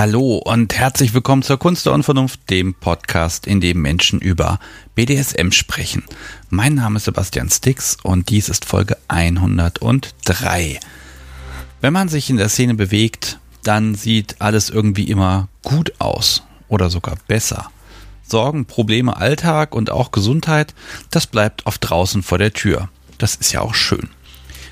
[0.00, 4.58] Hallo und herzlich willkommen zur Kunst der Unvernunft, dem Podcast, in dem Menschen über
[4.94, 6.04] BDSM sprechen.
[6.48, 10.80] Mein Name ist Sebastian Stix und dies ist Folge 103.
[11.82, 16.88] Wenn man sich in der Szene bewegt, dann sieht alles irgendwie immer gut aus oder
[16.88, 17.70] sogar besser.
[18.22, 20.72] Sorgen, Probleme, Alltag und auch Gesundheit,
[21.10, 22.88] das bleibt oft draußen vor der Tür.
[23.18, 24.08] Das ist ja auch schön.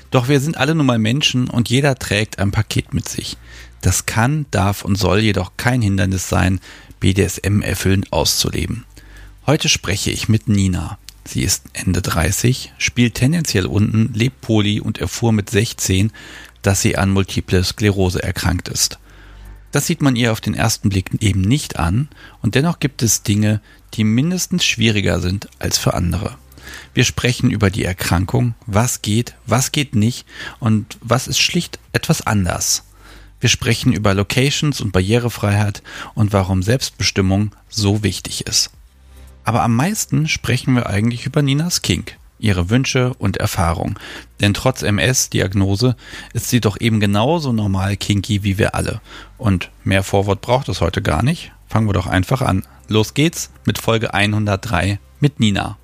[0.09, 3.37] Doch wir sind alle nun mal Menschen und jeder trägt ein Paket mit sich.
[3.81, 6.59] Das kann, darf und soll jedoch kein Hindernis sein,
[6.99, 8.85] BDSM erfüllend auszuleben.
[9.45, 10.97] Heute spreche ich mit Nina.
[11.25, 16.11] Sie ist Ende 30, spielt tendenziell unten, lebt poly und erfuhr mit 16,
[16.61, 18.99] dass sie an Multiple Sklerose erkrankt ist.
[19.71, 22.09] Das sieht man ihr auf den ersten Blick eben nicht an
[22.41, 23.61] und dennoch gibt es Dinge,
[23.93, 26.37] die mindestens schwieriger sind als für andere.
[26.93, 30.25] Wir sprechen über die Erkrankung, was geht, was geht nicht
[30.59, 32.83] und was ist schlicht etwas anders.
[33.39, 35.81] Wir sprechen über Locations und Barrierefreiheit
[36.13, 38.71] und warum Selbstbestimmung so wichtig ist.
[39.43, 43.97] Aber am meisten sprechen wir eigentlich über Ninas Kink, ihre Wünsche und Erfahrung.
[44.41, 45.95] Denn trotz MS-Diagnose
[46.33, 49.01] ist sie doch eben genauso normal kinky wie wir alle.
[49.39, 51.51] Und mehr Vorwort braucht es heute gar nicht.
[51.67, 52.63] Fangen wir doch einfach an.
[52.87, 55.78] Los geht's mit Folge 103 mit Nina.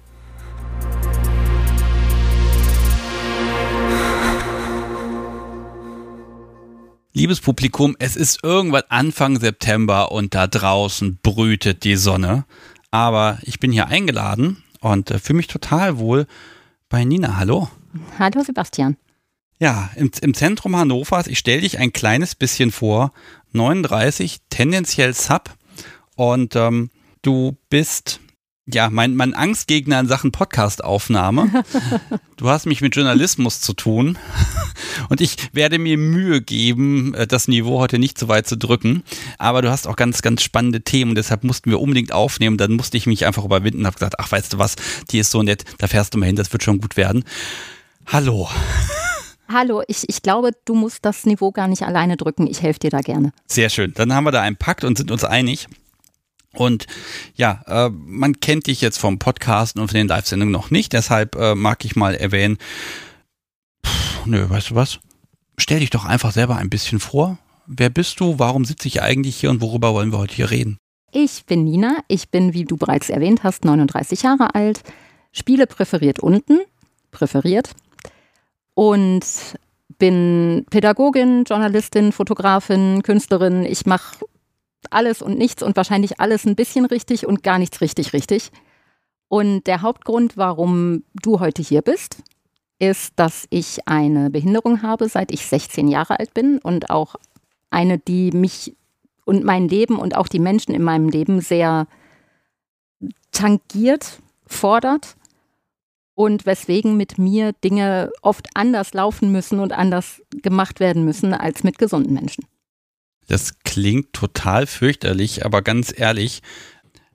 [7.17, 12.43] Liebes Publikum, es ist irgendwann Anfang September und da draußen brütet die Sonne.
[12.91, 16.27] Aber ich bin hier eingeladen und äh, fühle mich total wohl
[16.89, 17.37] bei Nina.
[17.37, 17.69] Hallo.
[18.19, 18.97] Hallo Sebastian.
[19.59, 23.13] Ja, im, im Zentrum Hannovers, ich stelle dich ein kleines bisschen vor,
[23.53, 25.55] 39, tendenziell Sub
[26.17, 26.89] und ähm,
[27.21, 28.19] du bist
[28.67, 31.63] ja, mein, mein Angstgegner in Sachen Podcastaufnahme.
[32.37, 34.17] Du hast mich mit Journalismus zu tun
[35.07, 39.03] und ich werde mir Mühe geben, äh, das Niveau heute nicht so weit zu drücken.
[39.37, 42.57] Aber du hast auch ganz, ganz spannende Themen und deshalb mussten wir unbedingt aufnehmen.
[42.57, 44.75] Dann musste ich mich einfach überwinden und habe gesagt, ach, weißt du was,
[45.11, 47.23] die ist so nett, da fährst du mal hin, das wird schon gut werden.
[48.07, 48.49] Hallo.
[49.47, 52.47] Hallo, ich, ich glaube, du musst das Niveau gar nicht alleine drücken.
[52.47, 53.31] Ich helfe dir da gerne.
[53.47, 53.93] Sehr schön.
[53.95, 55.67] Dann haben wir da einen Pakt und sind uns einig.
[56.55, 56.85] Und
[57.35, 61.35] ja, äh, man kennt dich jetzt vom Podcast und von den Live-Sendungen noch nicht, deshalb
[61.35, 62.57] äh, mag ich mal erwähnen,
[63.85, 64.99] pff, nö, weißt du was?
[65.57, 67.37] Stell dich doch einfach selber ein bisschen vor.
[67.67, 68.37] Wer bist du?
[68.37, 70.77] Warum sitze ich eigentlich hier und worüber wollen wir heute hier reden?
[71.11, 74.81] Ich bin Nina, ich bin, wie du bereits erwähnt hast, 39 Jahre alt,
[75.31, 76.59] spiele präferiert unten,
[77.11, 77.71] präferiert
[78.73, 79.23] und
[79.97, 83.65] bin Pädagogin, Journalistin, Fotografin, Künstlerin.
[83.65, 84.25] Ich mache
[84.91, 88.51] alles und nichts und wahrscheinlich alles ein bisschen richtig und gar nichts richtig richtig.
[89.27, 92.17] Und der Hauptgrund, warum du heute hier bist,
[92.79, 97.15] ist, dass ich eine Behinderung habe, seit ich 16 Jahre alt bin und auch
[97.69, 98.75] eine, die mich
[99.25, 101.87] und mein Leben und auch die Menschen in meinem Leben sehr
[103.31, 105.15] tangiert, fordert
[106.13, 111.63] und weswegen mit mir Dinge oft anders laufen müssen und anders gemacht werden müssen als
[111.63, 112.45] mit gesunden Menschen.
[113.27, 116.41] Das klingt total fürchterlich, aber ganz ehrlich,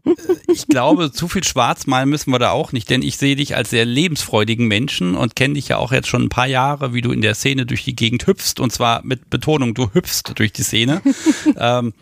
[0.04, 0.14] äh,
[0.48, 3.70] ich glaube, zu viel Schwarzmal müssen wir da auch nicht, denn ich sehe dich als
[3.70, 7.12] sehr lebensfreudigen Menschen und kenne dich ja auch jetzt schon ein paar Jahre, wie du
[7.12, 10.62] in der Szene durch die Gegend hüpfst und zwar mit Betonung, du hüpfst durch die
[10.62, 11.02] Szene.
[11.56, 11.92] ähm,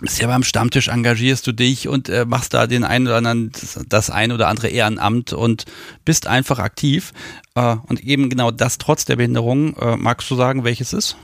[0.00, 3.52] bist ja beim Stammtisch engagierst du dich und äh, machst da den einen oder anderen,
[3.86, 5.66] das ein oder andere Ehrenamt und
[6.04, 7.12] bist einfach aktiv.
[7.54, 9.76] Äh, und eben genau das trotz der Behinderung.
[9.76, 11.16] Äh, magst du sagen, welches ist?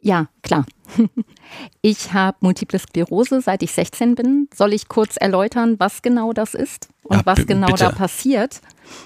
[0.00, 0.66] Ja, klar.
[1.80, 4.48] Ich habe Multiple Sklerose, seit ich 16 bin.
[4.52, 7.84] Soll ich kurz erläutern, was genau das ist und ja, was genau bitte.
[7.84, 8.60] da passiert?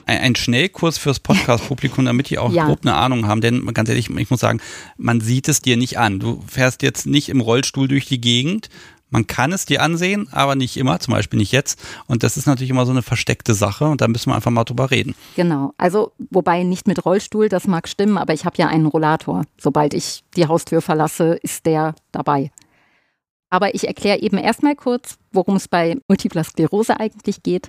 [0.06, 2.64] Ein, ein Schnellkurs fürs Podcast-Publikum, damit die auch ja.
[2.64, 3.42] grob eine Ahnung haben.
[3.42, 4.60] Denn ganz ehrlich, ich muss sagen,
[4.96, 6.18] man sieht es dir nicht an.
[6.18, 8.70] Du fährst jetzt nicht im Rollstuhl durch die Gegend,
[9.10, 11.80] man kann es dir ansehen, aber nicht immer, zum Beispiel nicht jetzt.
[12.06, 14.64] Und das ist natürlich immer so eine versteckte Sache und da müssen wir einfach mal
[14.64, 15.14] drüber reden.
[15.36, 19.44] Genau, also wobei nicht mit Rollstuhl, das mag stimmen, aber ich habe ja einen Rollator.
[19.58, 22.50] Sobald ich die Haustür verlasse, ist der dabei.
[23.50, 27.68] Aber ich erkläre eben erstmal kurz, worum es bei Multipler Sklerose eigentlich geht.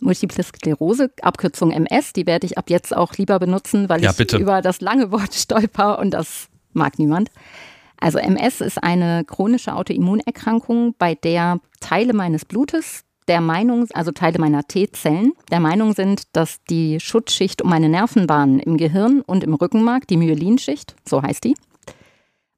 [0.00, 4.16] Multiple Sklerose, Abkürzung MS, die werde ich ab jetzt auch lieber benutzen, weil ja, ich
[4.16, 4.36] bitte.
[4.36, 7.30] über das lange Wort stolper und das mag niemand.
[7.98, 14.38] Also MS ist eine chronische Autoimmunerkrankung, bei der Teile meines Blutes der Meinung, also Teile
[14.38, 19.54] meiner T-Zellen, der Meinung sind, dass die Schutzschicht um meine Nervenbahnen im Gehirn und im
[19.54, 21.54] Rückenmark, die Myelinschicht, so heißt die,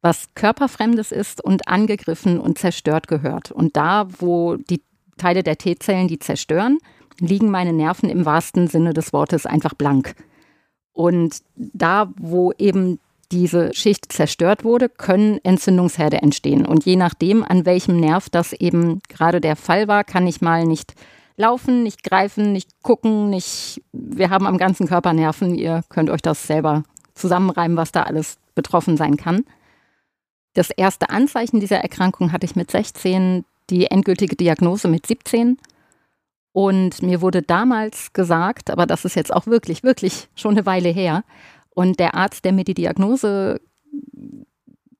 [0.02, 3.52] was körperfremdes ist und angegriffen und zerstört gehört.
[3.52, 4.82] Und da, wo die
[5.16, 6.78] Teile der T-Zellen die zerstören,
[7.18, 10.14] liegen meine Nerven im wahrsten Sinne des Wortes einfach blank.
[10.92, 12.98] Und da, wo eben
[13.32, 16.64] diese Schicht zerstört wurde, können Entzündungsherde entstehen.
[16.64, 20.64] Und je nachdem, an welchem Nerv das eben gerade der Fall war, kann ich mal
[20.64, 20.94] nicht
[21.36, 23.82] laufen, nicht greifen, nicht gucken, nicht.
[23.92, 25.54] Wir haben am ganzen Körper Nerven.
[25.54, 26.84] Ihr könnt euch das selber
[27.14, 29.44] zusammenreimen, was da alles betroffen sein kann.
[30.54, 35.58] Das erste Anzeichen dieser Erkrankung hatte ich mit 16, die endgültige Diagnose mit 17.
[36.52, 40.88] Und mir wurde damals gesagt, aber das ist jetzt auch wirklich, wirklich schon eine Weile
[40.88, 41.24] her,
[41.76, 43.60] und der Arzt, der mir die Diagnose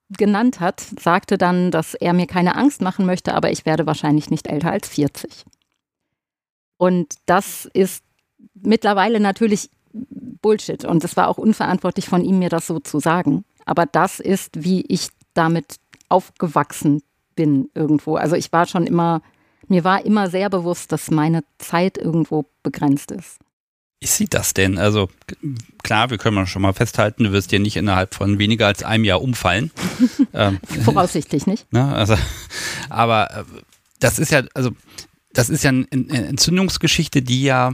[0.09, 4.29] genannt hat, sagte dann, dass er mir keine Angst machen möchte, aber ich werde wahrscheinlich
[4.29, 5.43] nicht älter als 40.
[6.77, 8.03] Und das ist
[8.53, 10.85] mittlerweile natürlich Bullshit.
[10.85, 13.43] Und es war auch unverantwortlich von ihm, mir das so zu sagen.
[13.65, 15.77] Aber das ist, wie ich damit
[16.09, 17.01] aufgewachsen
[17.35, 18.17] bin irgendwo.
[18.17, 19.23] Also ich war schon immer,
[19.67, 23.39] mir war immer sehr bewusst, dass meine Zeit irgendwo begrenzt ist.
[23.99, 24.77] Wie sieht das denn?
[24.77, 25.09] Also
[25.83, 29.03] klar, wir können schon mal festhalten, du wirst dir nicht innerhalb von weniger als einem
[29.03, 29.71] Jahr umfallen.
[30.33, 31.65] ähm, Voraussichtlich nicht.
[31.71, 32.15] Ne, also,
[32.89, 33.43] aber äh,
[33.99, 34.71] das ist ja, also
[35.33, 37.73] das ist ja eine Entzündungsgeschichte, die ja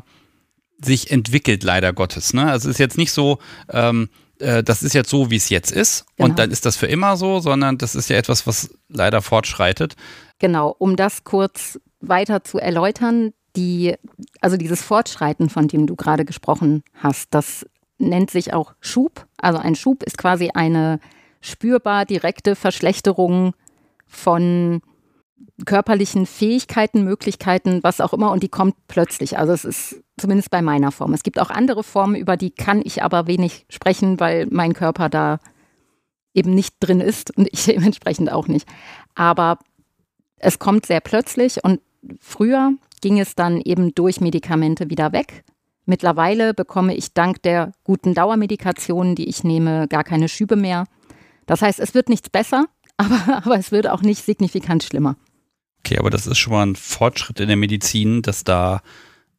[0.81, 2.33] sich entwickelt, leider Gottes.
[2.33, 2.49] Ne?
[2.49, 3.39] Also es ist jetzt nicht so,
[3.69, 4.09] ähm,
[4.39, 6.29] äh, das ist jetzt so, wie es jetzt ist genau.
[6.29, 9.95] und dann ist das für immer so, sondern das ist ja etwas, was leider fortschreitet.
[10.39, 13.95] Genau, um das kurz weiter zu erläutern, die,
[14.41, 17.65] also dieses Fortschreiten, von dem du gerade gesprochen hast, das
[17.97, 19.27] nennt sich auch Schub.
[19.37, 20.99] Also ein Schub ist quasi eine
[21.41, 23.53] spürbar direkte Verschlechterung
[24.07, 24.81] von
[25.65, 29.37] körperlichen Fähigkeiten, Möglichkeiten, was auch immer, und die kommt plötzlich.
[29.37, 31.13] Also es ist zumindest bei meiner Form.
[31.13, 35.09] Es gibt auch andere Formen, über die kann ich aber wenig sprechen, weil mein Körper
[35.09, 35.39] da
[36.33, 38.67] eben nicht drin ist und ich dementsprechend auch nicht.
[39.15, 39.59] Aber
[40.37, 41.81] es kommt sehr plötzlich und
[42.19, 42.73] früher
[43.03, 45.43] ging es dann eben durch Medikamente wieder weg.
[45.85, 50.85] Mittlerweile bekomme ich dank der guten Dauermedikationen, die ich nehme, gar keine Schübe mehr.
[51.45, 52.67] Das heißt, es wird nichts besser,
[52.97, 55.17] aber, aber es wird auch nicht signifikant schlimmer.
[55.79, 58.81] Okay, aber das ist schon mal ein Fortschritt in der Medizin, dass da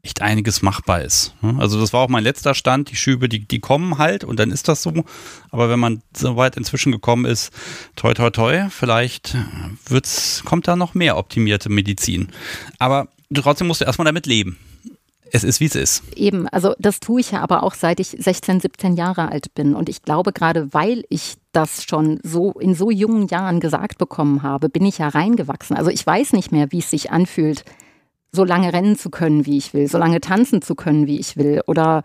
[0.02, 1.34] echt einiges machbar ist.
[1.56, 2.90] Also das war auch mein letzter Stand.
[2.90, 4.92] Die Schübe, die, die kommen halt und dann ist das so.
[5.50, 7.50] Aber wenn man so weit inzwischen gekommen ist,
[7.96, 9.34] toi toi toi, vielleicht
[9.86, 12.28] wird's, kommt da noch mehr optimierte Medizin.
[12.78, 13.08] Aber
[13.42, 14.58] trotzdem musst du erstmal damit leben.
[15.32, 16.02] Es ist, wie es ist.
[16.16, 19.74] Eben, also das tue ich ja aber auch seit ich 16, 17 Jahre alt bin.
[19.74, 24.44] Und ich glaube, gerade weil ich das schon so in so jungen Jahren gesagt bekommen
[24.44, 25.76] habe, bin ich ja reingewachsen.
[25.76, 27.64] Also ich weiß nicht mehr, wie es sich anfühlt,
[28.30, 31.36] so lange rennen zu können, wie ich will, so lange tanzen zu können, wie ich
[31.36, 32.02] will, oder,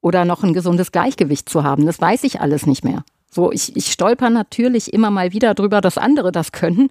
[0.00, 1.86] oder noch ein gesundes Gleichgewicht zu haben.
[1.86, 3.04] Das weiß ich alles nicht mehr.
[3.34, 6.90] So, ich, ich stolper natürlich immer mal wieder drüber, dass andere das können.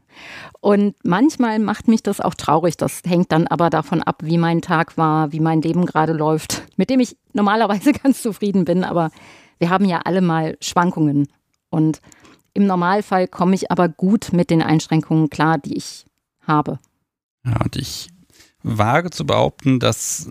[0.60, 2.76] Und manchmal macht mich das auch traurig.
[2.76, 6.64] Das hängt dann aber davon ab, wie mein Tag war, wie mein Leben gerade läuft,
[6.76, 8.84] mit dem ich normalerweise ganz zufrieden bin.
[8.84, 9.10] Aber
[9.58, 11.30] wir haben ja alle mal Schwankungen.
[11.70, 12.02] Und
[12.54, 16.06] im Normalfall komme ich aber gut mit den Einschränkungen klar, die ich
[16.46, 16.78] habe.
[17.46, 18.10] Ja, und ich
[18.64, 20.28] wage zu behaupten, dass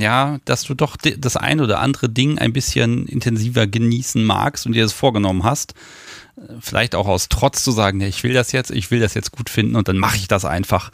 [0.00, 4.72] ja, dass du doch das ein oder andere Ding ein bisschen intensiver genießen magst und
[4.72, 5.74] dir das vorgenommen hast.
[6.60, 9.32] Vielleicht auch aus Trotz zu sagen, ja, ich will das jetzt, ich will das jetzt
[9.32, 10.90] gut finden und dann mache ich das einfach.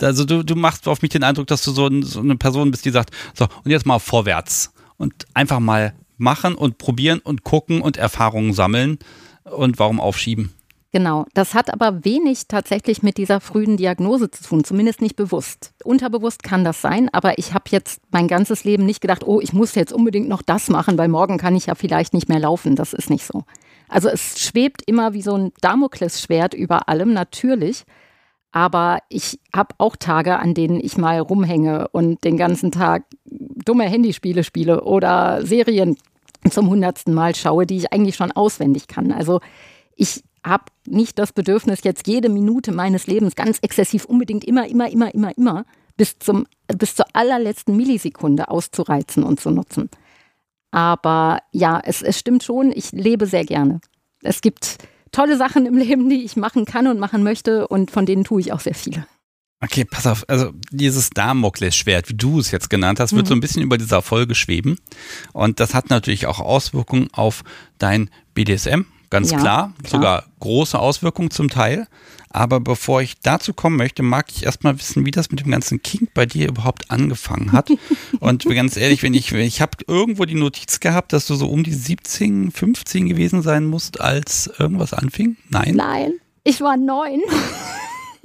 [0.00, 2.86] Also du, du machst auf mich den Eindruck, dass du so, so eine Person bist,
[2.86, 7.82] die sagt, so, und jetzt mal vorwärts und einfach mal machen und probieren und gucken
[7.82, 8.98] und Erfahrungen sammeln
[9.44, 10.55] und warum aufschieben.
[10.96, 15.74] Genau, das hat aber wenig tatsächlich mit dieser frühen Diagnose zu tun, zumindest nicht bewusst.
[15.84, 19.52] Unterbewusst kann das sein, aber ich habe jetzt mein ganzes Leben nicht gedacht, oh, ich
[19.52, 22.76] muss jetzt unbedingt noch das machen, weil morgen kann ich ja vielleicht nicht mehr laufen.
[22.76, 23.44] Das ist nicht so.
[23.90, 27.84] Also es schwebt immer wie so ein Damoklesschwert über allem, natürlich.
[28.50, 33.84] Aber ich habe auch Tage, an denen ich mal rumhänge und den ganzen Tag dumme
[33.84, 35.98] Handyspiele spiele oder Serien
[36.48, 39.12] zum hundertsten Mal schaue, die ich eigentlich schon auswendig kann.
[39.12, 39.40] Also
[39.94, 44.90] ich habe nicht das Bedürfnis, jetzt jede Minute meines Lebens ganz exzessiv unbedingt immer, immer,
[44.90, 45.64] immer, immer, immer
[45.96, 49.90] bis, zum, bis zur allerletzten Millisekunde auszureizen und zu nutzen.
[50.70, 53.80] Aber ja, es, es stimmt schon, ich lebe sehr gerne.
[54.22, 54.78] Es gibt
[55.12, 58.40] tolle Sachen im Leben, die ich machen kann und machen möchte und von denen tue
[58.40, 59.06] ich auch sehr viele.
[59.62, 63.28] Okay, pass auf, also dieses Damoklesschwert, wie du es jetzt genannt hast, wird mhm.
[63.28, 64.78] so ein bisschen über dieser Folge schweben.
[65.32, 67.42] Und das hat natürlich auch Auswirkungen auf
[67.78, 71.86] dein BDSM, ganz ja, klar, klar, sogar große Auswirkungen zum Teil.
[72.30, 75.80] Aber bevor ich dazu kommen möchte, mag ich erstmal wissen, wie das mit dem ganzen
[75.80, 77.70] King bei dir überhaupt angefangen hat.
[78.20, 81.62] Und ganz ehrlich, wenn ich, ich habe irgendwo die Notiz gehabt, dass du so um
[81.62, 85.36] die 17, 15 gewesen sein musst, als irgendwas anfing.
[85.48, 85.76] Nein?
[85.76, 86.12] Nein,
[86.44, 87.20] ich war neun.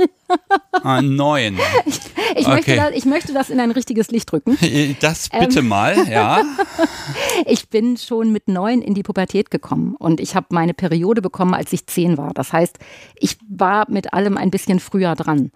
[0.84, 1.60] Ah, neun.
[1.86, 2.00] Ich,
[2.36, 2.56] ich, Okay.
[2.56, 4.58] möchte das, ich möchte das in ein richtiges Licht rücken.
[5.00, 5.68] Das bitte Ähm.
[5.68, 6.42] mal, ja.
[7.46, 11.54] Ich bin schon mit neun in die Pubertät gekommen und ich habe meine Periode bekommen,
[11.54, 12.34] als ich zehn war.
[12.34, 12.78] Das heißt,
[13.16, 15.52] ich war mit allem ein bisschen früher dran.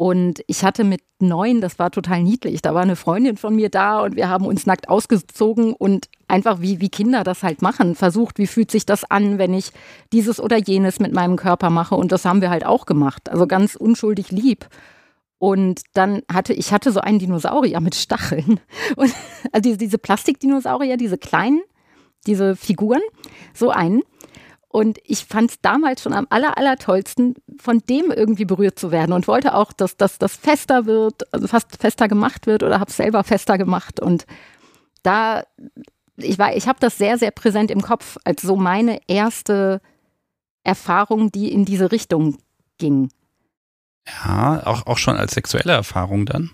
[0.00, 3.68] Und ich hatte mit neun, das war total niedlich, da war eine Freundin von mir
[3.68, 7.94] da und wir haben uns nackt ausgezogen und einfach wie, wie Kinder das halt machen,
[7.94, 9.72] versucht, wie fühlt sich das an, wenn ich
[10.10, 11.96] dieses oder jenes mit meinem Körper mache.
[11.96, 13.28] Und das haben wir halt auch gemacht.
[13.28, 14.70] Also ganz unschuldig lieb.
[15.36, 18.58] Und dann hatte ich hatte so einen Dinosaurier mit Stacheln.
[18.96, 19.12] Und,
[19.52, 21.60] also diese, diese Plastikdinosaurier, diese kleinen,
[22.26, 23.02] diese Figuren,
[23.52, 24.00] so einen.
[24.72, 28.92] Und ich fand es damals schon am aller, aller tollsten, von dem irgendwie berührt zu
[28.92, 32.78] werden und wollte auch, dass dass das fester wird, also fast fester gemacht wird oder
[32.78, 33.98] habe selber fester gemacht.
[33.98, 34.26] Und
[35.02, 35.42] da,
[36.16, 39.80] ich war, ich habe das sehr, sehr präsent im Kopf als so meine erste
[40.62, 42.38] Erfahrung, die in diese Richtung
[42.78, 43.10] ging.
[44.06, 46.50] Ja, auch, auch schon als sexuelle Erfahrung dann.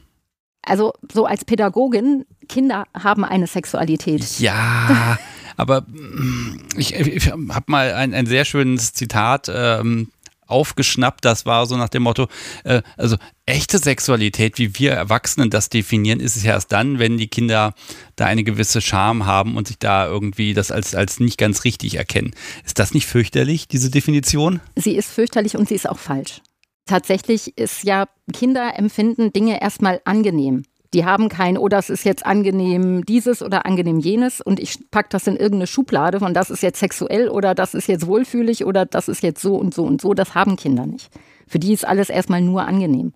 [0.62, 4.40] Also so als Pädagogin, Kinder haben eine Sexualität.
[4.40, 5.18] Ja,
[5.56, 10.08] aber mm, ich, ich habe mal ein, ein sehr schönes Zitat ähm,
[10.46, 12.28] aufgeschnappt, das war so nach dem Motto,
[12.64, 17.18] äh, also echte Sexualität, wie wir Erwachsenen das definieren, ist es ja erst dann, wenn
[17.18, 17.75] die Kinder
[18.16, 21.96] da eine gewisse Scham haben und sich da irgendwie das als, als nicht ganz richtig
[21.96, 22.34] erkennen.
[22.64, 24.60] Ist das nicht fürchterlich, diese Definition?
[24.76, 26.40] Sie ist fürchterlich und sie ist auch falsch.
[26.86, 30.64] Tatsächlich ist ja, Kinder empfinden Dinge erstmal angenehm.
[30.96, 35.10] Die haben kein, oh, das ist jetzt angenehm dieses oder angenehm jenes und ich packe
[35.10, 38.86] das in irgendeine Schublade von das ist jetzt sexuell oder das ist jetzt wohlfühlig oder
[38.86, 40.14] das ist jetzt so und so und so.
[40.14, 41.10] Das haben Kinder nicht.
[41.46, 43.12] Für die ist alles erstmal nur angenehm.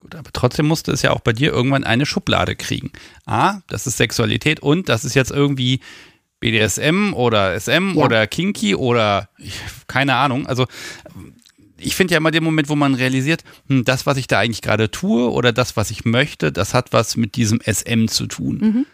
[0.00, 2.92] Gut, aber trotzdem musste es ja auch bei dir irgendwann eine Schublade kriegen.
[3.26, 5.80] Ah, das ist Sexualität und das ist jetzt irgendwie
[6.40, 8.04] BDSM oder SM Ja.
[8.06, 10.46] oder Kinky oder ich- keine Ahnung.
[10.46, 10.64] Also
[11.78, 14.62] ich finde ja immer den Moment, wo man realisiert, hm, das, was ich da eigentlich
[14.62, 18.86] gerade tue oder das, was ich möchte, das hat was mit diesem SM zu tun.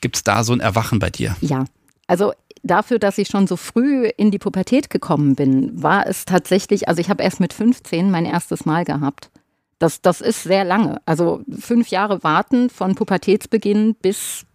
[0.00, 1.36] Gibt es da so ein Erwachen bei dir?
[1.40, 1.64] Ja,
[2.06, 6.88] also dafür, dass ich schon so früh in die Pubertät gekommen bin, war es tatsächlich,
[6.88, 9.30] also ich habe erst mit 15 mein erstes Mal gehabt.
[9.78, 11.00] Das, das ist sehr lange.
[11.04, 14.46] Also fünf Jahre warten von Pubertätsbeginn bis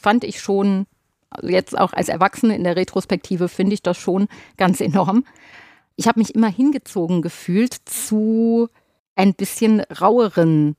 [0.00, 0.86] fand ich schon,
[1.30, 5.24] also jetzt auch als Erwachsene in der Retrospektive finde ich das schon ganz enorm.
[5.96, 8.68] Ich habe mich immer hingezogen gefühlt zu
[9.14, 10.76] ein bisschen raueren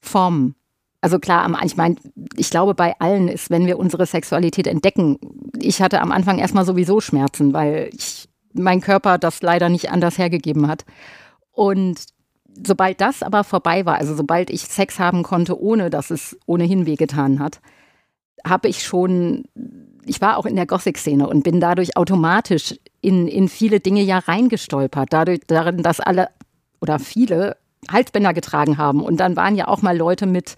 [0.00, 0.54] Formen.
[1.00, 1.96] Also klar, ich meine,
[2.36, 5.18] ich glaube, bei allen ist, wenn wir unsere Sexualität entdecken,
[5.60, 10.18] ich hatte am Anfang erstmal sowieso Schmerzen, weil ich, mein Körper das leider nicht anders
[10.18, 10.84] hergegeben hat.
[11.52, 12.00] Und
[12.66, 16.86] sobald das aber vorbei war, also sobald ich Sex haben konnte, ohne dass es ohnehin
[16.86, 17.60] wehgetan hat,
[18.44, 19.44] habe ich schon,
[20.04, 22.74] ich war auch in der Gothic-Szene und bin dadurch automatisch
[23.06, 26.28] in, in viele Dinge ja reingestolpert, dadurch, darin, dass alle
[26.80, 27.56] oder viele
[27.88, 29.00] Halsbänder getragen haben.
[29.00, 30.56] Und dann waren ja auch mal Leute mit,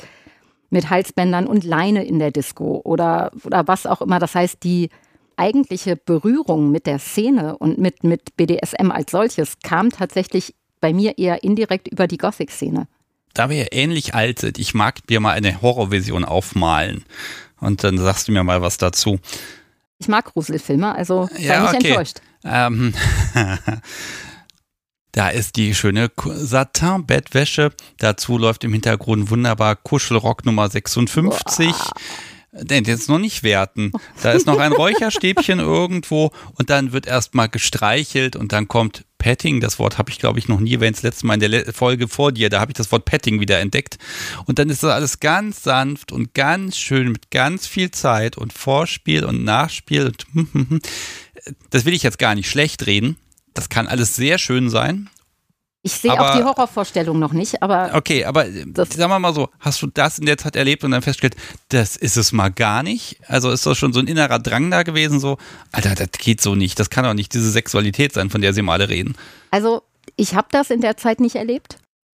[0.71, 4.19] mit Halsbändern und Leine in der Disco oder, oder was auch immer.
[4.19, 4.89] Das heißt, die
[5.37, 11.19] eigentliche Berührung mit der Szene und mit, mit BDSM als solches kam tatsächlich bei mir
[11.19, 12.89] eher indirekt über die Gothic-Szene.
[13.35, 17.05] Da wir ja ähnlich alt sind, ich mag dir mal eine Horrorvision aufmalen.
[17.61, 19.19] Und dann sagst du mir mal was dazu.
[19.99, 21.89] Ich mag Gruselfilme, also sei Ja, nicht okay.
[21.89, 22.21] enttäuscht.
[22.45, 22.95] Ähm,
[25.13, 27.73] da ist die schöne Satin-Bettwäsche.
[27.99, 31.75] Dazu läuft im Hintergrund wunderbar Kuschelrock Nummer 56.
[32.53, 33.93] Den jetzt noch nicht werten.
[34.23, 39.61] Da ist noch ein Räucherstäbchen irgendwo und dann wird erstmal gestreichelt und dann kommt Petting.
[39.61, 40.97] Das Wort habe ich, glaube ich, noch nie erwähnt.
[40.97, 43.59] Das letzte Mal in der Folge vor dir, da habe ich das Wort Petting wieder
[43.59, 43.99] entdeckt.
[44.47, 48.53] Und dann ist das alles ganz sanft und ganz schön mit ganz viel Zeit und
[48.53, 50.13] Vorspiel und Nachspiel.
[50.35, 50.83] Und
[51.71, 53.17] das will ich jetzt gar nicht schlecht reden.
[53.55, 55.11] Das kann alles sehr schön sein.
[55.93, 59.49] Ich sehe auch die Horrorvorstellung noch nicht, aber Okay, aber äh, sagen wir mal so,
[59.61, 61.37] hast du das in der Zeit erlebt und dann festgestellt,
[61.69, 63.19] das ist es mal gar nicht?
[63.27, 65.39] Also ist das schon so ein innerer Drang da gewesen, so,
[65.73, 68.63] Alter, das geht so nicht, das kann doch nicht diese Sexualität sein, von der sie
[68.63, 69.17] mal alle reden.
[69.51, 69.83] also
[70.17, 71.79] ich habe das in der Zeit nicht erlebt.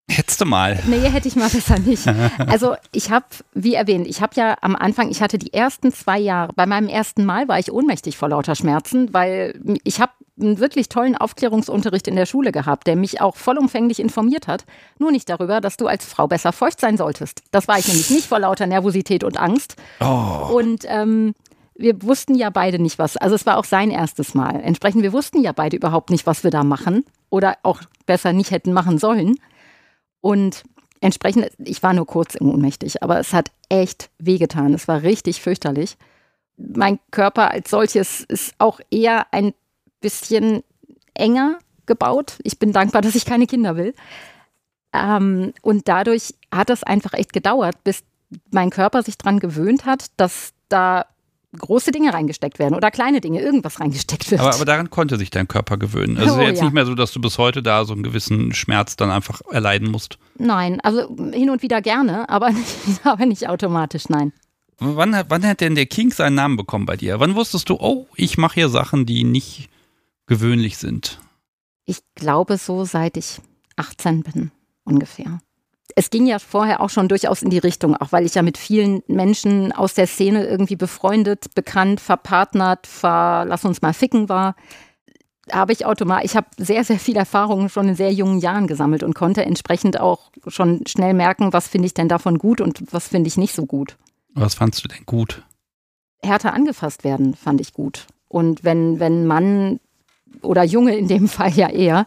[0.10, 0.82] Hättest du mal.
[0.88, 2.04] Nee, hätte ich mal besser nicht.
[2.48, 6.18] Also ich habe, wie erwähnt, ich habe ja am Anfang, ich hatte die ersten zwei
[6.18, 10.60] Jahre, bei meinem ersten Mal war ich ohnmächtig vor lauter Schmerzen, weil ich habe einen
[10.60, 14.66] wirklich tollen Aufklärungsunterricht in der Schule gehabt, der mich auch vollumfänglich informiert hat,
[14.98, 17.42] nur nicht darüber, dass du als Frau besser feucht sein solltest.
[17.52, 19.76] Das war ich nämlich nicht vor lauter Nervosität und Angst.
[20.00, 21.34] Oh, Und ähm,
[21.76, 23.16] wir wussten ja beide nicht was.
[23.18, 24.60] Also es war auch sein erstes Mal.
[24.62, 28.52] Entsprechend, wir wussten ja beide überhaupt nicht, was wir da machen oder auch besser nicht
[28.52, 29.36] hätten machen sollen.
[30.20, 30.64] Und
[31.00, 34.74] entsprechend, ich war nur kurz ohnmächtig, aber es hat echt wehgetan.
[34.74, 35.98] Es war richtig fürchterlich.
[36.58, 39.54] Mein Körper als solches ist auch eher ein
[40.02, 40.64] bisschen
[41.14, 42.38] enger gebaut.
[42.44, 43.94] Ich bin dankbar, dass ich keine Kinder will.
[44.94, 48.04] Ähm, und dadurch hat es einfach echt gedauert, bis
[48.52, 51.06] mein Körper sich daran gewöhnt hat, dass da
[51.58, 54.42] große Dinge reingesteckt werden oder kleine Dinge, irgendwas reingesteckt wird.
[54.42, 56.18] Aber, aber daran konnte sich dein Körper gewöhnen.
[56.18, 56.66] Also oh, jetzt ja.
[56.66, 59.90] nicht mehr so, dass du bis heute da so einen gewissen Schmerz dann einfach erleiden
[59.90, 60.20] musst.
[60.38, 64.32] Nein, also hin und wieder gerne, aber nicht, aber nicht automatisch, nein.
[64.78, 67.20] Wann, wann hat denn der King seinen Namen bekommen bei dir?
[67.20, 69.70] Wann wusstest du, oh, ich mache hier Sachen, die nicht
[70.30, 71.20] gewöhnlich sind?
[71.86, 73.42] Ich glaube so, seit ich
[73.76, 74.52] 18 bin,
[74.86, 75.42] ungefähr
[75.96, 78.58] es ging ja vorher auch schon durchaus in die Richtung, auch weil ich ja mit
[78.58, 84.56] vielen Menschen aus der Szene irgendwie befreundet, bekannt, verpartnert, ver, lass uns mal ficken war.
[85.52, 89.04] Habe ich automatisch, ich habe sehr, sehr viel Erfahrung schon in sehr jungen Jahren gesammelt
[89.04, 93.08] und konnte entsprechend auch schon schnell merken, was finde ich denn davon gut und was
[93.08, 93.98] finde ich nicht so gut.
[94.36, 95.44] Was fandst du denn gut?
[96.24, 98.06] Härter angefasst werden, fand ich gut.
[98.28, 99.80] Und wenn, wenn Mann
[100.42, 102.06] oder Junge in dem Fall ja eher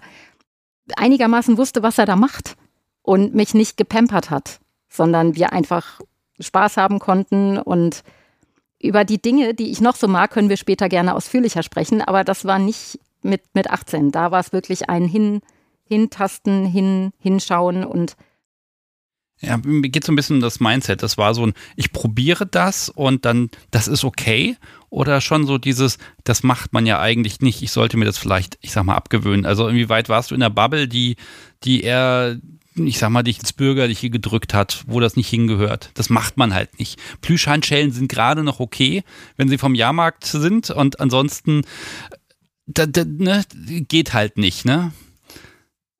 [0.96, 2.56] einigermaßen wusste, was er da macht
[3.02, 6.00] und mich nicht gepampert hat, sondern wir einfach
[6.40, 8.02] Spaß haben konnten und
[8.80, 12.24] über die Dinge, die ich noch so mag, können wir später gerne ausführlicher sprechen, aber
[12.24, 14.10] das war nicht mit, mit 18.
[14.10, 15.40] Da war es wirklich ein Hin,
[15.84, 18.16] Hintasten, hin, Hinschauen und
[19.42, 21.02] ja, mir geht so ein bisschen um das Mindset.
[21.02, 24.56] Das war so ein, ich probiere das und dann, das ist okay.
[24.88, 27.62] Oder schon so dieses, das macht man ja eigentlich nicht.
[27.62, 29.44] Ich sollte mir das vielleicht, ich sag mal, abgewöhnen.
[29.44, 31.16] Also inwieweit warst du in der Bubble, die,
[31.64, 32.38] die eher
[32.74, 35.90] ich sag mal, dich ins Bürgerliche gedrückt hat, wo das nicht hingehört.
[35.92, 36.98] Das macht man halt nicht.
[37.20, 39.02] Plüschhandschellen sind gerade noch okay,
[39.36, 41.64] wenn sie vom Jahrmarkt sind und ansonsten
[42.66, 43.44] da, da, ne,
[43.88, 44.92] geht halt nicht, ne?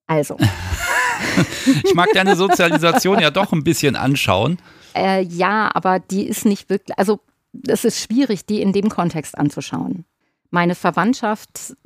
[0.07, 0.38] Also.
[1.85, 4.58] ich mag deine Sozialisation ja doch ein bisschen anschauen.
[4.94, 7.20] Äh, ja, aber die ist nicht wirklich, also
[7.66, 10.04] es ist schwierig, die in dem Kontext anzuschauen.
[10.50, 11.76] Meine Verwandtschaft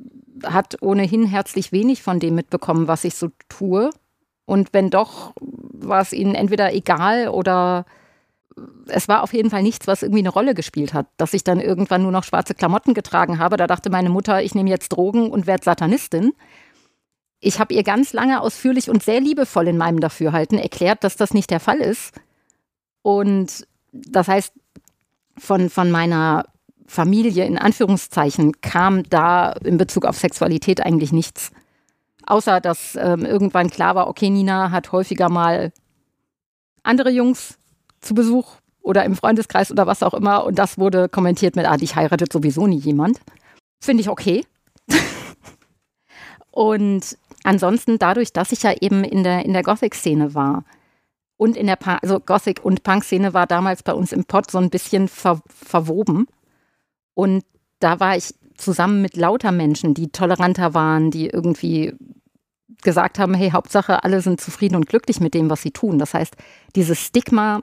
[0.43, 3.89] hat ohnehin herzlich wenig von dem mitbekommen, was ich so tue.
[4.45, 7.85] Und wenn doch, war es ihnen entweder egal oder
[8.87, 11.07] es war auf jeden Fall nichts, was irgendwie eine Rolle gespielt hat.
[11.17, 14.55] Dass ich dann irgendwann nur noch schwarze Klamotten getragen habe, da dachte meine Mutter, ich
[14.55, 16.33] nehme jetzt Drogen und werde Satanistin.
[17.39, 21.33] Ich habe ihr ganz lange ausführlich und sehr liebevoll in meinem Dafürhalten erklärt, dass das
[21.33, 22.13] nicht der Fall ist.
[23.03, 24.53] Und das heißt,
[25.37, 26.45] von, von meiner
[26.87, 31.51] Familie in Anführungszeichen kam da in Bezug auf Sexualität eigentlich nichts.
[32.25, 35.71] Außer dass ähm, irgendwann klar war, okay, Nina hat häufiger mal
[36.83, 37.57] andere Jungs
[38.01, 40.45] zu Besuch oder im Freundeskreis oder was auch immer.
[40.45, 43.19] Und das wurde kommentiert mit, ah, dich heiratet sowieso nie jemand.
[43.79, 44.45] Finde ich okay.
[46.57, 50.63] und ansonsten dadurch, dass ich ja eben in der, in der Gothic-Szene war
[51.35, 54.71] und in der, also Gothic- und Punk-Szene war damals bei uns im Pod so ein
[54.71, 56.25] bisschen ver verwoben.
[57.13, 57.45] Und
[57.77, 61.93] da war ich zusammen mit lauter Menschen, die toleranter waren, die irgendwie
[62.81, 65.99] gesagt haben, hey, Hauptsache, alle sind zufrieden und glücklich mit dem, was sie tun.
[65.99, 66.35] Das heißt,
[66.75, 67.61] dieses Stigma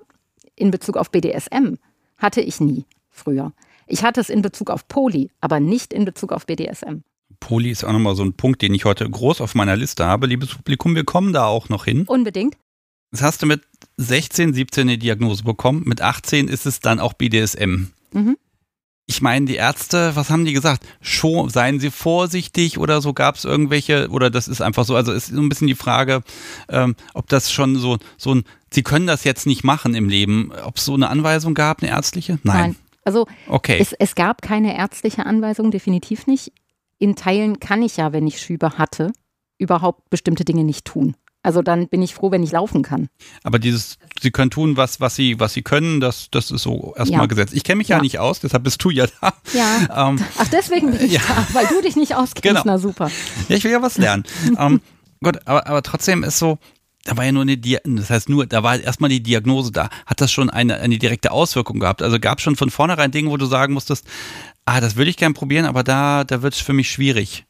[0.54, 1.78] in Bezug auf BDSM
[2.16, 3.54] hatte ich nie früher.
[3.88, 7.02] Ich hatte es in Bezug auf Poli, aber nicht in Bezug auf BDSM.
[7.44, 10.26] Poli ist auch nochmal so ein Punkt, den ich heute groß auf meiner Liste habe.
[10.26, 12.04] Liebes Publikum, wir kommen da auch noch hin.
[12.06, 12.56] Unbedingt.
[13.10, 13.62] Das hast du mit
[13.98, 15.82] 16, 17 eine Diagnose bekommen.
[15.84, 17.88] Mit 18 ist es dann auch BDSM.
[18.12, 18.36] Mhm
[19.06, 20.86] ich meine, die Ärzte, was haben die gesagt?
[21.00, 25.12] Schon, seien Sie vorsichtig oder so gab es irgendwelche, oder das ist einfach so, also
[25.12, 26.22] ist so ein bisschen die Frage,
[26.70, 30.52] ähm, ob das schon so, so ein, Sie können das jetzt nicht machen im Leben,
[30.64, 32.38] ob es so eine Anweisung gab, eine ärztliche?
[32.42, 32.56] Nein.
[32.56, 32.76] Nein.
[33.04, 33.76] Also okay.
[33.78, 36.52] es, es gab keine ärztliche Anweisung, definitiv nicht.
[37.04, 39.12] In Teilen kann ich ja, wenn ich Schübe hatte,
[39.58, 41.14] überhaupt bestimmte Dinge nicht tun.
[41.42, 43.10] Also dann bin ich froh, wenn ich laufen kann.
[43.42, 46.94] Aber dieses, sie können tun, was, was sie, was sie können, das, das ist so
[46.96, 47.26] erstmal ja.
[47.26, 47.52] gesetzt.
[47.52, 47.96] Ich kenne mich ja.
[47.96, 48.02] ja.
[48.02, 49.34] nicht aus, deshalb bist du ja da.
[49.52, 50.08] Ja.
[50.08, 51.20] Ähm, Ach, deswegen bin ich ja.
[51.28, 52.42] da, weil du dich nicht auskennst.
[52.42, 52.62] Genau.
[52.64, 53.10] Na super.
[53.50, 54.24] Ja, ich will ja was lernen.
[54.58, 54.80] ähm,
[55.22, 56.56] gut, aber, aber trotzdem ist so,
[57.04, 59.90] da war ja nur eine, Diagnose, das heißt nur, da war erstmal die Diagnose da.
[60.06, 62.00] Hat das schon eine, eine direkte Auswirkung gehabt?
[62.00, 64.06] Also gab es schon von vornherein Dinge, wo du sagen musstest,
[64.64, 67.46] ah, das würde ich gern probieren, aber da, da wird es für mich schwierig.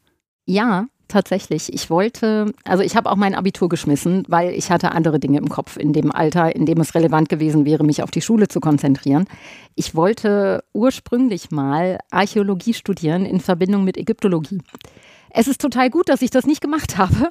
[0.46, 1.72] Ja, tatsächlich.
[1.72, 5.48] Ich wollte, also ich habe auch mein Abitur geschmissen, weil ich hatte andere Dinge im
[5.48, 8.60] Kopf in dem Alter, in dem es relevant gewesen wäre, mich auf die Schule zu
[8.60, 9.26] konzentrieren.
[9.74, 14.60] Ich wollte ursprünglich mal Archäologie studieren in Verbindung mit Ägyptologie.
[15.30, 17.30] Es ist total gut, dass ich das nicht gemacht habe,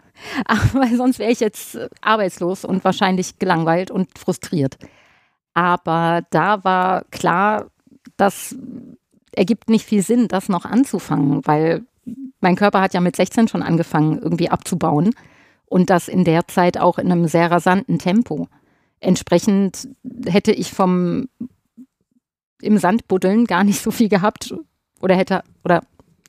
[0.73, 4.77] weil sonst wäre ich jetzt arbeitslos und wahrscheinlich gelangweilt und frustriert.
[5.53, 7.67] Aber da war klar,
[8.17, 8.55] das
[9.35, 11.85] ergibt nicht viel Sinn, das noch anzufangen, weil
[12.39, 15.15] mein Körper hat ja mit 16 schon angefangen, irgendwie abzubauen.
[15.65, 18.47] Und das in der Zeit auch in einem sehr rasanten Tempo.
[18.99, 19.87] Entsprechend
[20.25, 21.27] hätte ich vom
[22.61, 24.53] im Sand buddeln gar nicht so viel gehabt
[25.01, 25.81] oder hätte oder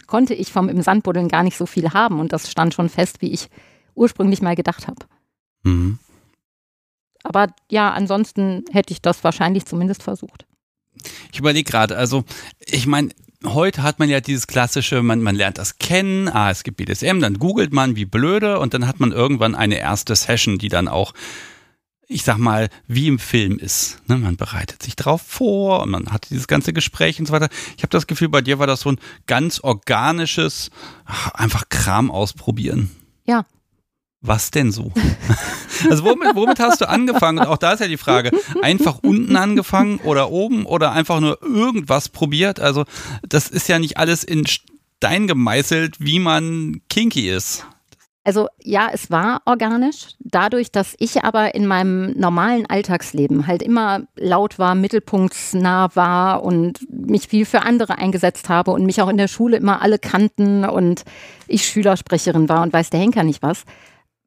[0.07, 2.89] konnte ich vom im Sand buddeln gar nicht so viel haben und das stand schon
[2.89, 3.49] fest, wie ich
[3.95, 5.07] ursprünglich mal gedacht habe.
[5.63, 5.99] Mhm.
[7.23, 10.47] Aber ja, ansonsten hätte ich das wahrscheinlich zumindest versucht.
[11.33, 12.25] Ich überlege gerade, also
[12.61, 13.11] ich meine,
[13.45, 17.21] heute hat man ja dieses klassische, man, man lernt das kennen, ah, es gibt BDSM,
[17.21, 20.89] dann googelt man wie blöde und dann hat man irgendwann eine erste Session, die dann
[20.89, 21.13] auch
[22.07, 23.99] ich sag mal, wie im Film ist.
[24.09, 24.17] Ne?
[24.17, 27.49] Man bereitet sich drauf vor und man hat dieses ganze Gespräch und so weiter.
[27.77, 30.71] Ich habe das Gefühl, bei dir war das so ein ganz organisches,
[31.05, 32.91] ach, einfach Kram ausprobieren.
[33.25, 33.47] Ja.
[34.27, 34.91] Was denn so?
[35.91, 37.41] also womit, womit hast du angefangen?
[37.41, 38.31] Und auch da ist ja die Frage,
[38.63, 42.59] einfach unten angefangen oder oben oder einfach nur irgendwas probiert?
[42.59, 42.85] Also
[43.29, 47.67] das ist ja nicht alles in Stein gemeißelt, wie man kinky ist.
[48.27, 50.15] Also ja, es war organisch.
[50.21, 56.79] Dadurch, dass ich aber in meinem normalen Alltagsleben halt immer laut war, mittelpunktsnah war und
[56.89, 60.65] mich viel für andere eingesetzt habe und mich auch in der Schule immer alle kannten
[60.65, 61.05] und
[61.47, 63.65] ich Schülersprecherin war und weiß der Henker nicht was,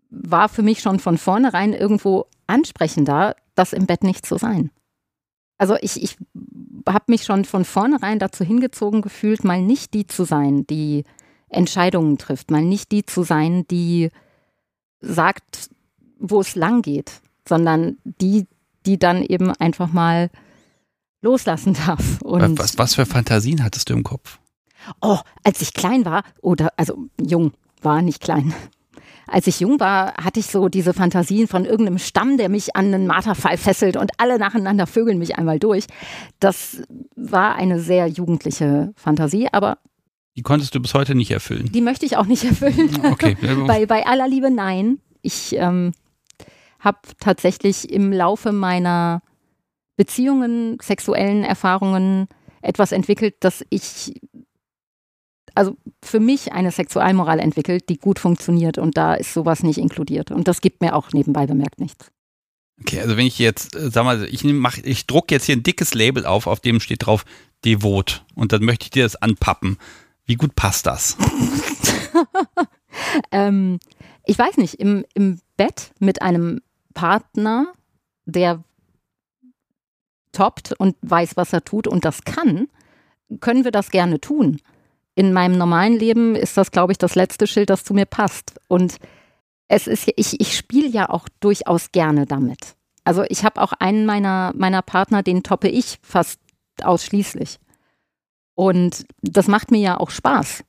[0.10, 4.72] war für mich schon von vornherein irgendwo ansprechender, das im Bett nicht zu sein.
[5.58, 6.18] Also ich, ich
[6.88, 11.04] habe mich schon von vornherein dazu hingezogen gefühlt, mal nicht die zu sein, die
[11.50, 14.12] Entscheidungen trifft, mal nicht die zu sein, die
[15.00, 15.70] sagt,
[16.20, 18.48] wo es lang geht, sondern die,
[18.86, 20.30] die dann eben einfach mal
[21.22, 22.22] loslassen darf.
[22.22, 24.40] Und was, was für Fantasien hattest du im Kopf?
[25.02, 28.54] Oh, als ich klein war, oder also jung war, nicht klein.
[29.28, 32.94] Als ich jung war, hatte ich so diese Fantasien von irgendeinem Stamm, der mich an
[32.94, 35.86] einen Marterfall fesselt und alle nacheinander vögeln mich einmal durch.
[36.40, 36.82] Das
[37.16, 39.78] war eine sehr jugendliche Fantasie, aber
[40.38, 41.72] die konntest du bis heute nicht erfüllen.
[41.72, 42.92] Die möchte ich auch nicht erfüllen.
[43.04, 43.36] Okay.
[43.66, 45.00] bei, bei aller Liebe nein.
[45.24, 45.94] Ich ähm,
[46.80, 49.24] habe tatsächlich im Laufe meiner
[49.96, 52.28] Beziehungen, sexuellen Erfahrungen
[52.62, 54.22] etwas entwickelt, dass ich,
[55.58, 60.30] also für mich eine Sexualmoral entwickelt, die gut funktioniert und da ist sowas nicht inkludiert.
[60.32, 62.12] Und das gibt mir auch nebenbei bemerkt nichts.
[62.80, 65.64] Okay, also wenn ich jetzt, äh, sag mal, ich, mach, ich drucke jetzt hier ein
[65.64, 67.26] dickes Label auf, auf dem steht drauf
[67.66, 69.78] Devot und dann möchte ich dir das anpappen.
[70.26, 71.18] Wie gut passt das?
[73.32, 73.80] ähm,
[74.26, 76.62] ich weiß nicht, im, im Bett mit einem
[76.94, 77.74] Partner,
[78.26, 78.64] der
[80.34, 82.68] toppt und weiß, was er tut und das kann,
[83.40, 84.62] können wir das gerne tun.
[85.18, 88.54] In meinem normalen Leben ist das, glaube ich, das letzte Schild, das zu mir passt.
[88.68, 88.98] Und
[89.68, 92.76] es ist, ich, ich spiele ja auch durchaus gerne damit.
[93.04, 96.40] Also ich habe auch einen meiner, meiner Partner, den toppe ich fast
[96.84, 97.58] ausschließlich.
[98.54, 100.64] Und das macht mir ja auch Spaß.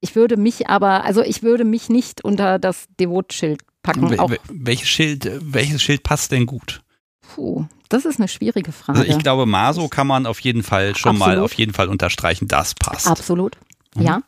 [0.00, 4.10] Ich würde mich aber, also ich würde mich nicht unter das Devotschild packen.
[4.10, 6.82] Wel welches Schild, welches Schild passt denn gut?
[7.20, 8.98] Puh, das ist eine schwierige Frage.
[8.98, 11.36] Also ich glaube, Maso kann man auf jeden Fall schon Absolut.
[11.36, 13.06] mal auf jeden Fall unterstreichen, das passt.
[13.06, 13.56] Absolut,
[13.96, 14.02] mhm.
[14.02, 14.22] ja.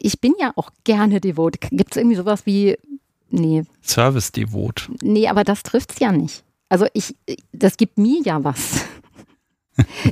[0.00, 1.60] Ich bin ja auch gerne devot.
[1.60, 2.76] Gibt es irgendwie sowas wie,
[3.30, 3.64] nee.
[3.82, 4.90] Service-devot.
[5.00, 6.42] Nee, aber das trifft es ja nicht.
[6.68, 7.14] Also ich,
[7.52, 8.84] das gibt mir ja was.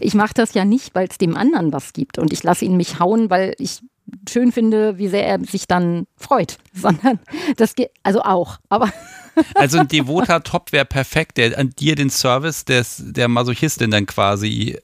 [0.03, 2.77] Ich mache das ja nicht, weil es dem anderen was gibt und ich lasse ihn
[2.77, 3.81] mich hauen, weil ich
[4.29, 7.19] schön finde, wie sehr er sich dann freut, sondern
[7.57, 8.93] das geht also auch, aber
[9.55, 14.07] also ein devoter Top wäre perfekt, der an dir den Service des der Masochistin dann
[14.07, 14.79] quasi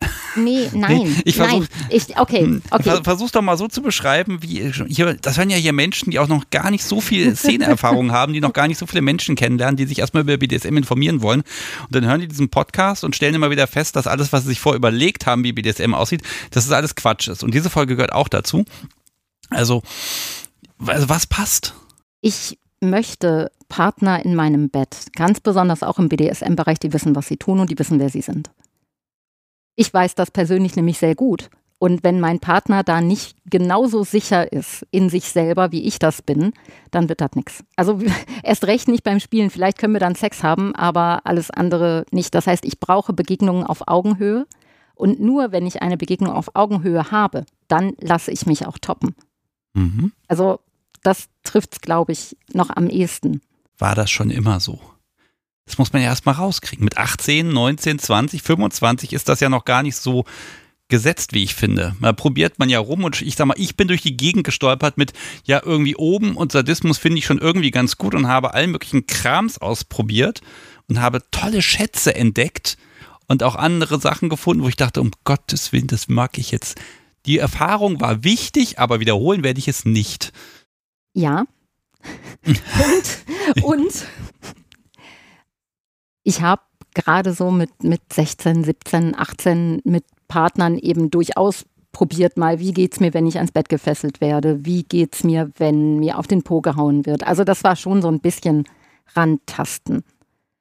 [0.36, 1.22] Nee, nein.
[1.24, 1.68] Ich versuch, nein.
[1.90, 3.00] Ich, okay, hm, okay.
[3.02, 6.28] Versuch's doch mal so zu beschreiben, wie hier, das waren ja hier Menschen, die auch
[6.28, 9.76] noch gar nicht so viel Szeneerfahrung haben, die noch gar nicht so viele Menschen kennenlernen,
[9.76, 11.42] die sich erstmal über BDSM informieren wollen.
[11.82, 14.48] Und dann hören die diesen Podcast und stellen immer wieder fest, dass alles, was sie
[14.48, 17.44] sich vorher überlegt haben, wie BDSM aussieht, dass es alles Quatsch ist.
[17.44, 18.64] Und diese Folge gehört auch dazu.
[19.50, 19.82] Also,
[20.84, 21.74] also was passt?
[22.20, 27.36] Ich möchte Partner in meinem Bett, ganz besonders auch im BDSM-Bereich, die wissen, was sie
[27.36, 28.50] tun und die wissen, wer sie sind.
[29.76, 31.50] Ich weiß das persönlich nämlich sehr gut.
[31.78, 36.22] Und wenn mein Partner da nicht genauso sicher ist in sich selber, wie ich das
[36.22, 36.52] bin,
[36.90, 37.64] dann wird das nichts.
[37.76, 38.00] Also
[38.42, 39.50] erst recht nicht beim Spielen.
[39.50, 42.34] Vielleicht können wir dann Sex haben, aber alles andere nicht.
[42.34, 44.46] Das heißt, ich brauche Begegnungen auf Augenhöhe.
[44.94, 49.14] Und nur wenn ich eine Begegnung auf Augenhöhe habe, dann lasse ich mich auch toppen.
[49.74, 50.12] Mhm.
[50.28, 50.60] Also
[51.02, 53.42] das trifft es, glaube ich, noch am ehesten.
[53.76, 54.80] War das schon immer so?
[55.66, 56.84] Das muss man ja erstmal rauskriegen.
[56.84, 60.24] Mit 18, 19, 20, 25 ist das ja noch gar nicht so
[60.88, 61.96] gesetzt, wie ich finde.
[62.00, 64.98] Da probiert man ja rum und ich sag mal, ich bin durch die Gegend gestolpert
[64.98, 65.12] mit
[65.44, 69.06] ja irgendwie oben und Sadismus finde ich schon irgendwie ganz gut und habe allen möglichen
[69.06, 70.42] Krams ausprobiert
[70.88, 72.76] und habe tolle Schätze entdeckt
[73.26, 76.78] und auch andere Sachen gefunden, wo ich dachte, um Gottes Willen, das mag ich jetzt.
[77.24, 80.32] Die Erfahrung war wichtig, aber wiederholen werde ich es nicht.
[81.14, 81.46] Ja.
[82.44, 84.06] und, und
[86.24, 86.62] ich habe
[86.94, 93.00] gerade so mit, mit 16, 17, 18 mit Partnern eben durchaus probiert mal, wie geht's
[93.00, 94.64] mir, wenn ich ans Bett gefesselt werde?
[94.64, 97.26] Wie geht's mir, wenn mir auf den Po gehauen wird?
[97.26, 98.64] Also das war schon so ein bisschen
[99.14, 100.02] Randtasten.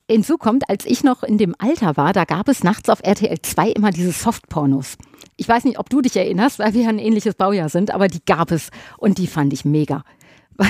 [0.09, 3.41] Hinzu kommt, als ich noch in dem Alter war, da gab es nachts auf RTL
[3.41, 4.97] 2 immer diese Softpornos.
[5.37, 8.23] Ich weiß nicht, ob du dich erinnerst, weil wir ein ähnliches Baujahr sind, aber die
[8.23, 10.03] gab es und die fand ich mega.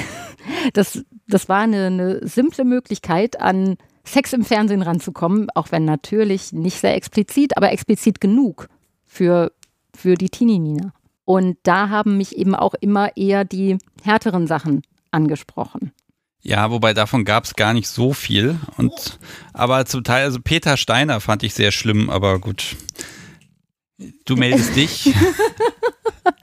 [0.73, 6.51] Das, das war eine, eine simple Möglichkeit, an Sex im Fernsehen ranzukommen, auch wenn natürlich
[6.51, 8.67] nicht sehr explizit, aber explizit genug
[9.05, 9.51] für,
[9.95, 10.91] für die Teenie-Nina.
[11.25, 15.93] Und da haben mich eben auch immer eher die härteren Sachen angesprochen.
[16.41, 18.59] Ja, wobei davon gab es gar nicht so viel.
[18.77, 19.17] Und
[19.53, 22.75] aber zum Teil, also Peter Steiner fand ich sehr schlimm, aber gut.
[24.25, 25.13] Du meldest dich.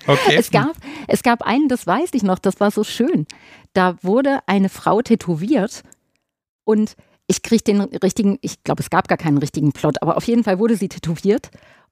[0.06, 0.36] Okay.
[0.36, 0.74] Es gab,
[1.06, 3.26] es gab einen, das weiß ich noch, das war so schön.
[3.74, 5.82] Da wurde eine Frau tätowiert
[6.64, 6.96] und
[7.30, 10.42] ich kriege den richtigen, ich glaube, es gab gar keinen richtigen Plot, aber auf jeden
[10.42, 11.50] Fall wurde sie tätowiert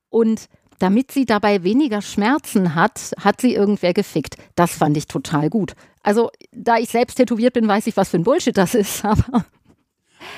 [0.09, 0.49] und
[0.81, 4.37] damit sie dabei weniger Schmerzen hat, hat sie irgendwer gefickt.
[4.57, 5.75] Das fand ich total gut.
[6.03, 9.45] Also, da ich selbst tätowiert bin, weiß ich, was für ein Bullshit das ist, aber.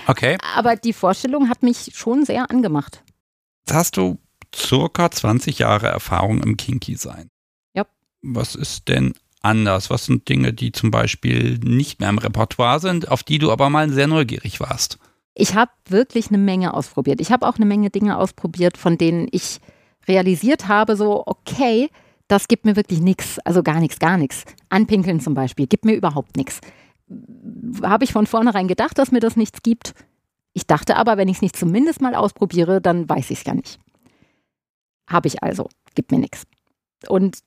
[0.07, 0.37] Okay.
[0.55, 3.03] Aber die Vorstellung hat mich schon sehr angemacht.
[3.71, 4.19] Hast du
[4.55, 7.31] circa 20 Jahre Erfahrung im Kinky-Sein?
[7.73, 7.87] Ja.
[8.21, 9.91] Was ist denn anders?
[9.91, 13.71] Was sind Dinge, die zum Beispiel nicht mehr im Repertoire sind, auf die du aber
[13.71, 14.99] mal sehr neugierig warst?
[15.35, 17.21] Ich habe wirklich eine Menge ausprobiert.
[17.21, 19.61] Ich habe auch eine Menge Dinge ausprobiert, von denen ich
[20.09, 21.89] realisiert habe, so, okay,
[22.29, 24.45] das gibt mir wirklich nichts, also gar nichts, gar nichts.
[24.69, 26.61] Anpinkeln zum Beispiel, gibt mir überhaupt nichts.
[27.83, 29.95] Habe ich von vornherein gedacht, dass mir das nichts gibt?
[30.53, 33.55] Ich dachte aber, wenn ich es nicht zumindest mal ausprobiere, dann weiß ich es ja
[33.55, 33.79] nicht.
[35.09, 36.45] Habe ich also, gibt mir nichts.
[37.09, 37.39] Und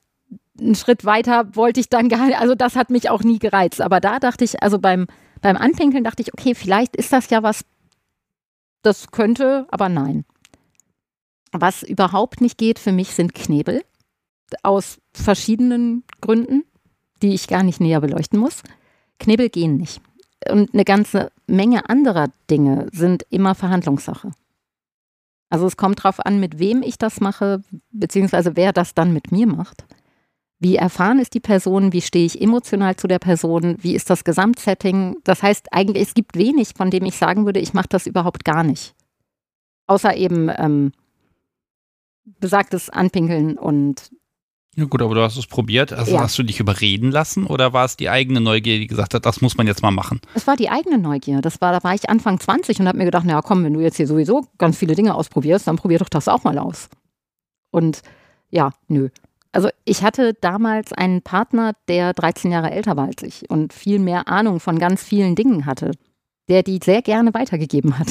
[0.60, 3.82] einen Schritt weiter wollte ich dann gar nicht, also das hat mich auch nie gereizt.
[3.82, 5.08] Aber da dachte ich, also beim,
[5.42, 7.66] beim Anpinkeln dachte ich, okay, vielleicht ist das ja was,
[8.84, 10.26] das könnte, aber nein.
[11.52, 13.84] Was überhaupt nicht geht für mich sind Knebel.
[14.62, 16.64] Aus verschiedenen Gründen,
[17.22, 18.62] die ich gar nicht näher beleuchten muss.
[19.20, 20.02] Knebel gehen nicht.
[20.50, 24.32] Und eine ganze Menge anderer Dinge sind immer Verhandlungssache.
[25.50, 29.32] Also es kommt darauf an, mit wem ich das mache, beziehungsweise wer das dann mit
[29.32, 29.86] mir macht.
[30.64, 31.92] Wie erfahren ist die Person?
[31.92, 33.76] Wie stehe ich emotional zu der Person?
[33.82, 35.18] Wie ist das Gesamtsetting?
[35.26, 38.46] Das heißt eigentlich, es gibt wenig, von dem ich sagen würde, ich mache das überhaupt
[38.46, 38.96] gar nicht.
[39.88, 40.94] Außer eben ähm,
[42.40, 44.12] besagtes Anpinkeln und
[44.76, 45.92] ja gut, aber du hast es probiert.
[45.92, 46.22] Also ja.
[46.22, 49.42] hast du dich überreden lassen oder war es die eigene Neugier, die gesagt hat, das
[49.42, 50.22] muss man jetzt mal machen?
[50.34, 51.42] Es war die eigene Neugier.
[51.42, 53.82] Das war, da war ich Anfang 20 und habe mir gedacht, na komm, wenn du
[53.82, 56.90] jetzt hier sowieso ganz viele Dinge ausprobierst, dann probier doch das auch mal aus.
[57.70, 58.02] Und
[58.50, 59.10] ja, nö.
[59.54, 64.00] Also ich hatte damals einen Partner, der 13 Jahre älter war als ich und viel
[64.00, 65.92] mehr Ahnung von ganz vielen Dingen hatte,
[66.50, 68.08] der die sehr gerne weitergegeben hat.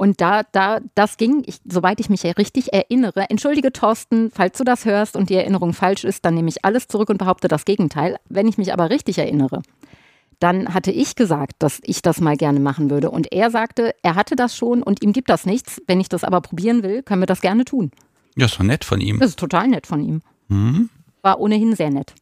[0.00, 4.62] Und da, da, das ging, ich, soweit ich mich richtig erinnere, entschuldige Thorsten, falls du
[4.62, 7.64] das hörst und die Erinnerung falsch ist, dann nehme ich alles zurück und behaupte das
[7.64, 8.16] Gegenteil.
[8.28, 9.60] Wenn ich mich aber richtig erinnere,
[10.38, 13.10] dann hatte ich gesagt, dass ich das mal gerne machen würde.
[13.10, 15.82] Und er sagte, er hatte das schon und ihm gibt das nichts.
[15.88, 17.90] Wenn ich das aber probieren will, können wir das gerne tun.
[18.36, 19.18] Ja, ist doch nett von ihm.
[19.18, 20.22] Das ist total nett von ihm.
[20.48, 20.90] Mhm.
[21.22, 22.14] War ohnehin sehr nett.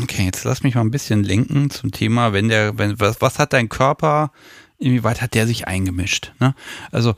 [0.00, 3.38] Okay, jetzt lass mich mal ein bisschen lenken zum Thema, wenn der, wenn, was, was
[3.38, 4.32] hat dein Körper
[4.78, 6.32] inwieweit hat der sich eingemischt?
[6.40, 6.54] Ne?
[6.90, 7.14] Also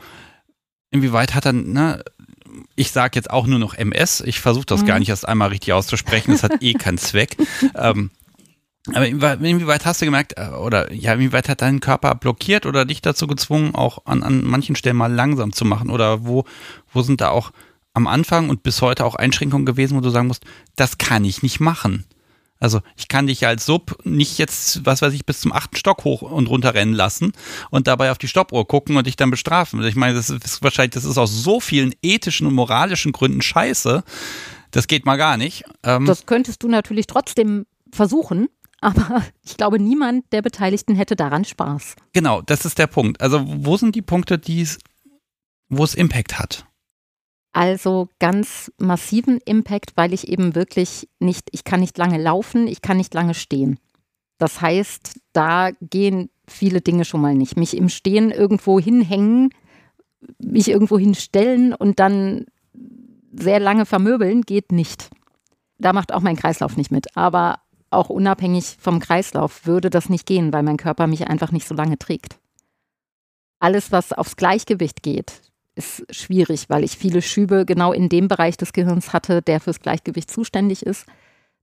[0.90, 2.02] inwieweit hat er, ne,
[2.74, 4.86] ich sage jetzt auch nur noch MS, ich versuche das mhm.
[4.86, 7.36] gar nicht erst einmal richtig auszusprechen, das hat eh keinen Zweck.
[7.74, 8.10] Ähm,
[8.92, 13.00] aber inwieweit hast du gemerkt, äh, oder ja, inwieweit hat dein Körper blockiert oder dich
[13.00, 15.90] dazu gezwungen, auch an, an manchen Stellen mal langsam zu machen?
[15.90, 16.44] Oder wo,
[16.92, 17.50] wo sind da auch
[17.94, 20.44] am Anfang und bis heute auch Einschränkungen gewesen, wo du sagen musst,
[20.76, 22.04] das kann ich nicht machen?
[22.60, 26.04] Also ich kann dich als Sub nicht jetzt, was weiß ich, bis zum achten Stock
[26.04, 27.32] hoch und runter rennen lassen
[27.70, 29.82] und dabei auf die Stoppuhr gucken und dich dann bestrafen.
[29.84, 34.02] Ich meine, das ist wahrscheinlich, das ist aus so vielen ethischen und moralischen Gründen scheiße.
[34.70, 35.64] Das geht mal gar nicht.
[35.82, 38.48] Ähm das könntest du natürlich trotzdem versuchen,
[38.80, 41.96] aber ich glaube, niemand der Beteiligten hätte daran Spaß.
[42.12, 43.20] Genau, das ist der Punkt.
[43.20, 44.66] Also, wo sind die Punkte, die
[45.68, 46.66] wo es Impact hat?
[47.54, 52.82] Also ganz massiven Impact, weil ich eben wirklich nicht, ich kann nicht lange laufen, ich
[52.82, 53.78] kann nicht lange stehen.
[54.38, 57.56] Das heißt, da gehen viele Dinge schon mal nicht.
[57.56, 59.50] Mich im Stehen irgendwo hinhängen,
[60.38, 62.46] mich irgendwo hinstellen und dann
[63.32, 65.10] sehr lange vermöbeln geht nicht.
[65.78, 67.16] Da macht auch mein Kreislauf nicht mit.
[67.16, 71.68] Aber auch unabhängig vom Kreislauf würde das nicht gehen, weil mein Körper mich einfach nicht
[71.68, 72.40] so lange trägt.
[73.60, 75.40] Alles, was aufs Gleichgewicht geht,
[75.74, 79.80] ist schwierig, weil ich viele Schübe genau in dem Bereich des Gehirns hatte, der fürs
[79.80, 81.06] Gleichgewicht zuständig ist.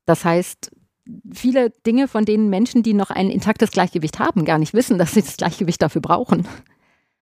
[0.06, 0.71] Das heißt,
[1.32, 5.13] viele Dinge, von denen Menschen, die noch ein intaktes Gleichgewicht haben, gar nicht wissen, dass
[5.13, 6.47] sie das Gleichgewicht dafür brauchen,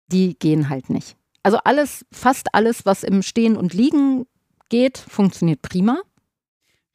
[0.09, 1.17] die gehen halt nicht.
[1.43, 4.27] Also alles, fast alles, was im Stehen und Liegen
[4.69, 6.01] geht, funktioniert prima.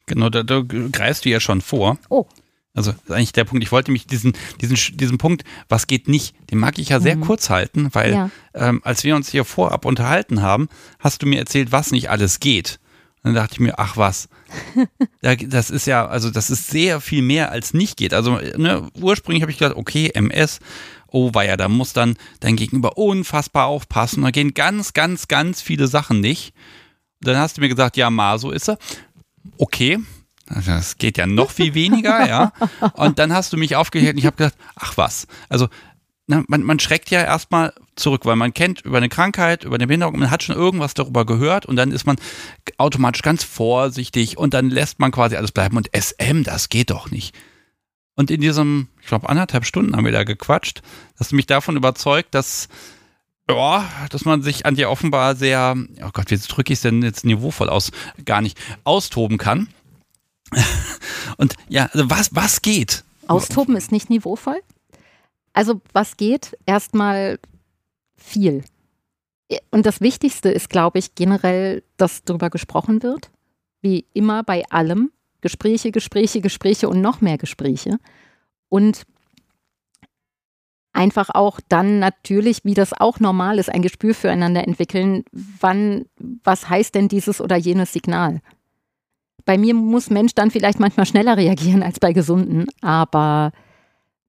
[0.06, 1.98] Genau, da, da greifst du ja schon vor.
[2.10, 2.26] Oh.
[2.74, 3.62] Also das ist eigentlich der Punkt.
[3.62, 7.16] Ich wollte mich diesen, diesen, diesen Punkt, was geht nicht, den mag ich ja sehr
[7.16, 7.22] mhm.
[7.22, 8.30] kurz halten, weil ja.
[8.52, 12.40] ähm, als wir uns hier vorab unterhalten haben, hast du mir erzählt, was nicht alles
[12.40, 12.80] geht.
[13.22, 14.28] Und dann dachte ich mir, ach was,
[15.22, 18.12] das ist ja, also das ist sehr viel mehr als nicht geht.
[18.12, 20.58] Also ne, ursprünglich habe ich gedacht, okay, MS,
[21.06, 24.22] oh ja, da muss dann dein Gegenüber unfassbar aufpassen.
[24.22, 26.52] Da gehen ganz, ganz, ganz viele Sachen nicht.
[27.20, 28.78] Dann hast du mir gesagt, ja, Ma, so ist er.
[29.58, 30.00] Okay,
[30.46, 32.52] das geht ja noch viel weniger, ja.
[32.94, 35.26] Und dann hast du mich aufgehört und ich habe gedacht, ach was.
[35.48, 35.68] Also
[36.26, 39.86] na, man, man schreckt ja erstmal zurück, weil man kennt über eine Krankheit, über eine
[39.86, 42.16] Behinderung, man hat schon irgendwas darüber gehört und dann ist man
[42.78, 45.76] automatisch ganz vorsichtig und dann lässt man quasi alles bleiben.
[45.76, 47.34] Und SM, das geht doch nicht.
[48.16, 50.82] Und in diesem, ich glaube, anderthalb Stunden haben wir da gequatscht,
[51.18, 52.68] dass du mich davon überzeugt, dass
[53.48, 57.02] ja, dass man sich an dir offenbar sehr, oh Gott, wie drücke ich es denn
[57.02, 57.90] jetzt niveauvoll aus,
[58.24, 59.68] gar nicht, austoben kann.
[61.36, 63.04] Und ja, also was, was geht?
[63.26, 64.60] Austoben ist nicht niveauvoll?
[65.52, 66.56] Also was geht?
[66.66, 67.38] Erstmal
[68.16, 68.64] viel.
[69.70, 73.30] Und das Wichtigste ist, glaube ich, generell, dass darüber gesprochen wird.
[73.80, 75.10] Wie immer bei allem.
[75.40, 77.98] Gespräche, Gespräche, Gespräche und noch mehr Gespräche.
[78.70, 79.04] Und
[80.94, 86.70] einfach auch dann natürlich, wie das auch normal ist, ein Gespür füreinander entwickeln, wann, was
[86.70, 88.40] heißt denn dieses oder jenes Signal?
[89.44, 93.52] Bei mir muss Mensch dann vielleicht manchmal schneller reagieren als bei Gesunden, aber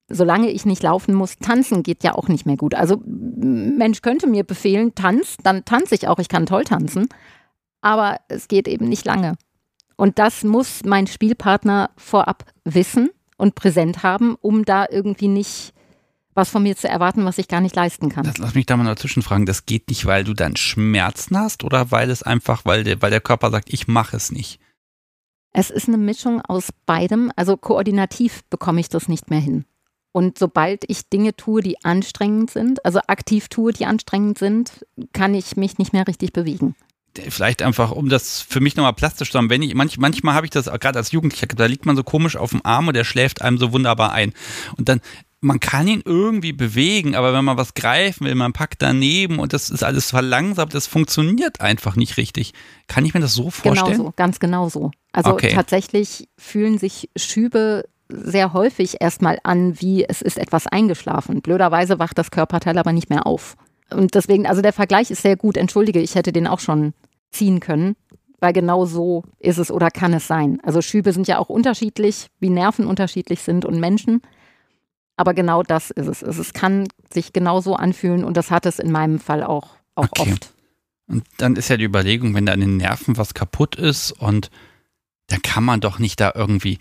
[0.08, 2.76] solange ich nicht laufen muss, tanzen geht ja auch nicht mehr gut.
[2.76, 7.08] Also Mensch könnte mir befehlen, tanz, dann tanze ich auch, ich kann toll tanzen,
[7.82, 9.36] aber es geht eben nicht lange.
[9.96, 15.74] Und das muss mein Spielpartner vorab wissen und präsent haben, um da irgendwie nicht
[16.34, 18.26] was von mir zu erwarten, was ich gar nicht leisten kann.
[18.26, 19.46] Das, lass mich da mal dazwischen fragen.
[19.46, 23.10] Das geht nicht, weil du dann Schmerzen hast oder weil es einfach, weil der, weil
[23.10, 24.60] der Körper sagt, ich mache es nicht?
[25.58, 27.32] Es ist eine Mischung aus beidem.
[27.38, 29.64] Also koordinativ bekomme ich das nicht mehr hin.
[30.12, 35.34] Und sobald ich Dinge tue, die anstrengend sind, also aktiv tue, die anstrengend sind, kann
[35.34, 36.76] ich mich nicht mehr richtig bewegen
[37.30, 40.46] vielleicht einfach, um das für mich nochmal plastisch zu haben, wenn ich, manch, manchmal habe
[40.46, 43.04] ich das gerade als Jugendlicher, da liegt man so komisch auf dem Arm und der
[43.04, 44.34] schläft einem so wunderbar ein.
[44.78, 45.02] Und dann
[45.46, 49.54] man kann ihn irgendwie bewegen, aber wenn man was greifen will, man packt daneben und
[49.54, 52.54] das ist alles verlangsamt, das funktioniert einfach nicht richtig.
[52.88, 53.92] Kann ich mir das so vorstellen?
[53.92, 54.92] Genau so, ganz genau so.
[55.12, 55.54] Also okay.
[55.54, 61.42] tatsächlich fühlen sich Schübe sehr häufig erstmal an, wie es ist etwas eingeschlafen.
[61.42, 63.56] Blöderweise wacht das Körperteil aber nicht mehr auf.
[63.92, 65.58] Und deswegen, also der Vergleich ist sehr gut.
[65.58, 66.94] Entschuldige, ich hätte den auch schon
[67.32, 67.96] ziehen können,
[68.40, 70.60] weil genau so ist es oder kann es sein.
[70.64, 74.22] Also Schübe sind ja auch unterschiedlich, wie Nerven unterschiedlich sind und Menschen.
[75.18, 76.22] Aber genau das ist es.
[76.22, 80.32] Es kann sich genauso anfühlen und das hat es in meinem Fall auch, auch okay.
[80.34, 80.54] oft.
[81.08, 84.50] Und dann ist ja die Überlegung, wenn da an den Nerven was kaputt ist und
[85.28, 86.80] dann kann man doch nicht da irgendwie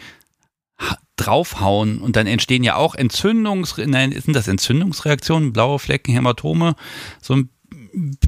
[1.16, 6.74] draufhauen und dann entstehen ja auch Entzündungs, nein, sind das Entzündungsreaktionen, blaue Flecken, Hämatome,
[7.22, 7.50] so ein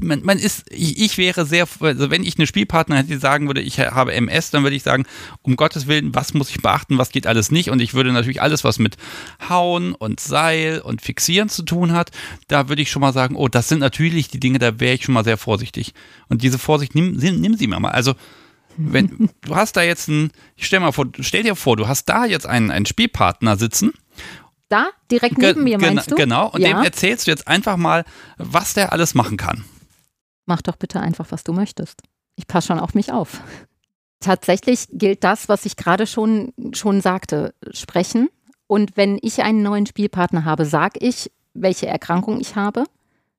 [0.01, 3.47] man, man ist, ich, ich, wäre sehr, also wenn ich eine Spielpartner hätte, die sagen
[3.47, 5.05] würde, ich habe MS, dann würde ich sagen,
[5.41, 7.69] um Gottes Willen, was muss ich beachten, was geht alles nicht?
[7.69, 8.97] Und ich würde natürlich alles, was mit
[9.49, 12.11] Hauen und Seil und Fixieren zu tun hat,
[12.47, 15.03] da würde ich schon mal sagen, oh, das sind natürlich die Dinge, da wäre ich
[15.03, 15.93] schon mal sehr vorsichtig.
[16.29, 17.91] Und diese Vorsicht, nimm, nimm sie mir mal.
[17.91, 18.15] Also,
[18.77, 22.05] wenn du hast da jetzt einen, ich stell mal vor, stell dir vor, du hast
[22.05, 23.91] da jetzt einen, einen Spielpartner sitzen
[24.69, 26.15] da, direkt neben Ge mir, meinst du?
[26.15, 26.69] Genau, und ja.
[26.69, 28.03] dem erzählst du jetzt einfach mal,
[28.37, 29.63] was der alles machen kann.
[30.45, 32.01] Mach doch bitte einfach, was du möchtest.
[32.35, 33.41] Ich passe schon auf mich auf.
[34.19, 38.29] Tatsächlich gilt das, was ich gerade schon, schon sagte, sprechen.
[38.67, 42.85] Und wenn ich einen neuen Spielpartner habe, sage ich, welche Erkrankung ich habe,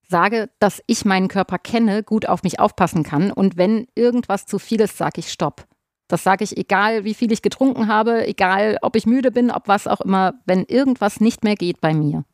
[0.08, 3.30] sage, dass ich meinen Körper kenne, gut auf mich aufpassen kann.
[3.30, 5.66] Und wenn irgendwas zu viel ist, sage ich Stopp.
[6.08, 9.68] Das sage ich, egal wie viel ich getrunken habe, egal ob ich müde bin, ob
[9.68, 12.24] was auch immer, wenn irgendwas nicht mehr geht bei mir.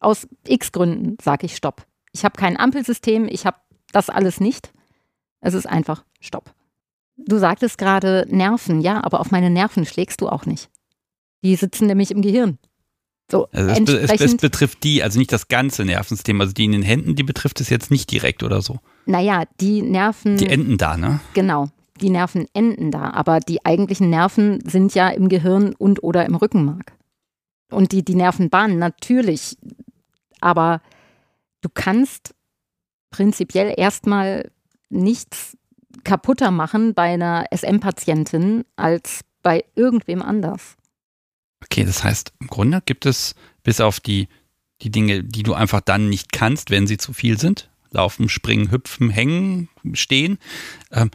[0.00, 1.86] Aus x Gründen sage ich Stopp.
[2.12, 3.58] Ich habe kein Ampelsystem, ich habe
[3.92, 4.72] das alles nicht.
[5.40, 6.54] Es ist einfach Stopp.
[7.16, 10.70] Du sagtest gerade Nerven, ja, aber auf meine Nerven schlägst du auch nicht.
[11.44, 12.58] Die sitzen nämlich im Gehirn.
[13.30, 16.72] So, also es, es, es, betrifft die, also nicht das ganze Nervensystem, also die in
[16.72, 18.78] den Händen, die betrifft es jetzt nicht direkt oder so.
[19.04, 20.38] Naja, die Nerven.
[20.38, 21.20] Die enden da, ne?
[21.34, 21.68] Genau
[21.98, 26.34] die Nerven enden da, aber die eigentlichen Nerven sind ja im Gehirn und oder im
[26.34, 26.92] Rückenmark.
[27.70, 29.56] Und die, die Nervenbahnen natürlich,
[30.40, 30.80] aber
[31.60, 32.34] du kannst
[33.10, 34.50] prinzipiell erstmal
[34.88, 35.56] nichts
[36.04, 40.76] kaputter machen bei einer SM-Patientin als bei irgendwem anders.
[41.62, 44.28] Okay, das heißt, im Grunde gibt es bis auf die,
[44.82, 48.70] die Dinge, die du einfach dann nicht kannst, wenn sie zu viel sind, laufen, springen,
[48.70, 50.38] hüpfen, hängen, stehen,
[50.92, 51.10] ähm,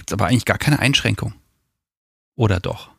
[0.00, 1.34] gibt es aber eigentlich gar keine Einschränkung.
[2.34, 2.90] Oder doch?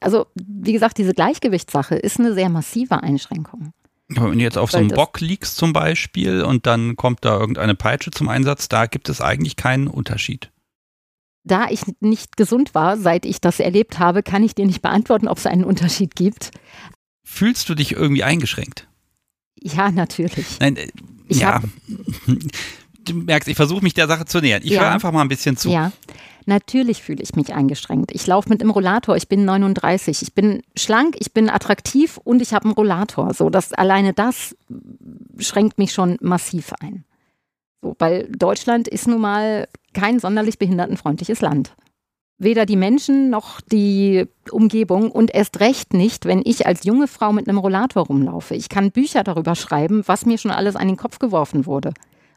[0.00, 3.70] Also, wie gesagt, diese Gleichgewichtssache ist eine sehr massive Einschränkung.
[4.16, 7.38] Aber wenn du jetzt auf so einem Bock liegst zum Beispiel und dann kommt da
[7.38, 10.50] irgendeine Peitsche zum Einsatz, da gibt es eigentlich keinen Unterschied.
[11.44, 15.28] Da ich nicht gesund war, seit ich das erlebt habe, kann ich dir nicht beantworten,
[15.28, 16.50] ob es einen Unterschied gibt.
[17.24, 18.88] Fühlst du dich irgendwie eingeschränkt?
[19.62, 20.58] Ja, natürlich.
[20.58, 20.88] Nein, äh,
[21.28, 21.54] Ich ja.
[21.62, 21.64] hab-
[23.04, 24.62] Du merkst, ich versuche mich der Sache zu nähern.
[24.64, 24.82] Ich Ja.
[24.82, 25.70] höre einfach mal ein bisschen zu.
[25.70, 25.92] Ja,
[26.46, 28.12] natürlich fühle ich mich eingeschränkt.
[28.12, 32.40] Ich laufe mit einem Rollator, ich bin 39, ich bin schlank, ich bin attraktiv und
[32.42, 33.34] ich habe einen Rollator.
[33.34, 34.56] So, das alleine das
[35.38, 37.04] schränkt mich schon massiv ein.
[37.82, 41.74] So, weil Deutschland ist nun mal kein sonderlich behindertenfreundliches Land.
[42.38, 47.32] Weder die Menschen noch die Umgebung und erst recht nicht, wenn ich als junge Frau
[47.32, 48.54] mit einem Rollator rumlaufe.
[48.54, 51.92] Ich kann Bücher darüber schreiben, was mir schon alles an den Kopf geworfen wurde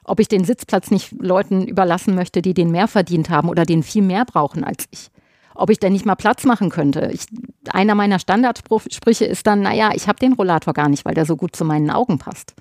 [0.08, 3.84] ob ich den Sitzplatz nicht Leuten überlassen möchte, die den mehr verdient haben oder den
[3.84, 5.10] viel mehr brauchen als ich.
[5.53, 7.10] Ob ich denn nicht mal Platz machen könnte.
[7.14, 7.26] Ich,
[7.72, 11.36] einer meiner Standardsprüche ist dann, naja, ich habe den Rollator gar nicht, weil der so
[11.36, 12.53] gut zu meinen Augen passt.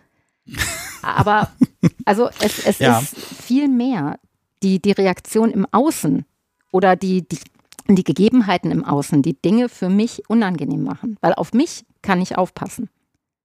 [1.03, 1.51] Aber
[2.05, 2.99] also es, es Ja.
[2.99, 4.19] ist viel mehr
[4.63, 6.25] die, die Reaktion im Außen
[6.73, 7.39] oder die, die,
[7.89, 11.17] die Gegebenheiten im Außen, die Dinge für mich unangenehm machen.
[11.21, 12.89] Weil auf mich kann ich aufpassen.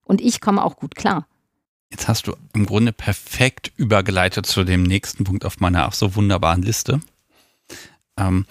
[0.06, 1.28] Und ich komme auch gut klar.
[1.91, 6.15] Jetzt hast du im Grunde perfekt übergeleitet zu dem nächsten Punkt auf meiner auch so
[6.15, 7.01] wunderbaren Liste.
[8.17, 8.45] Ähm,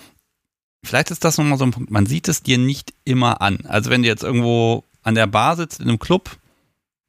[0.85, 1.91] vielleicht ist das nochmal so ein Punkt.
[1.91, 3.65] Man sieht es dir nicht immer an.
[3.67, 6.39] Also wenn du jetzt irgendwo an der Bar sitzt in einem Club,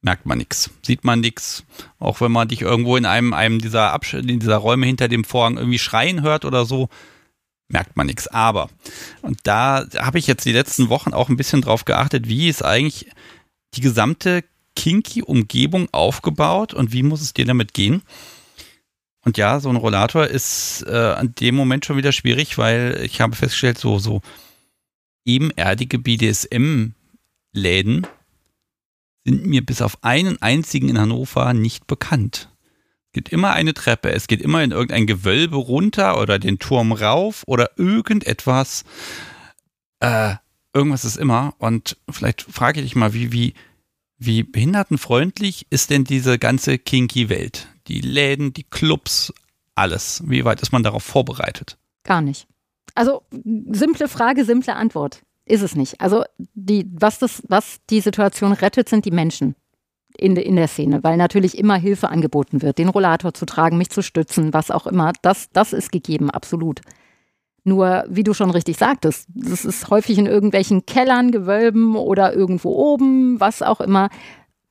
[0.00, 1.64] merkt man nichts, sieht man nichts.
[1.98, 5.24] Auch wenn man dich irgendwo in einem, einem dieser, Absch in dieser Räume hinter dem
[5.24, 6.88] Vorhang irgendwie schreien hört oder so,
[7.68, 8.26] merkt man nichts.
[8.26, 8.68] Aber,
[9.20, 12.64] und da habe ich jetzt die letzten Wochen auch ein bisschen drauf geachtet, wie ist
[12.64, 13.10] eigentlich
[13.74, 14.44] die gesamte
[14.74, 18.02] kinky Umgebung aufgebaut und wie muss es dir damit gehen?
[19.24, 23.20] Und ja, so ein Rollator ist äh, an dem Moment schon wieder schwierig, weil ich
[23.20, 24.20] habe festgestellt, so, so
[25.24, 28.06] ebenerdige BDSM-Läden
[29.24, 32.48] sind mir bis auf einen einzigen in Hannover nicht bekannt.
[33.06, 36.92] Es gibt immer eine Treppe, es geht immer in irgendein Gewölbe runter oder den Turm
[36.92, 38.84] rauf oder irgendetwas.
[40.00, 40.34] Äh,
[40.72, 41.54] irgendwas ist immer.
[41.58, 43.54] Und vielleicht frage ich dich mal, wie, wie,
[44.24, 47.68] wie behindertenfreundlich ist denn diese ganze kinky Welt?
[47.88, 49.32] Die Läden, die Clubs,
[49.74, 50.22] alles.
[50.26, 51.78] Wie weit ist man darauf vorbereitet?
[52.04, 52.46] Gar nicht.
[52.94, 53.22] Also
[53.70, 55.22] simple Frage, simple Antwort.
[55.44, 56.00] Ist es nicht.
[56.00, 59.56] Also die, was, das, was die Situation rettet, sind die Menschen
[60.16, 63.90] in, in der Szene, weil natürlich immer Hilfe angeboten wird, den Rollator zu tragen, mich
[63.90, 65.12] zu stützen, was auch immer.
[65.22, 66.80] Das, das ist gegeben, absolut.
[67.64, 72.70] Nur, wie du schon richtig sagtest, das ist häufig in irgendwelchen Kellern, Gewölben oder irgendwo
[72.70, 74.08] oben, was auch immer.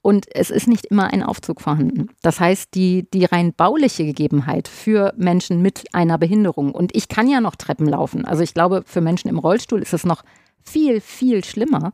[0.01, 2.09] Und es ist nicht immer ein Aufzug vorhanden.
[2.21, 7.29] Das heißt, die, die rein bauliche Gegebenheit für Menschen mit einer Behinderung, und ich kann
[7.29, 10.23] ja noch Treppen laufen, also ich glaube, für Menschen im Rollstuhl ist es noch
[10.63, 11.93] viel, viel schlimmer,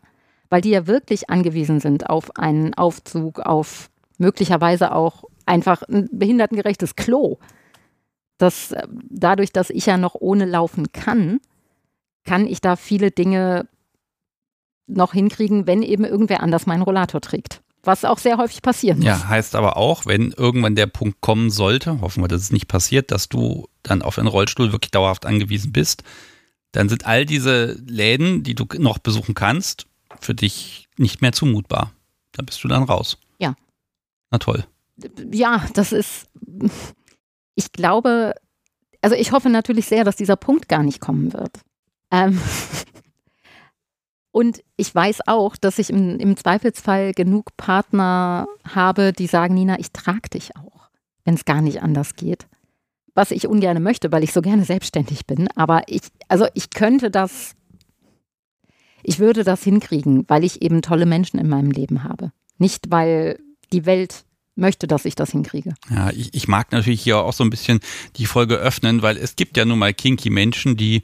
[0.50, 6.96] weil die ja wirklich angewiesen sind auf einen Aufzug, auf möglicherweise auch einfach ein behindertengerechtes
[6.96, 7.38] Klo.
[8.38, 11.40] Das, äh, dadurch, dass ich ja noch ohne laufen kann,
[12.24, 13.68] kann ich da viele Dinge
[14.88, 17.62] noch hinkriegen, wenn eben irgendwer anders meinen Rollator trägt.
[17.84, 19.06] Was auch sehr häufig passieren muss.
[19.06, 22.68] Ja, heißt aber auch, wenn irgendwann der Punkt kommen sollte, hoffen wir, dass es nicht
[22.68, 26.04] passiert, dass du dann auf einen Rollstuhl wirklich dauerhaft angewiesen bist,
[26.74, 29.88] dann sind all diese Läden, die du noch besuchen kannst,
[30.20, 31.94] für dich nicht mehr zumutbar.
[32.34, 33.18] Da bist du dann raus.
[33.40, 33.56] Ja.
[34.32, 34.66] Na toll.
[35.32, 36.28] Ja, das ist,
[37.58, 38.36] ich glaube,
[39.02, 41.60] also ich hoffe natürlich sehr, dass dieser Punkt gar nicht kommen wird.
[42.12, 42.40] Ähm,
[44.32, 49.80] und ich weiß auch, dass ich im, im Zweifelsfall genug Partner habe, die sagen, Nina,
[49.80, 50.90] ich trage dich auch,
[51.26, 52.48] wenn es gar nicht anders geht.
[53.16, 55.48] Was ich ungern möchte, weil ich so gerne selbstständig bin.
[55.56, 57.56] Aber ich, also ich könnte das,
[59.02, 62.32] ich würde das hinkriegen, weil ich eben tolle Menschen in meinem Leben habe.
[62.60, 63.40] Nicht, weil
[63.74, 64.27] die Welt
[64.58, 65.76] möchte, dass ich das hinkriege.
[65.90, 67.80] Ja, ich, ich mag natürlich hier auch so ein bisschen
[68.16, 71.04] die Folge öffnen, weil es gibt ja nun mal kinky Menschen, die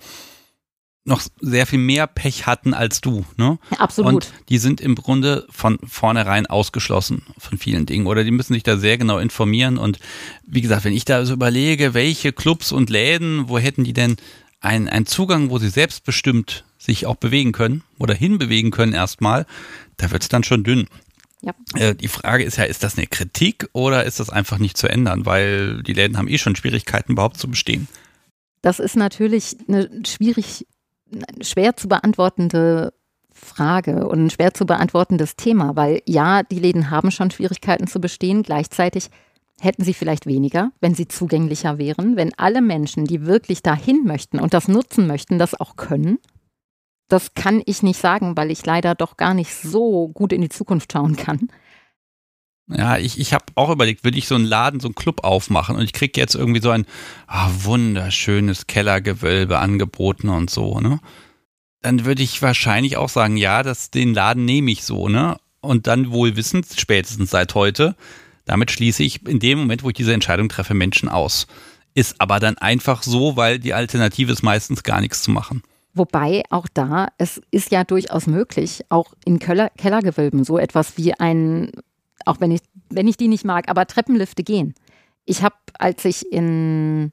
[1.05, 3.25] noch sehr viel mehr Pech hatten als du.
[3.35, 3.59] Ne?
[3.77, 4.13] Absolut.
[4.13, 8.63] Und die sind im Grunde von vornherein ausgeschlossen von vielen Dingen oder die müssen sich
[8.63, 9.77] da sehr genau informieren.
[9.77, 9.99] Und
[10.47, 14.15] wie gesagt, wenn ich da so überlege, welche Clubs und Läden, wo hätten die denn
[14.61, 19.45] einen, einen Zugang, wo sie selbstbestimmt sich auch bewegen können oder hinbewegen können erstmal,
[19.97, 20.87] da wird es dann schon dünn.
[21.43, 21.53] Ja.
[21.75, 24.87] Äh, die Frage ist ja, ist das eine Kritik oder ist das einfach nicht zu
[24.87, 25.25] ändern?
[25.25, 27.87] Weil die Läden haben eh schon Schwierigkeiten, überhaupt zu bestehen.
[28.61, 30.65] Das ist natürlich eine schwierig,
[31.41, 32.93] schwer zu beantwortende
[33.33, 37.99] Frage und ein schwer zu beantwortendes Thema, weil ja, die Läden haben schon Schwierigkeiten zu
[37.99, 38.43] bestehen.
[38.43, 39.09] Gleichzeitig
[39.59, 44.39] hätten sie vielleicht weniger, wenn sie zugänglicher wären, wenn alle Menschen, die wirklich dahin möchten
[44.39, 46.19] und das nutzen möchten, das auch können.
[47.13, 50.49] Das kann ich nicht sagen, weil ich leider doch gar nicht so gut in die
[50.49, 51.47] Zukunft schauen kann.
[52.67, 55.75] Ja, ich, ich habe auch überlegt, würde ich so einen Laden, so einen Club aufmachen
[55.75, 56.87] und ich kriege jetzt irgendwie so ein
[57.27, 60.99] ah, wunderschönes Kellergewölbe angeboten und so, ne?
[61.81, 65.37] Dann würde ich wahrscheinlich auch sagen, ja, das, den Laden nehme ich so, ne?
[65.59, 67.95] Und dann wohl wissend, spätestens seit heute,
[68.45, 71.45] damit schließe ich in dem Moment, wo ich diese Entscheidung treffe, Menschen aus.
[71.93, 75.61] Ist aber dann einfach so, weil die Alternative ist meistens gar nichts zu machen.
[75.93, 81.13] Wobei auch da, es ist ja durchaus möglich, auch in Keller, Kellergewölben so etwas wie
[81.13, 81.71] ein
[82.25, 84.73] auch wenn ich, wenn ich die nicht mag, aber Treppenlifte gehen.
[85.25, 87.11] Ich habe, als ich in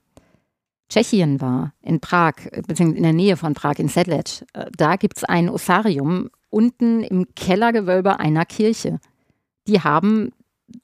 [0.88, 2.34] Tschechien war, in Prag,
[2.66, 7.02] beziehungsweise in der Nähe von Prag, in Sedlec, äh, da gibt es ein Osarium unten
[7.04, 8.98] im Kellergewölbe einer Kirche.
[9.68, 10.32] Die haben,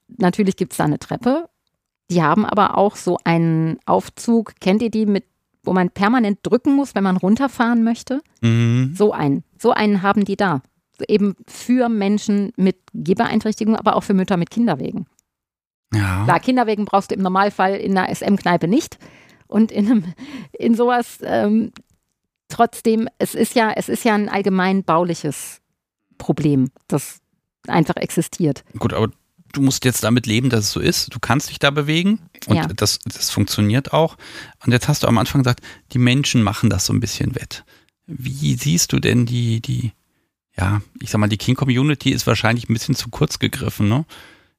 [0.07, 1.49] natürlich gibt es da eine Treppe,
[2.09, 5.25] die haben aber auch so einen Aufzug, kennt ihr die, mit,
[5.67, 8.23] wo man permanent drücken muss, wenn man runterfahren möchte?
[8.41, 8.95] Mhm.
[8.97, 9.45] So einen.
[9.59, 10.63] So einen haben die da
[11.09, 15.07] eben für Menschen mit Gehbeeinträchtigungen, aber auch für Mütter mit Kinderwegen.
[15.93, 16.25] Ja.
[16.25, 18.99] Klar, Kinderwegen brauchst du im Normalfall in einer SM-Kneipe nicht.
[19.47, 20.05] Und in, einem,
[20.53, 21.73] in sowas ähm,
[22.49, 25.61] trotzdem, es ist ja, es ist ja ein allgemein bauliches
[26.19, 27.21] Problem, das
[27.69, 28.65] einfach existiert.
[28.79, 29.11] Gut, aber
[29.57, 31.15] du musst jetzt damit leben, dass es so ist.
[31.15, 32.67] Du kannst dich da bewegen und ja.
[32.67, 34.17] das, das funktioniert auch.
[34.65, 35.61] Und jetzt hast du am Anfang gesagt,
[35.93, 37.65] die Menschen machen das so ein bisschen wett.
[38.07, 39.93] Wie siehst du denn die, die
[40.57, 44.05] ja, ich sag mal, die King-Community ist wahrscheinlich ein bisschen zu kurz gegriffen, ne?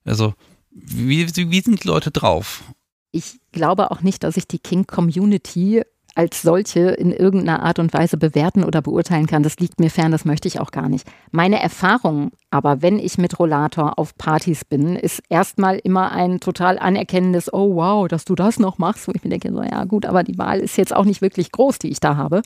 [0.06, 0.36] Also,
[0.70, 2.64] wie, wie sind die Leute drauf?
[3.12, 5.82] Ich glaube auch nicht, dass ich die King-Community
[6.18, 9.44] als solche in irgendeiner Art und Weise bewerten oder beurteilen kann.
[9.44, 11.08] Das liegt mir fern, das möchte ich auch gar nicht.
[11.32, 16.80] Meine Erfahrung aber, wenn ich mit Rollator auf Partys bin, ist erstmal immer ein total
[16.80, 20.06] anerkennendes, oh wow, dass du das noch machst, wo ich mir denke, so ja gut,
[20.06, 22.42] aber die Wahl ist jetzt auch nicht wirklich groß, die ich da habe.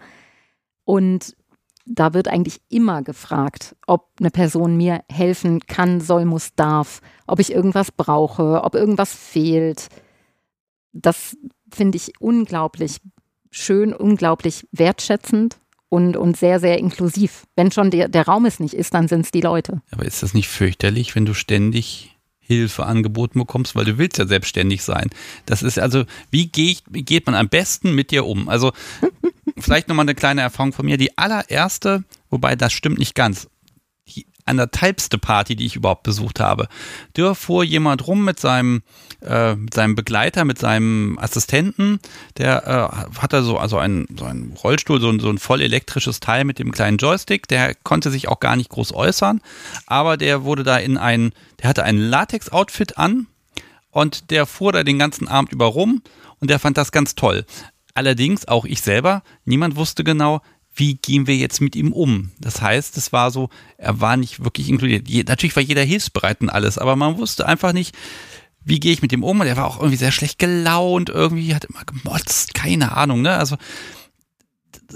[0.84, 1.36] Und
[1.86, 7.40] da wird eigentlich immer gefragt, ob eine Person mir helfen kann, soll, muss, darf, ob
[7.40, 9.88] ich irgendwas brauche, ob irgendwas fehlt.
[10.94, 11.38] Das
[11.72, 13.00] finde ich unglaublich
[13.52, 15.58] schön, unglaublich wertschätzend
[15.89, 17.43] und, und sehr, sehr inklusiv.
[17.56, 19.82] Wenn schon der, der Raum es nicht ist, dann sind es die Leute.
[19.91, 24.26] Aber ist das nicht fürchterlich, wenn du ständig Hilfe angeboten bekommst, weil du willst ja
[24.26, 25.10] selbstständig sein.
[25.45, 28.49] Das ist also, wie, geh ich, wie geht man am besten mit dir um?
[28.49, 28.72] Also
[29.58, 30.97] vielleicht nochmal eine kleine Erfahrung von mir.
[30.97, 33.47] Die allererste, wobei das stimmt nicht ganz,
[34.52, 36.68] anderthalbste Party, die ich überhaupt besucht habe,
[37.14, 38.84] da fuhr jemand rum mit seinem,
[39.22, 41.99] äh, mit seinem Begleiter, mit seinem Assistenten,
[42.38, 46.20] der äh, hatte so, also einen, so einen Rollstuhl, so ein, so ein voll elektrisches
[46.20, 49.41] Teil mit dem kleinen Joystick, der konnte sich auch gar nicht groß äußern,
[49.88, 51.32] aber der wurde da in ein,
[51.62, 53.28] der hatte ein Latex-Outfit an
[53.89, 56.04] und der fuhr da den ganzen Abend über rum
[56.39, 57.45] und der fand das ganz toll.
[57.93, 60.41] Allerdings, auch ich selber, niemand wusste genau,
[60.74, 62.32] wie gehen wir jetzt mit ihm um.
[62.40, 65.10] Das heißt, es war so, er war nicht wirklich inkludiert.
[65.10, 67.96] Je, natürlich war jeder hilfsbereit und alles, aber man wusste einfach nicht,
[68.64, 69.40] wie gehe ich mit ihm um.
[69.40, 73.36] Und er war auch irgendwie sehr schlecht gelaunt, irgendwie hat immer gemotzt, keine Ahnung, ne?
[73.36, 73.58] Also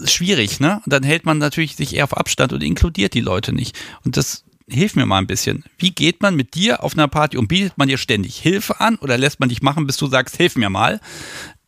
[0.05, 0.81] schwierig, ne?
[0.85, 3.77] Und dann hält man natürlich sich eher auf Abstand und inkludiert die Leute nicht.
[4.03, 5.63] Und das hilft mir mal ein bisschen.
[5.77, 8.95] Wie geht man mit dir auf einer Party und bietet man dir ständig Hilfe an
[8.95, 10.99] oder lässt man dich machen, bis du sagst, hilf mir mal?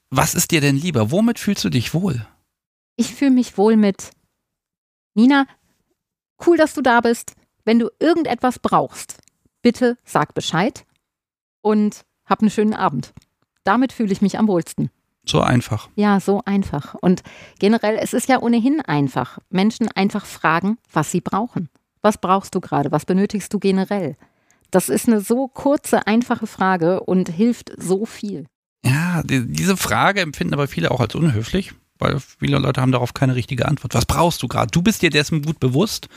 [0.10, 1.12] Was ist dir denn lieber?
[1.12, 2.26] Womit fühlst du dich wohl?
[2.98, 4.10] Ich fühle mich wohl mit
[5.14, 5.46] Nina,
[6.46, 7.34] cool, dass du da bist.
[7.64, 9.18] Wenn du irgendetwas brauchst,
[9.62, 10.86] bitte sag Bescheid
[11.62, 13.14] und hab einen schönen Abend.
[13.64, 14.90] Damit fühle ich mich am wohlsten.
[15.26, 15.90] So einfach.
[15.96, 16.96] Ja, so einfach.
[16.96, 17.22] Und
[17.60, 19.40] generell, es ist ja ohnehin einfach.
[19.50, 21.70] Menschen einfach fragen, was sie brauchen.
[22.02, 22.92] Was brauchst du gerade?
[22.92, 24.16] Was benötigst du generell?
[24.72, 28.46] Das ist eine so kurze, einfache Frage und hilft so viel.
[28.86, 33.14] Ja, die, diese Frage empfinden aber viele auch als unhöflich, weil viele Leute haben darauf
[33.14, 33.94] keine richtige Antwort.
[33.94, 34.72] Was brauchst du gerade?
[34.72, 36.10] Du bist dir dessen gut bewusst,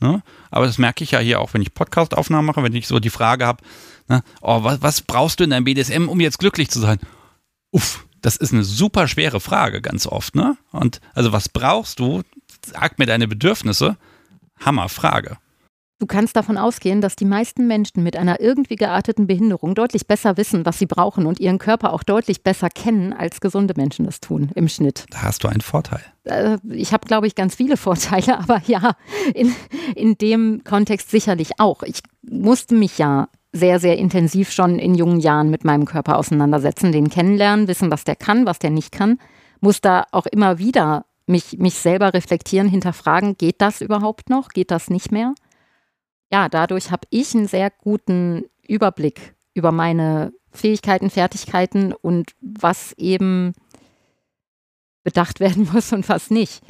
[0.00, 0.22] ne?
[0.50, 3.10] aber das merke ich ja hier auch, wenn ich Podcast-Aufnahmen mache, wenn ich so die
[3.10, 3.62] Frage habe,
[4.08, 4.22] ne?
[4.40, 6.98] oh, was, was brauchst du in deinem BDSM, um jetzt glücklich zu sein?
[7.70, 10.34] Uff, das ist eine super schwere Frage ganz oft.
[10.34, 10.56] Ne?
[10.70, 12.22] Und also was brauchst du?
[12.64, 13.96] Sag mir deine Bedürfnisse.
[14.60, 15.38] Hammerfrage.
[16.02, 20.36] Du kannst davon ausgehen, dass die meisten Menschen mit einer irgendwie gearteten Behinderung deutlich besser
[20.36, 24.18] wissen, was sie brauchen und ihren Körper auch deutlich besser kennen, als gesunde Menschen das
[24.18, 25.04] tun im Schnitt.
[25.10, 26.00] Da hast du einen Vorteil.
[26.24, 28.96] Äh, ich habe, glaube ich, ganz viele Vorteile, aber ja,
[29.32, 29.54] in,
[29.94, 31.84] in dem Kontext sicherlich auch.
[31.84, 36.90] Ich musste mich ja sehr, sehr intensiv schon in jungen Jahren mit meinem Körper auseinandersetzen,
[36.90, 39.20] den kennenlernen, wissen, was der kann, was der nicht kann.
[39.60, 44.48] Muss da auch immer wieder mich, mich selber reflektieren, hinterfragen, geht das überhaupt noch?
[44.48, 45.34] Geht das nicht mehr?
[46.32, 53.52] Ja, dadurch habe ich einen sehr guten Überblick über meine Fähigkeiten, Fertigkeiten und was eben
[55.04, 56.62] bedacht werden muss und was nicht.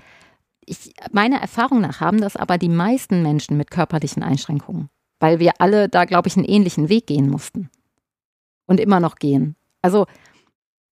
[0.67, 4.89] ich, meiner Erfahrung nach haben das aber die meisten Menschen mit körperlichen Einschränkungen,
[5.21, 7.71] weil wir alle da, glaube ich, einen ähnlichen Weg gehen mussten
[8.67, 9.57] und immer noch gehen.
[9.81, 10.07] Also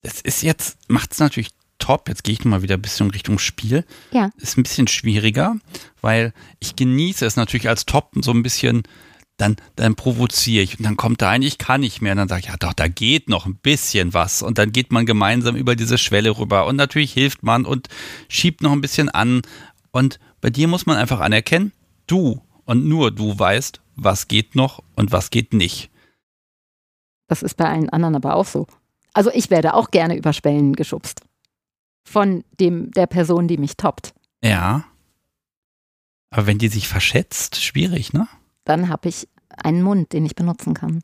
[0.03, 1.51] das ist jetzt, macht es natürlich
[1.81, 2.09] top.
[2.09, 3.85] Jetzt gehe ich nochmal wieder ein bisschen Richtung Spiel.
[4.13, 4.31] Ja.
[4.37, 5.57] Ist ein bisschen schwieriger,
[6.01, 8.85] weil ich genieße es natürlich als Top so ein bisschen,
[9.37, 12.13] dann, dann provoziere ich und dann kommt da ein, ich kann nicht mehr.
[12.13, 14.43] Und dann sage ich, ja doch, da geht noch ein bisschen was.
[14.43, 16.67] Und dann geht man gemeinsam über diese Schwelle rüber.
[16.67, 17.89] Und natürlich hilft man und
[18.29, 19.43] schiebt noch ein bisschen an.
[19.91, 21.73] Und bei dir muss man einfach anerkennen,
[22.07, 25.91] du und nur du weißt, was geht noch und was geht nicht.
[27.29, 28.67] Das ist bei allen anderen aber auch so.
[29.13, 31.23] Also ich werde auch gerne über Schwellen geschubst.
[32.05, 34.15] Von dem, der Person, die mich toppt.
[34.43, 34.85] Ja.
[36.31, 38.29] Aber wenn die sich verschätzt, schwierig, ne?
[38.65, 41.03] Dann habe ich einen Mund, den ich benutzen kann.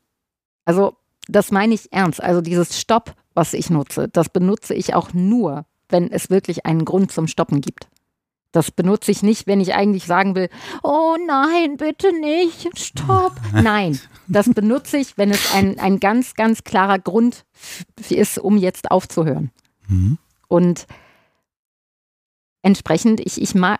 [0.64, 0.96] Also,
[1.28, 2.22] das meine ich ernst.
[2.22, 6.84] Also dieses Stopp, was ich nutze, das benutze ich auch nur, wenn es wirklich einen
[6.84, 7.88] Grund zum Stoppen gibt.
[8.52, 10.48] Das benutze ich nicht, wenn ich eigentlich sagen will,
[10.82, 13.32] oh nein, bitte nicht, stopp.
[13.52, 17.44] Nein, das benutze ich, wenn es ein, ein ganz, ganz klarer Grund
[18.08, 19.50] ist, um jetzt aufzuhören.
[19.88, 20.16] Mhm.
[20.56, 20.86] Und
[22.62, 23.78] entsprechend, ich, ich mag,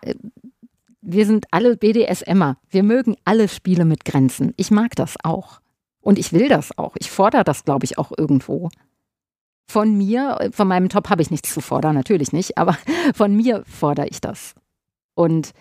[1.01, 2.57] wir sind alle BDSMer.
[2.69, 4.53] Wir mögen alle Spiele mit Grenzen.
[4.57, 5.59] Ich mag das auch.
[6.01, 6.95] Und ich will das auch.
[6.99, 8.69] Ich fordere das, glaube ich, auch irgendwo.
[9.67, 12.77] Von mir, von meinem Top habe ich nichts zu fordern, natürlich nicht, aber
[13.15, 14.53] von mir fordere ich das.
[15.15, 15.53] Und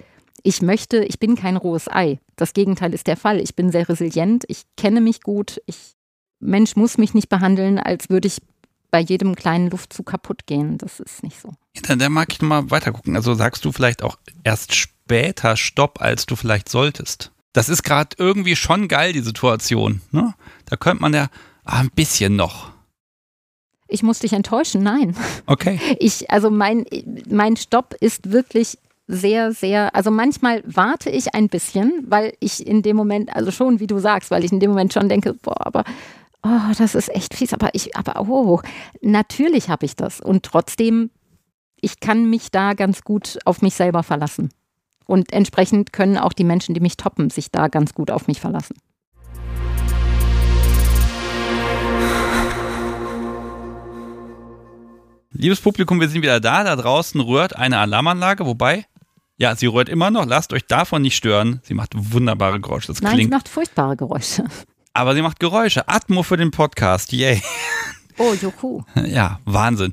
[0.43, 2.21] ich möchte, ich bin kein rohes Ei.
[2.37, 3.41] Das Gegenteil ist der Fall.
[3.41, 5.63] Ich bin sehr resilient, ich kenne mich gut.
[5.65, 5.95] Ich,
[6.41, 8.43] Mensch muss mich nicht behandeln, als würde ich
[8.97, 10.79] bei jedem kleinen Luftzug kaputt gehen.
[10.79, 11.51] Das ist nicht so.
[11.75, 13.15] Ja, dann, dann mag ich mal weiter gucken.
[13.15, 17.31] Also sagst du vielleicht auch erst später Stopp, als du vielleicht solltest.
[17.53, 20.01] Das ist gerade irgendwie schon geil, die Situation.
[20.13, 20.33] Ne?
[20.65, 21.29] Da könnte man ja
[21.67, 22.71] ah, ein bisschen noch.
[23.87, 25.15] Ich muss dich enttäuschen, nein.
[25.45, 25.79] Okay.
[25.99, 26.87] Ich, also mein,
[27.29, 32.81] mein Stopp ist wirklich sehr, sehr, also manchmal warte ich ein bisschen, weil ich in
[32.81, 35.67] dem Moment, also schon wie du sagst, weil ich in dem Moment schon denke, boah,
[35.67, 35.85] aber
[36.43, 38.61] oh, das ist echt fies, aber ich, aber oh,
[39.03, 40.21] natürlich habe ich das.
[40.21, 41.11] Und trotzdem,
[41.81, 44.51] ich kann mich da ganz gut auf mich selber verlassen.
[45.07, 48.41] Und entsprechend können auch die Menschen, die mich toppen, sich da ganz gut auf mich
[48.41, 48.77] verlassen.
[55.31, 56.65] Liebes Publikum, wir sind wieder da.
[56.65, 58.87] Da draußen rührt eine Alarmanlage, wobei
[59.39, 60.25] ja, sie rührt immer noch.
[60.25, 61.61] Lasst euch davon nicht stören.
[61.63, 62.89] Sie macht wunderbare Geräusche.
[62.89, 64.45] Das Nein, klingt, sie macht furchtbare Geräusche.
[64.97, 65.89] Aber sie macht Geräusche.
[65.89, 67.13] Atmo für den Podcast.
[67.13, 67.43] Yay.
[68.17, 68.83] Oh, Juhu.
[69.05, 69.93] Ja, Wahnsinn.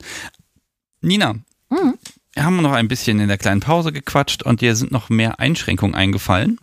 [1.02, 1.34] Nina,
[1.70, 1.96] mhm.
[2.32, 5.42] wir haben noch ein bisschen in der kleinen Pause gequatscht und dir sind noch mehr
[5.42, 6.58] Einschränkungen eingefallen.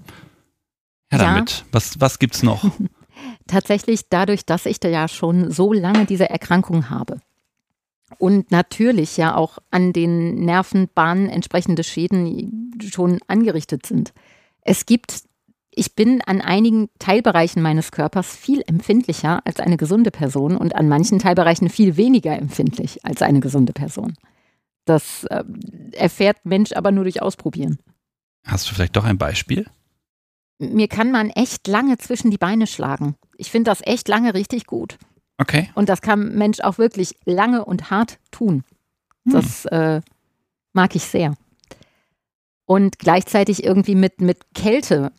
[1.13, 1.25] Ja, ja.
[1.25, 1.67] damit.
[1.71, 2.65] Was, was gibt's noch?
[3.47, 7.21] Tatsächlich dadurch, dass ich da ja schon so lange diese Erkrankung habe
[8.17, 14.15] und natürlich ja auch an den Nervenbahnen entsprechende Schäden schon angerichtet sind.
[14.63, 15.25] Es gibt,
[15.73, 20.89] ich bin an einigen Teilbereichen meines Körpers viel empfindlicher als eine gesunde Person und an
[20.89, 24.15] manchen Teilbereichen viel weniger empfindlich als eine gesunde Person.
[24.85, 25.45] Das äh,
[25.93, 27.79] erfährt Mensch aber nur durch Ausprobieren.
[28.45, 29.67] Hast du vielleicht doch ein Beispiel?
[30.59, 33.15] Mir kann man echt lange zwischen die Beine schlagen.
[33.37, 34.99] Ich finde das echt lange richtig gut.
[35.39, 35.71] Okay.
[35.75, 38.65] Und das kann Mensch auch wirklich lange und hart tun.
[39.25, 39.33] Hm.
[39.33, 40.01] Das äh,
[40.73, 41.35] mag ich sehr.
[42.67, 45.13] Und gleichzeitig irgendwie mit, mit Kälte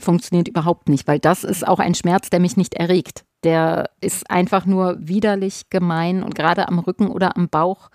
[0.00, 3.24] funktioniert überhaupt nicht, weil das ist auch ein Schmerz, der mich nicht erregt.
[3.44, 7.90] Der ist einfach nur widerlich, gemein und gerade am Rücken oder am Bauch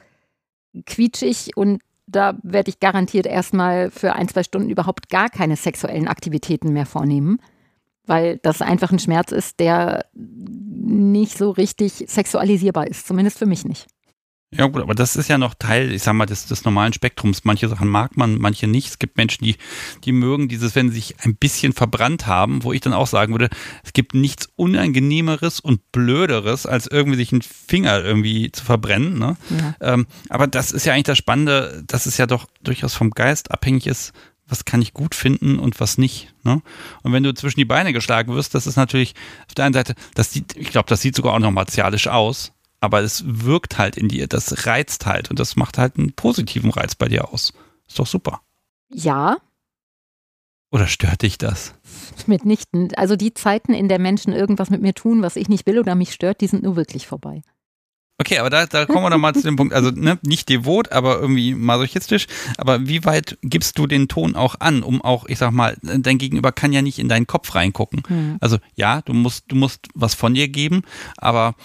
[0.86, 6.08] quietschig und da werde ich garantiert erstmal für ein, zwei Stunden überhaupt gar keine sexuellen
[6.08, 7.40] Aktivitäten mehr vornehmen
[8.06, 13.66] weil das einfach ein Schmerz ist, der nicht so richtig sexualisierbar ist, zumindest für mich
[13.66, 13.88] nicht.
[14.56, 17.44] Ja gut, aber das ist ja noch Teil, ich sag mal, des, des normalen Spektrums.
[17.44, 18.88] Manche Sachen mag man, manche nicht.
[18.88, 19.56] Es gibt Menschen, die,
[20.04, 23.34] die mögen dieses, wenn sie sich ein bisschen verbrannt haben, wo ich dann auch sagen
[23.34, 23.50] würde,
[23.84, 29.18] es gibt nichts Unangenehmeres und Blöderes, als irgendwie sich einen Finger irgendwie zu verbrennen.
[29.18, 29.38] Ne?
[29.50, 29.94] Ja.
[29.94, 33.52] Ähm, aber das ist ja eigentlich das Spannende, dass es ja doch durchaus vom Geist
[33.52, 34.14] abhängig ist,
[34.48, 36.34] was kann ich gut finden und was nicht.
[36.44, 36.62] Ne?
[37.02, 39.16] Und wenn du zwischen die Beine geschlagen wirst, das ist natürlich
[39.48, 42.52] auf der einen Seite, das sieht, ich glaube, das sieht sogar auch noch martialisch aus,
[42.84, 46.70] aber es wirkt halt in dir, das reizt halt und das macht halt einen positiven
[46.70, 47.54] Reiz bei dir aus.
[47.88, 48.42] Ist doch super.
[48.90, 49.38] Ja.
[50.70, 51.76] Oder stört dich das?
[52.28, 52.94] Mitnichten.
[52.98, 55.96] Also die Zeiten, in der Menschen irgendwas mit mir tun, was ich nicht will oder
[55.96, 57.42] mich stört, die sind nur wirklich vorbei.
[58.20, 60.92] Okay, aber da, da kommen wir doch mal zu dem Punkt, also ne, nicht devot,
[60.92, 62.28] aber irgendwie masochistisch.
[62.58, 66.18] Aber wie weit gibst du den Ton auch an, um auch, ich sag mal, dein
[66.18, 68.04] Gegenüber kann ja nicht in deinen Kopf reingucken.
[68.08, 68.38] Mhm.
[68.42, 70.84] Also ja, du musst, du musst was von dir geben,
[71.18, 71.56] aber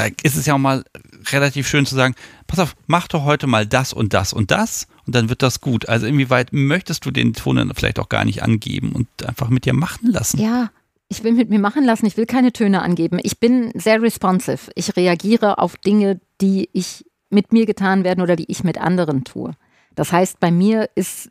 [0.00, 0.84] da ist es ja auch mal
[1.30, 2.14] relativ schön zu sagen,
[2.46, 5.60] pass auf, mach doch heute mal das und das und das und dann wird das
[5.60, 5.88] gut.
[5.88, 9.66] Also inwieweit möchtest du den Ton dann vielleicht auch gar nicht angeben und einfach mit
[9.66, 10.40] dir machen lassen?
[10.40, 10.70] Ja,
[11.08, 13.18] ich will mit mir machen lassen, ich will keine Töne angeben.
[13.22, 14.70] Ich bin sehr responsive.
[14.74, 19.24] Ich reagiere auf Dinge, die ich mit mir getan werden oder die ich mit anderen
[19.24, 19.52] tue.
[19.96, 21.28] Das heißt, bei mir ist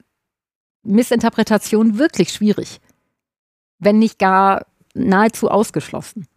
[0.83, 2.79] Missinterpretation wirklich schwierig,
[3.79, 6.27] wenn nicht gar nahezu ausgeschlossen.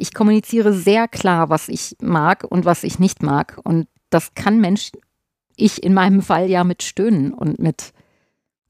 [0.00, 3.58] Ich kommuniziere sehr klar, was ich mag und was ich nicht mag.
[3.64, 4.92] Und das kann Mensch,
[5.56, 7.92] ich in meinem Fall ja mit Stöhnen und mit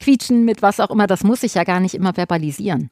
[0.01, 2.91] Quietschen, mit was auch immer, das muss ich ja gar nicht immer verbalisieren.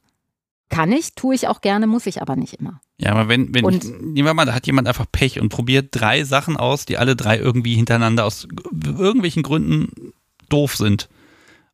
[0.69, 2.81] Kann ich, tue ich auch gerne, muss ich aber nicht immer.
[2.99, 5.49] Ja, aber wenn, wenn und, ich, nehmen wir mal, da hat jemand einfach Pech und
[5.49, 10.13] probiert drei Sachen aus, die alle drei irgendwie hintereinander aus irgendwelchen Gründen
[10.49, 11.09] doof sind.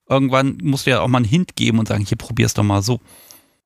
[0.09, 2.83] Irgendwann musst du ja auch mal einen Hint geben und sagen, hier probier's doch mal
[2.83, 3.01] so.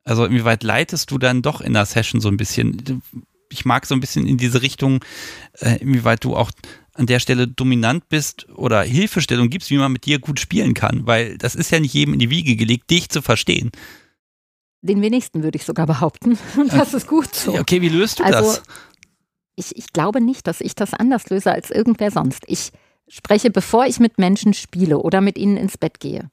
[0.05, 3.03] Also inwieweit leitest du dann doch in der Session so ein bisschen?
[3.51, 5.05] Ich mag so ein bisschen in diese Richtung,
[5.61, 6.51] äh, inwieweit du auch
[6.95, 11.07] an der Stelle dominant bist oder Hilfestellung gibst, wie man mit dir gut spielen kann,
[11.07, 13.71] weil das ist ja nicht jedem in die Wiege gelegt, dich zu verstehen.
[14.83, 16.39] Den wenigsten würde ich sogar behaupten.
[16.57, 17.59] Und das ist gut so.
[17.59, 18.63] Okay, wie löst du also, das?
[19.55, 22.45] Ich, ich glaube nicht, dass ich das anders löse als irgendwer sonst.
[22.47, 22.71] Ich
[23.09, 26.31] spreche, bevor ich mit Menschen spiele oder mit ihnen ins Bett gehe.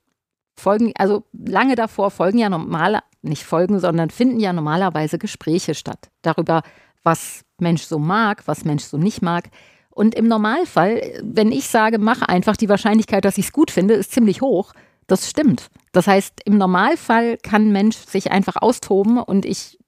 [0.56, 6.10] Folgen, also lange davor folgen ja normale, nicht folgen, sondern finden ja normalerweise Gespräche statt.
[6.22, 6.64] Darüber,
[7.04, 9.50] was Mensch so mag, was Mensch so nicht mag.
[9.90, 13.94] Und im Normalfall, wenn ich sage, mach einfach, die Wahrscheinlichkeit, dass ich es gut finde,
[13.94, 14.74] ist ziemlich hoch.
[15.08, 15.70] Das stimmt.
[15.92, 19.80] Das heißt, im Normalfall kann Mensch sich einfach austoben und ich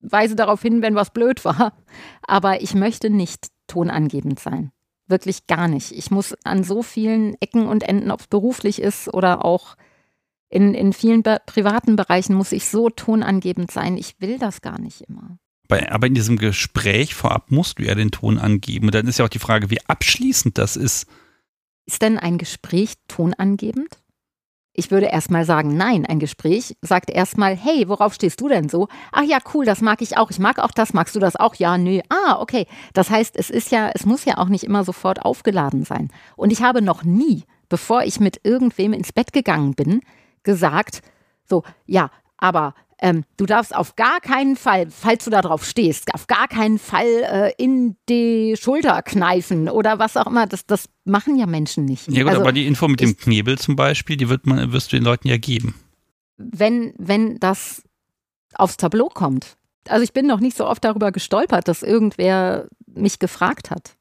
[0.00, 1.74] weise darauf hin, wenn was blöd war.
[2.26, 4.72] Aber ich möchte nicht tonangebend sein.
[5.06, 5.92] Wirklich gar nicht.
[5.92, 9.76] Ich muss an so vielen Ecken und Enden, ob es beruflich ist oder auch
[10.52, 13.96] in, in vielen privaten Bereichen, muss ich so tonangebend sein.
[13.96, 15.38] Ich will das gar nicht immer.
[15.68, 18.86] Aber in diesem Gespräch vorab musst du ja den Ton angeben.
[18.86, 21.06] Und dann ist ja auch die Frage, wie abschließend das ist.
[21.86, 23.88] Ist denn ein Gespräch tonangebend?
[24.74, 28.88] Ich würde erstmal sagen, nein, ein Gespräch sagt erstmal, hey, worauf stehst du denn so?
[29.10, 30.30] Ach ja, cool, das mag ich auch.
[30.30, 30.92] Ich mag auch das.
[30.92, 31.54] Magst du das auch?
[31.54, 32.00] Ja, nö.
[32.10, 32.66] Ah, okay.
[32.92, 36.10] Das heißt, es ist ja, es muss ja auch nicht immer sofort aufgeladen sein.
[36.36, 40.02] Und ich habe noch nie, bevor ich mit irgendwem ins Bett gegangen bin,
[40.42, 41.02] gesagt,
[41.48, 46.14] so, ja, aber ähm, du darfst auf gar keinen Fall, falls du da drauf stehst,
[46.14, 50.46] auf gar keinen Fall äh, in die Schulter kneifen oder was auch immer.
[50.46, 52.08] Das, das machen ja Menschen nicht.
[52.08, 54.92] Ja gut, also, aber die Info mit dem Knebel zum Beispiel, die wird man, wirst
[54.92, 55.74] du den Leuten ja geben.
[56.36, 57.82] Wenn, wenn das
[58.54, 59.56] aufs Tableau kommt.
[59.88, 63.96] Also ich bin noch nicht so oft darüber gestolpert, dass irgendwer mich gefragt hat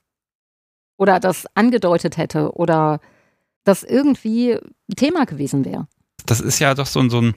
[0.97, 2.99] oder das angedeutet hätte oder
[3.63, 5.87] das irgendwie ein Thema gewesen wäre.
[6.25, 7.35] Das ist ja doch so ein, so ein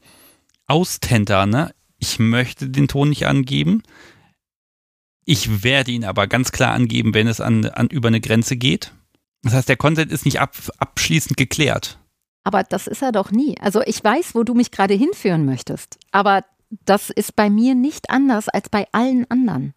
[0.66, 1.74] Austenter, ne?
[1.98, 3.82] Ich möchte den Ton nicht angeben.
[5.24, 8.92] Ich werde ihn aber ganz klar angeben, wenn es an, an über eine Grenze geht.
[9.42, 11.98] Das heißt, der Consent ist nicht ab, abschließend geklärt.
[12.44, 13.56] Aber das ist er doch nie.
[13.60, 15.98] Also ich weiß, wo du mich gerade hinführen möchtest.
[16.12, 16.44] Aber
[16.84, 19.72] das ist bei mir nicht anders als bei allen anderen.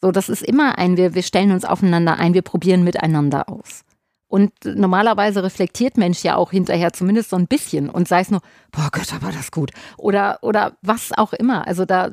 [0.00, 3.84] So, das ist immer ein, wir, wir stellen uns aufeinander ein, wir probieren miteinander aus.
[4.28, 8.42] Und normalerweise reflektiert Mensch ja auch hinterher zumindest so ein bisschen und sei es nur,
[8.70, 9.70] boah Gott, aber das gut.
[9.96, 11.66] Oder, oder was auch immer.
[11.66, 12.12] Also da.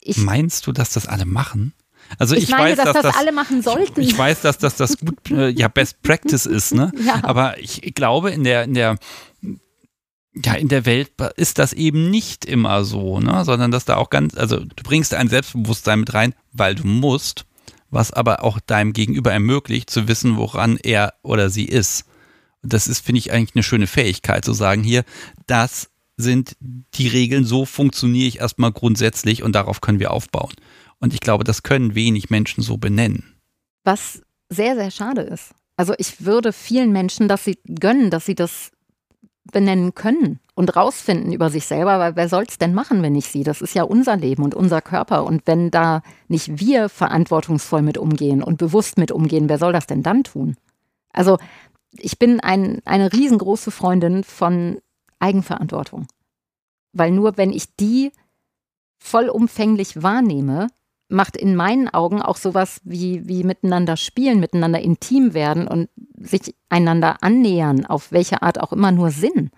[0.00, 1.74] Ich, Meinst du, dass das alle machen?
[2.18, 4.00] Also ich, ich meine, weiß, dass, dass das alle machen sollten.
[4.00, 6.92] Ich, ich weiß, dass, dass das gut, äh, ja, Best Practice ist, ne?
[7.04, 7.20] Ja.
[7.24, 8.98] Aber ich glaube, in der, in der,
[10.34, 13.44] ja, in der Welt ist das eben nicht immer so, ne?
[13.44, 17.44] Sondern dass da auch ganz, also du bringst ein Selbstbewusstsein mit rein, weil du musst
[17.94, 22.04] was aber auch deinem Gegenüber ermöglicht, zu wissen, woran er oder sie ist.
[22.62, 25.04] Das ist, finde ich, eigentlich eine schöne Fähigkeit, zu sagen, hier,
[25.46, 26.56] das sind
[26.94, 30.52] die Regeln, so funktioniere ich erstmal grundsätzlich und darauf können wir aufbauen.
[30.98, 33.34] Und ich glaube, das können wenig Menschen so benennen.
[33.84, 35.54] Was sehr, sehr schade ist.
[35.76, 38.70] Also ich würde vielen Menschen, dass sie gönnen, dass sie das
[39.52, 43.30] benennen können und rausfinden über sich selber, weil wer soll es denn machen, wenn nicht
[43.30, 43.44] sie?
[43.44, 45.24] Das ist ja unser Leben und unser Körper.
[45.24, 49.86] Und wenn da nicht wir verantwortungsvoll mit umgehen und bewusst mit umgehen, wer soll das
[49.86, 50.56] denn dann tun?
[51.12, 51.38] Also
[51.92, 54.78] ich bin ein, eine riesengroße Freundin von
[55.18, 56.06] Eigenverantwortung.
[56.92, 58.12] Weil nur wenn ich die
[58.98, 60.68] vollumfänglich wahrnehme,
[61.08, 66.54] macht in meinen Augen auch sowas wie, wie miteinander spielen, miteinander intim werden und sich
[66.68, 69.50] einander annähern, auf welche Art auch immer nur Sinn.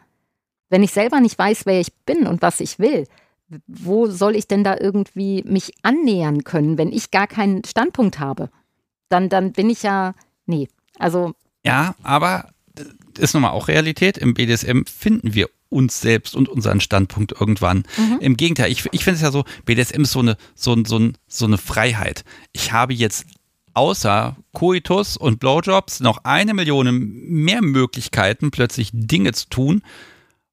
[0.68, 3.06] Wenn ich selber nicht weiß, wer ich bin und was ich will,
[3.66, 8.50] wo soll ich denn da irgendwie mich annähern können, wenn ich gar keinen Standpunkt habe?
[9.08, 10.14] Dann, dann bin ich ja,
[10.46, 10.68] nee,
[10.98, 11.32] also.
[11.64, 12.82] Ja, aber äh,
[13.20, 14.18] ist nun mal auch Realität.
[14.18, 17.84] Im BDSM finden wir uns selbst und unseren Standpunkt irgendwann.
[17.98, 18.18] Mhm.
[18.20, 21.44] Im Gegenteil, ich, ich finde es ja so, BDSM ist so eine, so, so, so
[21.44, 22.24] eine Freiheit.
[22.52, 23.26] Ich habe jetzt
[23.74, 29.82] außer Coitus und Blowjobs noch eine Million mehr Möglichkeiten, plötzlich Dinge zu tun.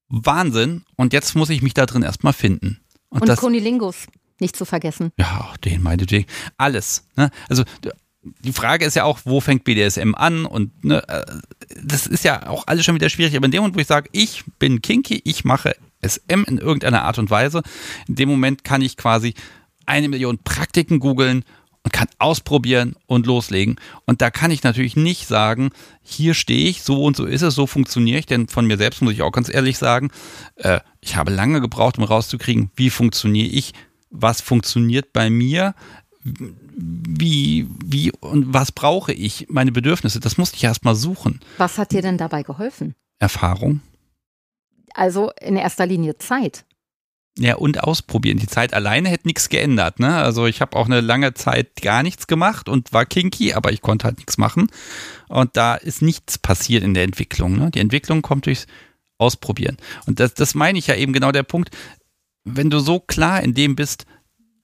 [0.09, 0.84] Wahnsinn.
[0.97, 2.82] Und jetzt muss ich mich da drin erstmal finden.
[3.07, 4.07] Und, und das, Kunilingus,
[4.39, 5.11] nicht zu vergessen.
[5.17, 6.26] Ja, den meinetwegen.
[6.57, 7.07] Alles.
[7.15, 7.32] Ne?
[7.47, 7.63] Also
[8.24, 10.45] die Frage ist ja auch, wo fängt BDSM an?
[10.45, 11.26] Und ne, äh,
[11.84, 13.36] das ist ja auch alles schon wieder schwierig.
[13.36, 17.03] Aber in dem Moment, wo ich sage, ich bin kinky, ich mache SM in irgendeiner
[17.03, 17.63] Art und Weise,
[18.07, 19.34] in dem Moment kann ich quasi
[19.86, 21.43] eine Million Praktiken googeln
[21.84, 23.76] und kann ausprobieren und loslegen.
[24.05, 25.71] Und da kann ich natürlich nicht sagen,
[26.01, 28.26] hier stehe ich, so und so ist es, so funktioniere ich.
[28.26, 30.09] Denn von mir selbst muss ich auch ganz ehrlich sagen,
[30.55, 33.74] äh, ich habe lange gebraucht, um rauszukriegen, wie funktioniere ich,
[34.09, 35.76] was funktioniert bei mir,
[36.76, 40.19] wie, wie und was brauche ich, meine Bedürfnisse.
[40.19, 41.39] Das musste ich erst mal suchen.
[41.57, 42.95] Was hat dir denn dabei geholfen?
[43.19, 43.82] Erfahrung.
[44.93, 46.65] Also in erster Linie Zeit.
[47.38, 48.38] Ja, und ausprobieren.
[48.38, 49.99] Die Zeit alleine hätte nichts geändert.
[49.99, 50.15] Ne?
[50.15, 53.82] Also ich habe auch eine lange Zeit gar nichts gemacht und war kinky, aber ich
[53.82, 54.67] konnte halt nichts machen.
[55.30, 57.57] Und da ist nichts passiert in der Entwicklung.
[57.57, 57.71] Ne?
[57.71, 58.67] Die Entwicklung kommt durchs
[59.17, 59.78] Ausprobieren.
[60.05, 61.69] Und das, das meine ich ja eben genau der Punkt.
[62.43, 64.05] Wenn du so klar in dem bist,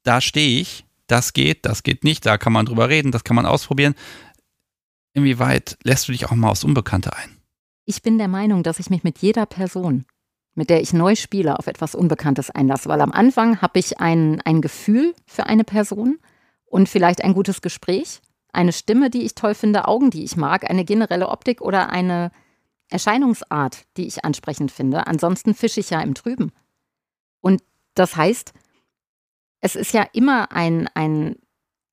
[0.03, 3.35] da stehe ich, das geht, das geht nicht, da kann man drüber reden, das kann
[3.35, 3.95] man ausprobieren.
[5.13, 7.37] Inwieweit lässt du dich auch mal aufs Unbekannte ein?
[7.85, 10.05] Ich bin der Meinung, dass ich mich mit jeder Person
[10.59, 12.89] mit der ich neu spiele, auf etwas Unbekanntes einlasse.
[12.89, 16.19] Weil am Anfang habe ich ein, ein Gefühl für eine Person
[16.65, 18.19] und vielleicht ein gutes Gespräch,
[18.51, 22.31] eine Stimme, die ich toll finde, Augen, die ich mag, eine generelle Optik oder eine
[22.89, 25.07] Erscheinungsart, die ich ansprechend finde.
[25.07, 26.51] Ansonsten fische ich ja im Trüben.
[27.39, 27.61] Und
[27.93, 28.53] das heißt,
[29.61, 31.35] es ist ja immer ein, ein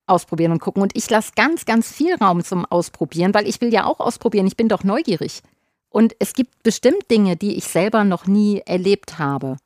[0.05, 0.81] Ausprobieren und gucken.
[0.81, 4.47] Und ich lasse ganz, ganz viel Raum zum Ausprobieren, weil ich will ja auch ausprobieren.
[4.47, 5.41] Ich bin doch neugierig.
[5.89, 9.57] Und es gibt bestimmt Dinge, die ich selber noch nie erlebt habe,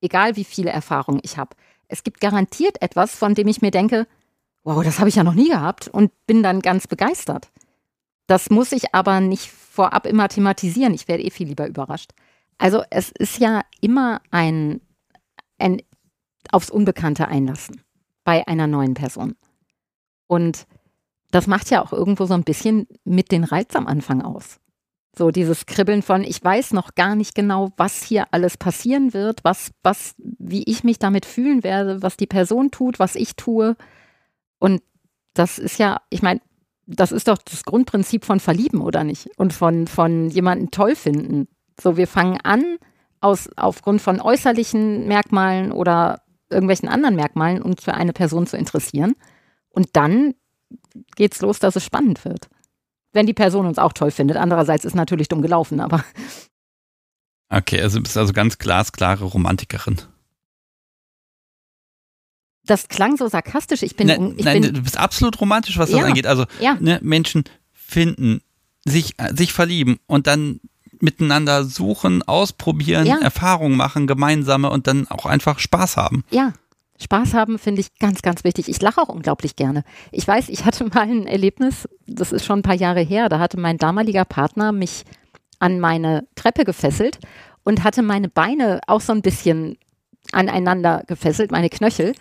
[0.00, 1.56] egal wie viele Erfahrungen ich habe.
[1.88, 4.06] Es gibt garantiert etwas, von dem ich mir denke,
[4.64, 7.50] wow, das habe ich ja noch nie gehabt und bin dann ganz begeistert.
[8.26, 10.94] Das muss ich aber nicht vorab immer thematisieren.
[10.94, 12.12] Ich werde eh viel lieber überrascht.
[12.58, 14.80] Also es ist ja immer ein,
[15.58, 15.82] ein
[16.50, 17.82] aufs Unbekannte einlassen
[18.24, 19.34] bei einer neuen Person.
[20.26, 20.66] Und
[21.30, 24.60] das macht ja auch irgendwo so ein bisschen mit den Reiz am Anfang aus.
[25.16, 29.44] So dieses Kribbeln von, ich weiß noch gar nicht genau, was hier alles passieren wird,
[29.44, 33.76] was, was, wie ich mich damit fühlen werde, was die Person tut, was ich tue.
[34.58, 34.82] Und
[35.34, 36.40] das ist ja, ich meine,
[36.86, 39.28] das ist doch das Grundprinzip von Verlieben, oder nicht?
[39.36, 41.48] Und von, von jemanden toll finden.
[41.80, 42.78] So, wir fangen an,
[43.20, 46.22] aus, aufgrund von äußerlichen Merkmalen oder
[46.52, 49.14] irgendwelchen anderen Merkmalen uns für eine Person zu interessieren.
[49.70, 50.34] Und dann
[51.16, 52.48] geht's los, dass es spannend wird
[53.12, 54.36] wenn die Person uns auch toll findet.
[54.36, 56.04] Andererseits ist natürlich dumm gelaufen, aber.
[57.54, 60.00] Okay, also du bist also ganz glasklare Romantikerin.
[62.64, 63.82] Das klang so sarkastisch.
[63.82, 66.26] Ich bin, nein, ich nein bin, du bist absolut romantisch, was das ja, angeht.
[66.26, 66.78] Also ja.
[66.80, 68.40] ne, Menschen finden,
[68.86, 70.60] sich, sich verlieben und dann
[71.02, 73.18] miteinander suchen, ausprobieren, ja.
[73.18, 76.24] Erfahrungen machen, gemeinsame und dann auch einfach Spaß haben.
[76.30, 76.52] Ja,
[77.00, 78.68] Spaß haben finde ich ganz, ganz wichtig.
[78.68, 79.82] Ich lache auch unglaublich gerne.
[80.12, 83.38] Ich weiß, ich hatte mal ein Erlebnis, das ist schon ein paar Jahre her, da
[83.40, 85.04] hatte mein damaliger Partner mich
[85.58, 87.18] an meine Treppe gefesselt
[87.64, 89.76] und hatte meine Beine auch so ein bisschen
[90.30, 92.14] aneinander gefesselt, meine Knöchel.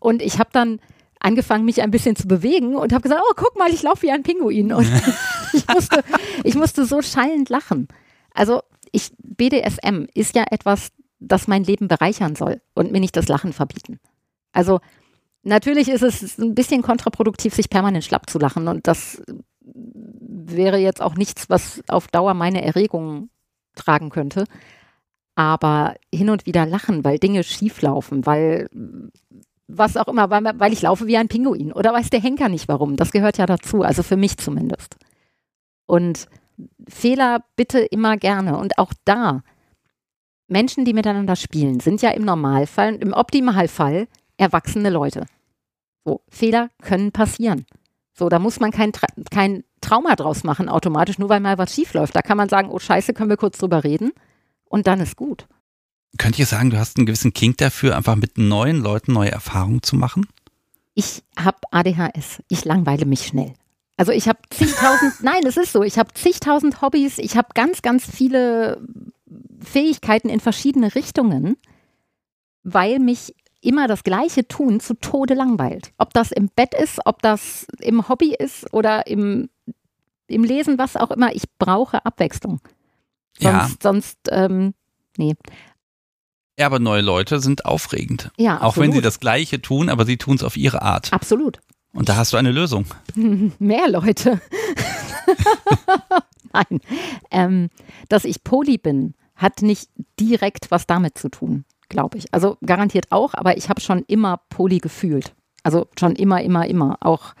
[0.00, 0.80] Und ich habe dann
[1.20, 4.10] angefangen, mich ein bisschen zu bewegen und habe gesagt, oh, guck mal, ich laufe wie
[4.10, 4.72] ein Pinguin.
[4.72, 4.90] Und
[5.52, 6.02] ich, musste,
[6.44, 7.88] ich musste so schallend lachen.
[8.34, 8.62] Also
[8.92, 13.52] ich, BDSM ist ja etwas, das mein Leben bereichern soll und mir nicht das Lachen
[13.52, 13.98] verbieten.
[14.52, 14.80] Also
[15.42, 19.22] natürlich ist es ein bisschen kontraproduktiv, sich permanent schlapp zu lachen und das
[19.64, 23.30] wäre jetzt auch nichts, was auf Dauer meine Erregung
[23.74, 24.44] tragen könnte.
[25.34, 28.68] Aber hin und wieder lachen, weil Dinge schief laufen, weil
[29.66, 32.68] was auch immer, weil, weil ich laufe wie ein Pinguin oder weiß der Henker nicht
[32.68, 32.96] warum.
[32.96, 34.96] Das gehört ja dazu, also für mich zumindest.
[35.86, 36.28] Und
[36.88, 38.58] Fehler bitte immer gerne.
[38.58, 39.42] Und auch da,
[40.48, 45.26] Menschen, die miteinander spielen, sind ja im Normalfall, im Optimalfall erwachsene Leute.
[46.04, 47.66] So, Fehler können passieren.
[48.14, 51.74] So, da muss man kein, Tra kein Trauma draus machen automatisch, nur weil mal was
[51.74, 52.14] schief läuft.
[52.14, 54.12] Da kann man sagen, oh Scheiße, können wir kurz drüber reden
[54.64, 55.46] und dann ist gut.
[56.18, 59.82] Könnt ihr sagen, du hast einen gewissen Kink dafür, einfach mit neuen Leuten neue Erfahrungen
[59.82, 60.26] zu machen?
[60.94, 62.42] Ich habe ADHS.
[62.48, 63.54] Ich langweile mich schnell.
[64.02, 67.82] Also ich habe zigtausend, nein, es ist so, ich habe zigtausend Hobbys, ich habe ganz,
[67.82, 68.84] ganz viele
[69.60, 71.56] Fähigkeiten in verschiedene Richtungen,
[72.64, 75.92] weil mich immer das Gleiche tun zu Tode langweilt.
[75.98, 79.48] Ob das im Bett ist, ob das im Hobby ist oder im,
[80.26, 81.32] im Lesen, was auch immer.
[81.36, 82.60] Ich brauche Abwechslung.
[83.38, 83.70] Sonst, ja.
[83.80, 84.74] sonst ähm,
[85.16, 85.36] nee.
[86.58, 88.32] Ja, aber neue Leute sind aufregend.
[88.36, 88.72] Ja, absolut.
[88.72, 91.12] Auch wenn sie das Gleiche tun, aber sie tun es auf ihre Art.
[91.12, 91.60] Absolut.
[91.92, 92.86] Und da hast du eine Lösung.
[93.14, 94.40] Mehr Leute.
[96.52, 96.80] Nein.
[97.30, 97.70] Ähm,
[98.08, 102.32] dass ich Poli bin, hat nicht direkt was damit zu tun, glaube ich.
[102.32, 105.34] Also garantiert auch, aber ich habe schon immer Poli gefühlt.
[105.62, 106.98] Also schon immer, immer, immer.
[107.00, 107.34] Auch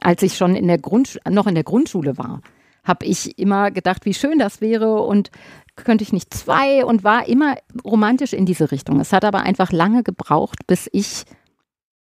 [0.00, 2.40] als ich schon in der Grund, noch in der Grundschule war,
[2.84, 5.30] habe ich immer gedacht, wie schön das wäre und
[5.76, 9.00] könnte ich nicht zwei und war immer romantisch in diese Richtung.
[9.00, 11.24] Es hat aber einfach lange gebraucht, bis ich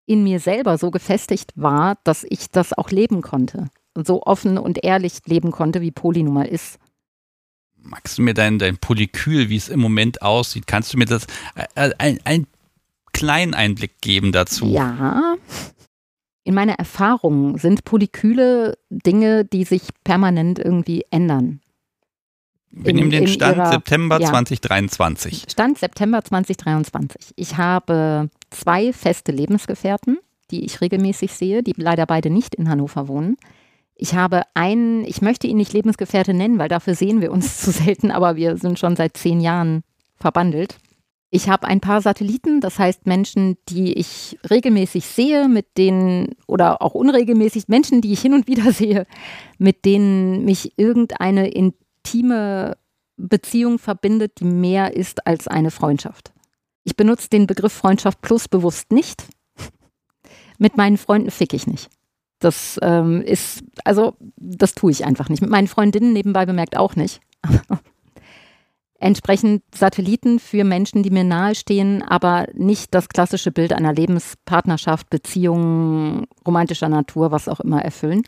[0.08, 3.68] in mir selber so gefestigt war, dass ich das auch leben konnte.
[3.94, 6.78] Und so offen und ehrlich leben konnte, wie Poli nun mal ist.
[7.76, 11.26] Magst du mir dein, dein Polykül, wie es im Moment aussieht, kannst du mir das
[11.74, 12.46] äh, ein, einen
[13.12, 14.66] kleinen Einblick geben dazu?
[14.66, 15.36] Ja.
[16.44, 21.60] In meiner Erfahrung sind Polyküle Dinge, die sich permanent irgendwie ändern.
[22.70, 25.46] Wir nehmen den Stand ihrer, September ja, 2023.
[25.48, 27.32] Stand September 2023.
[27.36, 30.18] Ich habe zwei feste Lebensgefährten,
[30.50, 33.36] die ich regelmäßig sehe, die leider beide nicht in Hannover wohnen.
[33.94, 37.70] Ich habe einen, ich möchte ihn nicht Lebensgefährte nennen, weil dafür sehen wir uns zu
[37.70, 39.82] selten, aber wir sind schon seit zehn Jahren
[40.16, 40.78] verbandelt.
[41.30, 46.80] Ich habe ein paar Satelliten, das heißt Menschen, die ich regelmäßig sehe, mit denen oder
[46.80, 49.06] auch unregelmäßig Menschen, die ich hin und wieder sehe,
[49.58, 52.78] mit denen mich irgendeine intime
[53.18, 56.32] Beziehung verbindet, die mehr ist als eine Freundschaft.
[56.88, 59.24] Ich benutze den Begriff Freundschaft plus bewusst nicht.
[60.58, 61.90] Mit meinen Freunden fick ich nicht.
[62.38, 65.42] Das ähm, ist, also, das tue ich einfach nicht.
[65.42, 67.20] Mit meinen Freundinnen nebenbei bemerkt auch nicht.
[69.00, 76.24] Entsprechend Satelliten für Menschen, die mir nahestehen, aber nicht das klassische Bild einer Lebenspartnerschaft, Beziehung,
[76.46, 78.22] romantischer Natur, was auch immer erfüllen.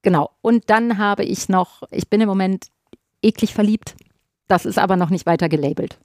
[0.00, 0.30] Genau.
[0.40, 2.68] Und dann habe ich noch, ich bin im Moment
[3.20, 3.94] eklig verliebt.
[4.48, 5.98] Das ist aber noch nicht weiter gelabelt.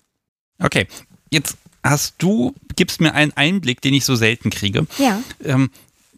[0.62, 0.88] Okay,
[1.32, 4.88] jetzt hast du, gibst mir einen Einblick, den ich so selten kriege.
[4.98, 5.22] Ja.
[5.44, 5.70] Ähm,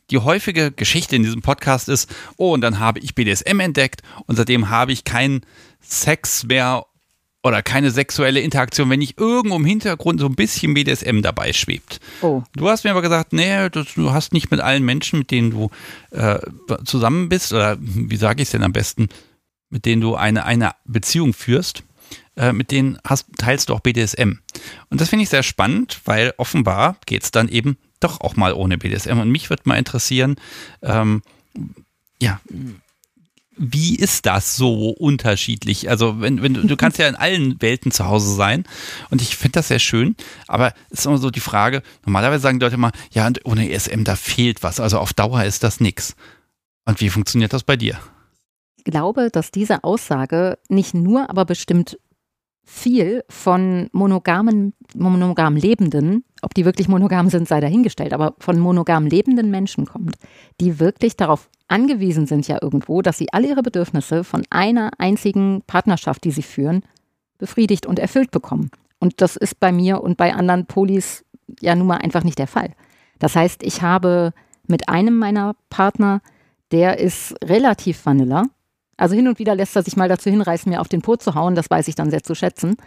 [0.10, 4.38] die häufige Geschichte in diesem Podcast ist, oh, und dann habe ich BDSM entdeckt und
[4.38, 5.42] seitdem habe ich keinen
[5.82, 6.86] Sex mehr
[7.44, 12.00] oder keine sexuelle Interaktion, wenn nicht irgendwo im Hintergrund so ein bisschen BDSM dabei schwebt.
[12.22, 12.44] Oh.
[12.56, 15.70] Du hast mir aber gesagt, nee, du hast nicht mit allen Menschen, mit denen du
[16.12, 16.40] äh,
[16.86, 19.08] zusammen bist, oder wie sage ich es denn am besten,
[19.70, 21.84] mit denen du eine, eine Beziehung führst,
[22.38, 24.40] äh, mit denen hast, teilst du auch BDSM.
[24.90, 28.54] Und das finde ich sehr spannend, weil offenbar geht es dann eben doch auch mal
[28.54, 29.20] ohne BDSM.
[29.20, 30.36] Und mich würde mal interessieren,
[30.82, 31.24] ähm,
[32.22, 32.40] ja,
[33.58, 35.90] wie ist das so unterschiedlich?
[35.90, 38.66] Also, wenn, wenn du, du kannst ja in allen Welten zu Hause sein
[39.10, 40.16] und ich finde das sehr schön,
[40.48, 44.04] aber es ist immer so die Frage, normalerweise sagen die Leute immer, ja, ohne ESM,
[44.04, 46.16] da fehlt was, also auf Dauer ist das nichts.
[46.86, 48.00] Und wie funktioniert das bei dir?
[48.78, 51.98] Ich glaube, dass diese Aussage nicht nur, aber bestimmt
[52.70, 59.06] viel von monogamen, monogam Lebenden, ob die wirklich monogam sind, sei dahingestellt, aber von monogam
[59.06, 60.18] lebenden Menschen kommt,
[60.60, 65.64] die wirklich darauf angewiesen sind ja irgendwo, dass sie alle ihre Bedürfnisse von einer einzigen
[65.66, 66.84] Partnerschaft, die sie führen,
[67.38, 68.70] befriedigt und erfüllt bekommen.
[69.00, 71.24] Und das ist bei mir und bei anderen Polis
[71.62, 72.74] ja nun mal einfach nicht der Fall.
[73.18, 74.34] Das heißt, ich habe
[74.68, 76.22] mit einem meiner Partner,
[76.74, 78.44] der ist relativ vanilla,
[78.98, 81.36] also hin und wieder lässt er sich mal dazu hinreißen, mir auf den Po zu
[81.36, 82.78] hauen, das weiß ich dann sehr zu schätzen.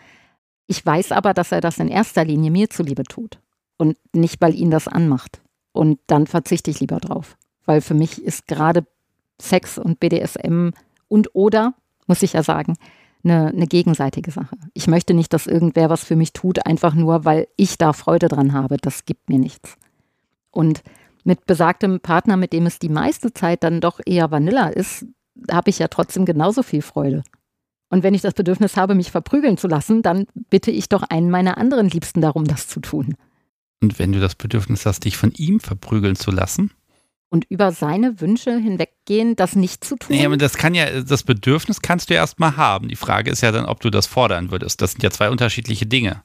[0.67, 3.39] Ich weiß aber, dass er das in erster Linie mir zuliebe tut
[3.77, 5.41] und nicht, weil ihn das anmacht.
[5.73, 8.85] Und dann verzichte ich lieber drauf, weil für mich ist gerade
[9.41, 10.71] Sex und BDSM
[11.09, 11.75] und oder,
[12.07, 12.77] muss ich ja sagen,
[13.23, 14.57] eine, eine gegenseitige Sache.
[14.75, 18.29] Ich möchte nicht, dass irgendwer was für mich tut, einfach nur, weil ich da Freude
[18.29, 18.77] dran habe.
[18.79, 19.77] Das gibt mir nichts.
[20.51, 20.83] Und
[21.25, 25.07] mit besagtem Partner, mit dem es die meiste Zeit dann doch eher Vanilla ist,
[25.51, 27.23] habe ich ja trotzdem genauso viel Freude.
[27.91, 31.31] Und wenn ich das Bedürfnis habe, mich verprügeln zu lassen, dann bitte ich doch einen
[31.31, 33.17] meiner anderen Liebsten darum, das zu tun.
[33.83, 36.71] Und wenn du das Bedürfnis hast, dich von ihm verprügeln zu lassen?
[37.31, 40.17] Und über seine Wünsche hinweggehen, das nicht zu tun?
[40.17, 42.89] Nee, aber das kann ja, das Bedürfnis kannst du ja erstmal haben.
[42.89, 44.83] Die Frage ist ja dann, ob du das fordern würdest.
[44.83, 46.23] Das sind ja zwei unterschiedliche Dinge.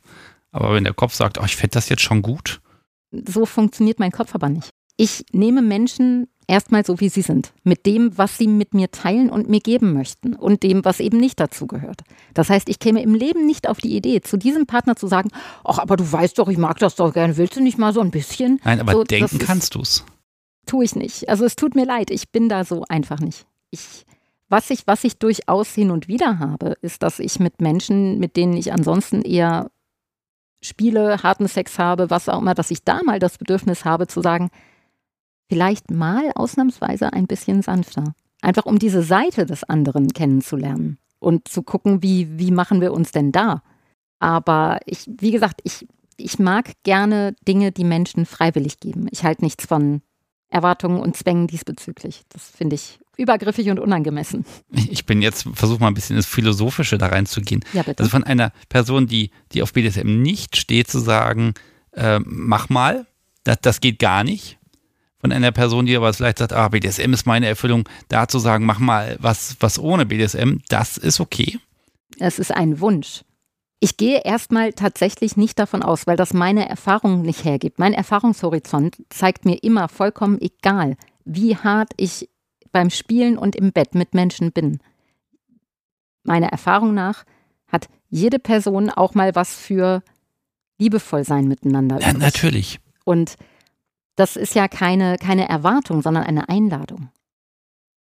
[0.51, 2.61] Aber wenn der Kopf sagt, oh, ich fände das jetzt schon gut.
[3.11, 4.69] So funktioniert mein Kopf aber nicht.
[4.97, 9.29] Ich nehme Menschen erstmal so, wie sie sind, mit dem, was sie mit mir teilen
[9.29, 12.01] und mir geben möchten und dem, was eben nicht dazu gehört.
[12.33, 15.29] Das heißt, ich käme im Leben nicht auf die Idee, zu diesem Partner zu sagen,
[15.63, 18.01] ach, aber du weißt doch, ich mag das doch gerne, willst du nicht mal so
[18.01, 18.59] ein bisschen?
[18.63, 20.05] Nein, aber so, denken kannst du es.
[20.65, 21.29] Tue ich nicht.
[21.29, 23.45] Also es tut mir leid, ich bin da so einfach nicht.
[23.71, 24.05] Ich,
[24.49, 28.35] was ich, was ich durchaus hin und wieder habe, ist, dass ich mit Menschen, mit
[28.35, 29.69] denen ich ansonsten eher
[30.61, 34.21] spiele, harten Sex habe, was auch immer, dass ich da mal das Bedürfnis habe zu
[34.21, 34.49] sagen,
[35.47, 38.13] vielleicht mal ausnahmsweise ein bisschen sanfter.
[38.41, 43.11] Einfach um diese Seite des anderen kennenzulernen und zu gucken, wie, wie machen wir uns
[43.11, 43.63] denn da.
[44.19, 45.87] Aber ich, wie gesagt, ich,
[46.17, 49.07] ich mag gerne Dinge, die Menschen freiwillig geben.
[49.11, 50.01] Ich halte nichts von
[50.49, 52.21] Erwartungen und Zwängen diesbezüglich.
[52.29, 54.45] Das finde ich übergriffig und unangemessen.
[54.71, 57.63] Ich bin jetzt, versuche mal ein bisschen ins Philosophische da reinzugehen.
[57.73, 57.99] Ja, bitte.
[57.99, 61.53] Also von einer Person, die, die auf BDSM nicht steht, zu sagen,
[61.93, 63.07] äh, mach mal,
[63.43, 64.57] das, das geht gar nicht.
[65.25, 68.63] Von einer Person, die aber vielleicht sagt, ah, BDSM ist meine Erfüllung, da zu sagen,
[68.63, 71.57] mach mal was, was ohne BDSM, das ist okay.
[72.19, 73.23] Es ist ein Wunsch.
[73.79, 77.79] Ich gehe erstmal tatsächlich nicht davon aus, weil das meine Erfahrung nicht hergibt.
[77.79, 82.29] Mein Erfahrungshorizont zeigt mir immer vollkommen egal, wie hart ich
[82.71, 84.77] beim Spielen und im Bett mit Menschen bin.
[86.21, 87.23] Meiner Erfahrung nach
[87.67, 90.03] hat jede Person auch mal was für
[90.77, 91.99] liebevoll sein miteinander.
[91.99, 92.79] Ja, natürlich.
[93.05, 93.37] Und
[94.15, 97.09] das ist ja keine, keine Erwartung, sondern eine Einladung.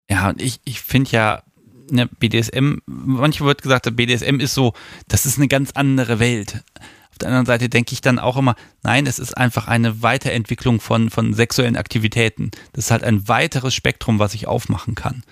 [0.09, 1.43] Ja, und ich, ich finde ja,
[1.89, 4.73] ne, BDSM, manchmal wird gesagt, BDSM ist so,
[5.07, 6.63] das ist eine ganz andere Welt.
[7.11, 10.79] Auf der anderen Seite denke ich dann auch immer, nein, es ist einfach eine Weiterentwicklung
[10.79, 12.51] von, von sexuellen Aktivitäten.
[12.73, 15.23] Das ist halt ein weiteres Spektrum, was ich aufmachen kann.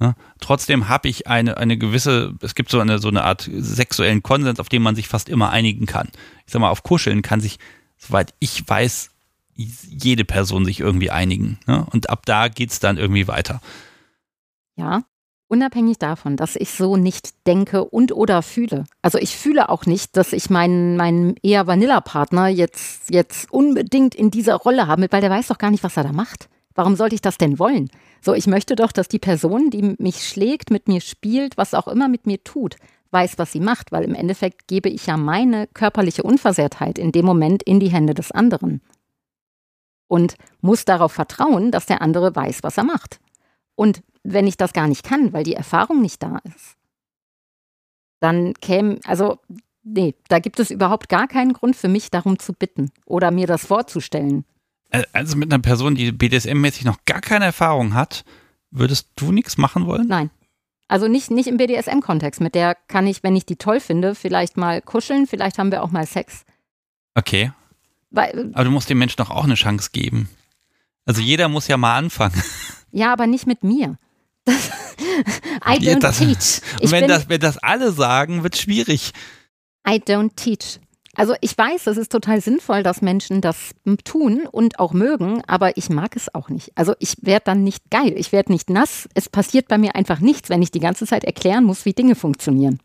[0.00, 0.14] Ne?
[0.40, 4.60] Trotzdem habe ich eine, eine gewisse, es gibt so eine, so eine Art sexuellen Konsens,
[4.60, 6.08] auf den man sich fast immer einigen kann.
[6.46, 7.58] Ich sag mal, auf Kuscheln kann sich,
[7.96, 9.10] soweit ich weiß,
[9.56, 11.58] jede Person sich irgendwie einigen.
[11.66, 11.86] Ne?
[11.90, 13.60] Und ab da geht es dann irgendwie weiter.
[14.76, 15.04] Ja,
[15.48, 18.84] unabhängig davon, dass ich so nicht denke und oder fühle.
[19.02, 24.30] Also ich fühle auch nicht, dass ich meinen, meinen eher Vanilla-Partner jetzt, jetzt unbedingt in
[24.30, 26.48] dieser Rolle habe, weil der weiß doch gar nicht, was er da macht.
[26.74, 27.88] Warum sollte ich das denn wollen?
[28.20, 31.86] So, ich möchte doch, dass die Person, die mich schlägt, mit mir spielt, was auch
[31.86, 32.76] immer mit mir tut,
[33.12, 37.24] weiß, was sie macht, weil im Endeffekt gebe ich ja meine körperliche Unversehrtheit in dem
[37.24, 38.80] Moment in die Hände des anderen.
[40.06, 43.20] Und muss darauf vertrauen, dass der andere weiß, was er macht.
[43.74, 46.76] Und wenn ich das gar nicht kann, weil die Erfahrung nicht da ist,
[48.20, 49.38] dann käme, also
[49.82, 53.46] nee, da gibt es überhaupt gar keinen Grund für mich, darum zu bitten oder mir
[53.46, 54.44] das vorzustellen.
[55.12, 58.24] Also mit einer Person, die BDSM-mäßig noch gar keine Erfahrung hat,
[58.70, 60.06] würdest du nichts machen wollen?
[60.06, 60.30] Nein.
[60.86, 62.40] Also nicht, nicht im BDSM-Kontext.
[62.40, 65.82] Mit der kann ich, wenn ich die toll finde, vielleicht mal kuscheln, vielleicht haben wir
[65.82, 66.44] auch mal Sex.
[67.14, 67.52] Okay.
[68.54, 70.28] Aber du musst dem Menschen doch auch eine Chance geben.
[71.06, 72.42] Also jeder muss ja mal anfangen.
[72.92, 73.98] Ja, aber nicht mit mir.
[74.44, 74.70] Das,
[75.66, 76.60] I don't das, teach.
[76.80, 79.12] Ich wenn, das, wenn das alle sagen, wird schwierig.
[79.86, 80.80] I don't teach.
[81.16, 83.70] Also ich weiß, es ist total sinnvoll, dass Menschen das
[84.04, 86.72] tun und auch mögen, aber ich mag es auch nicht.
[86.74, 89.08] Also ich werde dann nicht geil, ich werde nicht nass.
[89.14, 92.16] Es passiert bei mir einfach nichts, wenn ich die ganze Zeit erklären muss, wie Dinge
[92.16, 92.80] funktionieren.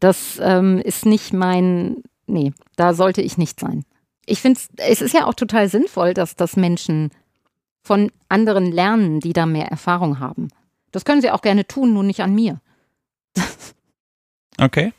[0.00, 3.84] Das ähm, ist nicht mein, nee, da sollte ich nicht sein.
[4.30, 7.10] Ich finde, es ist ja auch total sinnvoll, dass das Menschen
[7.82, 10.50] von anderen lernen, die da mehr Erfahrung haben.
[10.92, 12.60] Das können sie auch gerne tun, nur nicht an mir.
[14.60, 14.92] okay.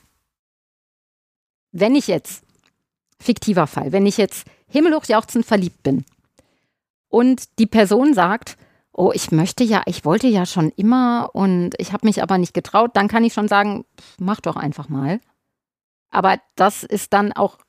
[1.72, 2.44] Wenn ich jetzt,
[3.22, 6.04] fiktiver Fall, wenn ich jetzt himmelhochjauchzend verliebt bin
[7.08, 8.58] und die Person sagt,
[8.92, 12.54] oh, ich möchte ja, ich wollte ja schon immer und ich habe mich aber nicht
[12.54, 13.86] getraut, dann kann ich schon sagen,
[14.18, 15.22] mach doch einfach mal.
[16.10, 17.60] Aber das ist dann auch,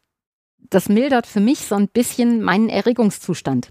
[0.70, 3.68] das mildert für mich so ein bisschen meinen Erregungszustand.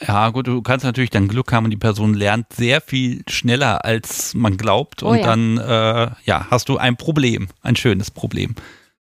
[0.00, 3.84] Ja, gut, du kannst natürlich dann Glück haben und die Person lernt sehr viel schneller,
[3.84, 5.02] als man glaubt.
[5.02, 5.24] Oh, und ja.
[5.24, 8.54] dann, äh, ja, hast du ein Problem, ein schönes Problem.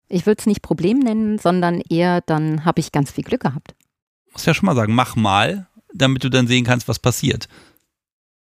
[0.10, 3.76] Ich würde es nicht Problem nennen, sondern eher, dann habe ich ganz viel Glück gehabt.
[4.34, 7.48] Muss ja schon mal sagen, mach mal, damit du dann sehen kannst, was passiert.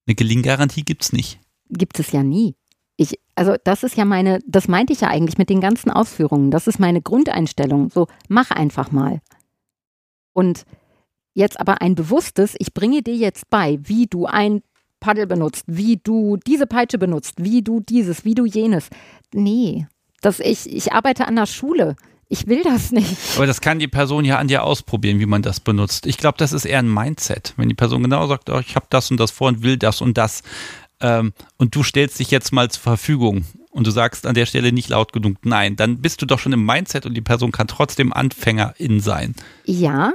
[0.05, 1.39] Eine Gelinggarantie gibt es nicht.
[1.69, 2.55] Gibt es ja nie.
[2.99, 6.51] Ich, also das ist ja meine, das meinte ich ja eigentlich mit den ganzen Ausführungen.
[6.51, 7.89] Das ist meine Grundeinstellung.
[7.89, 9.21] So, mach einfach mal.
[10.33, 10.65] Und
[11.33, 14.63] jetzt aber ein bewusstes, ich bringe dir jetzt bei, wie du ein
[14.99, 18.89] Paddel benutzt, wie du diese Peitsche benutzt, wie du dieses, wie du jenes.
[19.33, 19.87] Nee,
[20.19, 21.95] das ich, ich arbeite an der Schule.
[22.27, 23.15] Ich will das nicht.
[23.37, 26.05] Aber das kann die Person ja an dir ausprobieren, wie man das benutzt.
[26.05, 27.53] Ich glaube, das ist eher ein Mindset.
[27.55, 30.01] Wenn die Person genau sagt, oh, ich habe das und das vor und will das
[30.01, 30.43] und das.
[31.01, 34.71] Ähm, und du stellst dich jetzt mal zur Verfügung und du sagst an der Stelle
[34.71, 37.67] nicht laut genug Nein, dann bist du doch schon im Mindset und die Person kann
[37.67, 39.35] trotzdem Anfängerin sein.
[39.65, 40.13] Ja,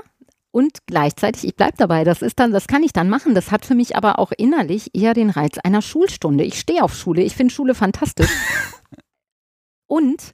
[0.54, 3.34] und gleichzeitig, ich bleibe dabei, das ist dann, das kann ich dann machen.
[3.34, 6.44] Das hat für mich aber auch innerlich eher den Reiz einer Schulstunde.
[6.44, 8.30] Ich stehe auf Schule, ich finde Schule fantastisch.
[9.86, 10.32] Und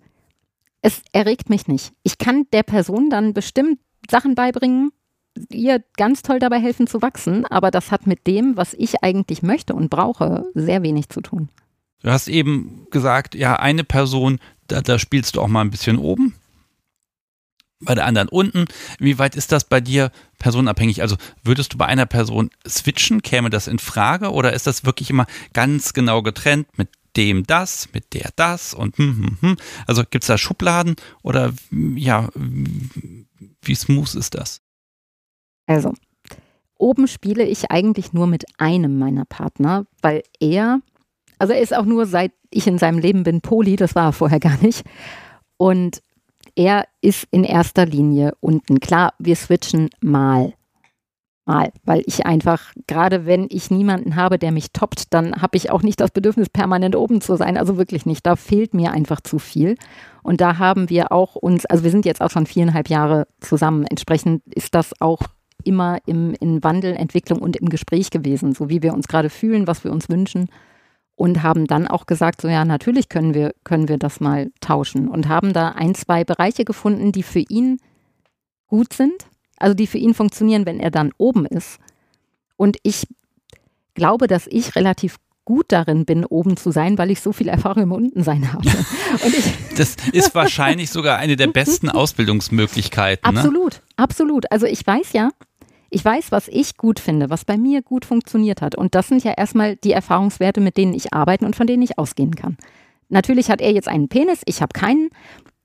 [0.82, 1.92] es erregt mich nicht.
[2.02, 3.78] Ich kann der Person dann bestimmt
[4.10, 4.92] Sachen beibringen,
[5.50, 9.42] ihr ganz toll dabei helfen zu wachsen, aber das hat mit dem, was ich eigentlich
[9.42, 11.48] möchte und brauche, sehr wenig zu tun.
[12.02, 14.38] Du hast eben gesagt, ja, eine Person,
[14.68, 16.34] da, da spielst du auch mal ein bisschen oben
[17.80, 18.66] bei der anderen unten.
[18.98, 21.02] Wie weit ist das bei dir personenabhängig?
[21.02, 23.22] Also würdest du bei einer Person switchen?
[23.22, 27.88] Käme das in Frage oder ist das wirklich immer ganz genau getrennt mit dem das,
[27.92, 29.56] mit der das und hm, hm, hm.
[29.86, 32.28] Also gibt es da Schubladen oder ja,
[33.62, 34.60] wie smooth ist das?
[35.70, 35.92] Also,
[36.80, 40.80] Oben spiele ich eigentlich nur mit einem meiner Partner, weil er,
[41.38, 44.12] also er ist auch nur seit ich in seinem Leben bin Poli, das war er
[44.12, 44.84] vorher gar nicht.
[45.58, 46.02] Und
[46.56, 48.80] er ist in erster Linie unten.
[48.80, 50.54] Klar, wir switchen mal.
[51.46, 55.70] Mal, weil ich einfach, gerade wenn ich niemanden habe, der mich toppt, dann habe ich
[55.70, 57.56] auch nicht das Bedürfnis, permanent oben zu sein.
[57.56, 58.24] Also wirklich nicht.
[58.24, 59.76] Da fehlt mir einfach zu viel.
[60.22, 63.84] Und da haben wir auch uns, also wir sind jetzt auch schon viereinhalb Jahre zusammen.
[63.84, 65.20] Entsprechend ist das auch
[65.64, 69.66] immer im, in Wandel, Entwicklung und im Gespräch gewesen, so wie wir uns gerade fühlen,
[69.66, 70.48] was wir uns wünschen.
[71.14, 75.06] Und haben dann auch gesagt, so ja, natürlich können wir, können wir das mal tauschen.
[75.08, 77.78] Und haben da ein, zwei Bereiche gefunden, die für ihn
[78.66, 79.26] gut sind,
[79.58, 81.78] also die für ihn funktionieren, wenn er dann oben ist.
[82.56, 83.06] Und ich
[83.94, 87.82] glaube, dass ich relativ gut darin bin, oben zu sein, weil ich so viel Erfahrung
[87.82, 88.64] im Untensein habe.
[89.76, 93.34] das ist wahrscheinlich sogar eine der besten Ausbildungsmöglichkeiten.
[93.34, 93.40] Ne?
[93.40, 93.80] Absolut, ne?
[93.96, 94.52] absolut.
[94.52, 95.30] Also ich weiß ja,
[95.90, 98.76] ich weiß, was ich gut finde, was bei mir gut funktioniert hat.
[98.76, 101.98] Und das sind ja erstmal die Erfahrungswerte, mit denen ich arbeite und von denen ich
[101.98, 102.56] ausgehen kann.
[103.08, 105.10] Natürlich hat er jetzt einen Penis, ich habe keinen.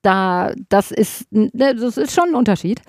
[0.02, 2.82] Da, das ist, ne, das ist schon ein Unterschied.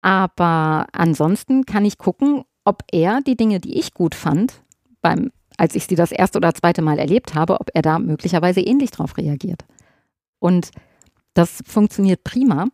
[0.00, 4.62] Aber ansonsten kann ich gucken, ob er die Dinge, die ich gut fand,
[5.00, 8.60] beim, als ich sie das erste oder zweite Mal erlebt habe, ob er da möglicherweise
[8.60, 9.64] ähnlich drauf reagiert.
[10.38, 10.70] Und
[11.34, 12.66] das funktioniert prima.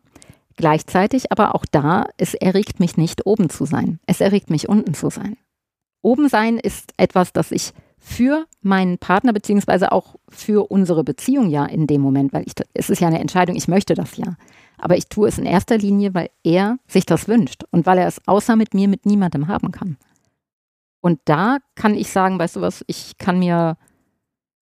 [0.57, 3.99] Gleichzeitig aber auch da, es erregt mich nicht, oben zu sein.
[4.05, 5.37] Es erregt mich, unten zu sein.
[6.01, 11.65] Oben sein ist etwas, das ich für meinen Partner beziehungsweise auch für unsere Beziehung ja
[11.65, 14.35] in dem Moment, weil ich, es ist ja eine Entscheidung, ich möchte das ja.
[14.79, 18.07] Aber ich tue es in erster Linie, weil er sich das wünscht und weil er
[18.07, 19.97] es außer mit mir mit niemandem haben kann.
[21.01, 23.77] Und da kann ich sagen, weißt du was, ich kann mir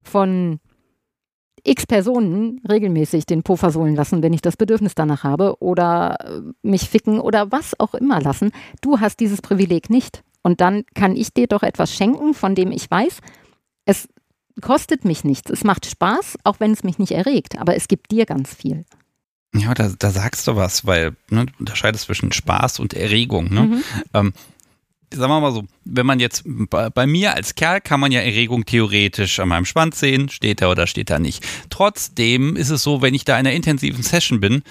[0.02, 0.60] von
[1.68, 6.42] x Personen regelmäßig den Po versohlen lassen, wenn ich das Bedürfnis danach habe oder äh,
[6.62, 8.52] mich ficken oder was auch immer lassen.
[8.82, 10.24] Du hast dieses Privileg nicht.
[10.44, 13.20] Und dann kann ich dir doch etwas schenken, von dem ich weiß,
[13.86, 14.08] es
[14.62, 15.50] kostet mich nichts.
[15.50, 18.86] Es macht Spaß, auch wenn es mich nicht erregt, aber es gibt dir ganz viel.
[19.54, 23.54] Ja, da, da sagst du was, weil ne, du unterscheidest zwischen Spaß und Erregung.
[23.54, 23.62] Ne?
[23.62, 23.84] Mhm.
[24.14, 24.34] Ähm,
[25.14, 28.22] sagen wir mal so, wenn man jetzt bei, bei, mir als Kerl kann man ja
[28.22, 31.46] Erregung theoretisch an meinem Schwanz sehen, steht er oder steht er nicht.
[31.70, 34.64] Trotzdem ist es so, wenn ich da in einer intensiven Session bin,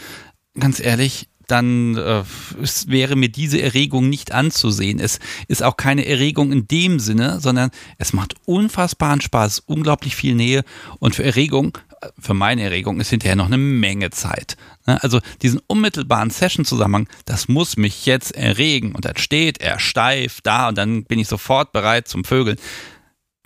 [0.58, 2.24] ganz ehrlich, dann äh,
[2.60, 4.98] es wäre mir diese Erregung nicht anzusehen.
[4.98, 10.34] Es ist auch keine Erregung in dem Sinne, sondern es macht unfassbaren Spaß, unglaublich viel
[10.34, 10.64] Nähe
[10.98, 11.78] und für Erregung
[12.18, 14.56] für meine Erregung ist hinterher noch eine Menge Zeit.
[14.86, 15.02] Ne?
[15.02, 18.92] Also diesen unmittelbaren Session-Zusammenhang, das muss mich jetzt erregen.
[18.92, 22.58] Und dann steht er steif da und dann bin ich sofort bereit zum Vögeln.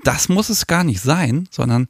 [0.05, 1.89] Das muss es gar nicht sein, sondern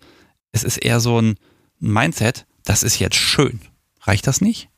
[0.53, 1.37] es ist eher so ein
[1.79, 3.61] Mindset, das ist jetzt schön.
[4.03, 4.69] Reicht das nicht?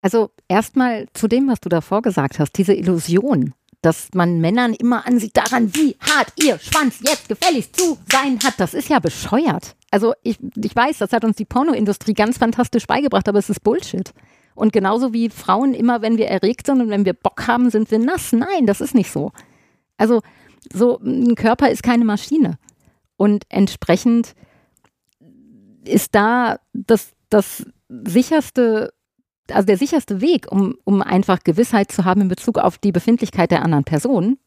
[0.00, 5.06] Also erstmal zu dem, was du davor gesagt hast, diese Illusion, dass man Männern immer
[5.06, 9.76] ansieht daran, wie hart ihr Schwanz jetzt gefälligst zu sein hat, das ist ja bescheuert.
[9.90, 13.62] Also ich, ich weiß, das hat uns die Pornoindustrie ganz fantastisch beigebracht, aber es ist
[13.62, 14.12] Bullshit.
[14.54, 17.90] Und genauso wie Frauen immer, wenn wir erregt sind und wenn wir Bock haben, sind
[17.90, 18.32] wir nass.
[18.32, 19.30] Nein, das ist nicht so.
[19.96, 20.20] Also
[20.72, 22.58] so ein Körper ist keine Maschine.
[23.16, 24.34] Und entsprechend
[25.84, 28.92] ist da das, das sicherste,
[29.52, 33.50] also der sicherste Weg, um, um einfach Gewissheit zu haben in Bezug auf die Befindlichkeit
[33.50, 34.38] der anderen Person,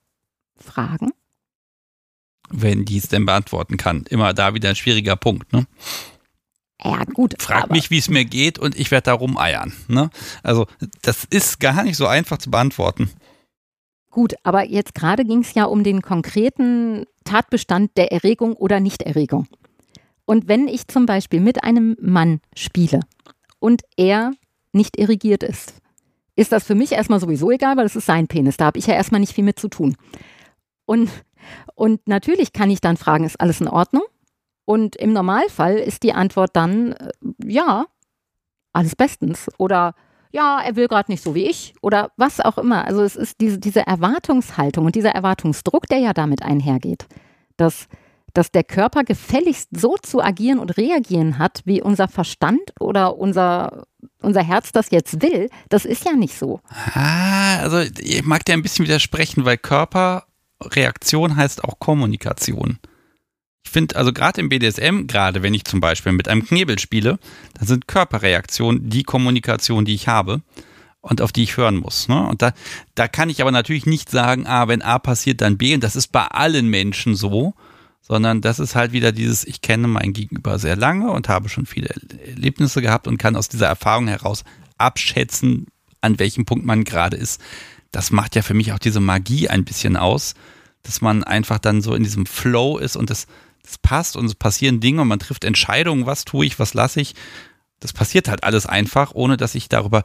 [0.58, 1.12] Fragen
[2.52, 4.06] wenn die es denn beantworten kann.
[4.10, 5.66] Immer da wieder ein schwieriger Punkt, ne?
[6.84, 7.36] Ja, gut.
[7.40, 9.72] Frag mich, wie es mir geht und ich werde da rumeiern.
[9.88, 10.10] Ne?
[10.42, 10.66] Also,
[11.04, 13.12] das ist gar nicht so einfach zu beantworten.
[14.10, 19.48] Gut, aber jetzt gerade ging es ja um den konkreten Tatbestand der Erregung oder Nichterregung.
[20.26, 23.02] Und wenn ich zum Beispiel mit einem Mann spiele
[23.60, 24.32] und er
[24.74, 25.74] nicht irrigiert ist,
[26.36, 28.58] ist das für mich erstmal sowieso egal, weil es ist sein Penis.
[28.58, 29.96] Da habe ich ja erstmal nicht viel mit zu tun.
[30.86, 31.10] Und
[31.76, 34.04] und natürlich kann ich dann fragen, ist alles in Ordnung?
[34.66, 37.10] Und im Normalfall ist die Antwort dann, äh,
[37.44, 37.86] ja,
[38.74, 39.50] alles bestens.
[39.58, 39.96] Oder
[40.32, 41.74] ja, er will gerade nicht so wie ich.
[41.82, 42.86] Oder was auch immer.
[42.86, 47.08] Also es ist diese, diese Erwartungshaltung und dieser Erwartungsdruck, der ja damit einhergeht,
[47.58, 47.88] dass,
[48.34, 53.88] dass der Körper gefälligst so zu agieren und reagieren hat, wie unser Verstand oder unser,
[54.22, 56.62] unser Herz das jetzt will, das ist ja nicht so.
[56.94, 60.26] Ah, also ich mag dir ein bisschen widersprechen, weil Körper
[60.64, 62.78] Reaktion heißt auch Kommunikation.
[63.64, 67.20] Ich finde, also gerade im BDSM, gerade wenn ich zum Beispiel mit einem Knebel spiele,
[67.54, 70.42] dann sind Körperreaktionen die Kommunikation, die ich habe
[71.02, 72.08] und auf die ich hören muss.
[72.08, 72.28] Ne?
[72.28, 72.54] Und da,
[72.96, 75.74] da kann ich aber natürlich nicht sagen, ah, wenn A passiert, dann B.
[75.74, 77.54] Und das ist bei allen Menschen so,
[78.12, 81.66] sondern das ist halt wieder dieses, ich kenne mein Gegenüber sehr lange und habe schon
[81.66, 81.96] viele
[82.28, 84.44] Erlebnisse gehabt und kann aus dieser Erfahrung heraus
[84.78, 85.68] abschätzen,
[86.02, 87.40] an welchem Punkt man gerade ist.
[87.92, 90.34] das macht ja für mich auch diese Magie ein bisschen aus,
[90.84, 93.28] dass man einfach dann so in diesem Flow ist und das,
[93.64, 97.00] das passt und es passieren Dinge und man trifft Entscheidungen, was tue ich, was lasse
[97.00, 97.16] ich.
[97.80, 100.04] Das passiert halt alles einfach, ohne dass ich darüber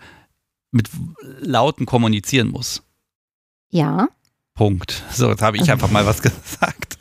[0.70, 0.90] mit
[1.40, 2.84] Lauten kommunizieren muss.
[3.68, 4.06] Ja.
[4.56, 5.04] Punkt.
[5.12, 6.96] So, jetzt habe ich einfach mal was gesagt.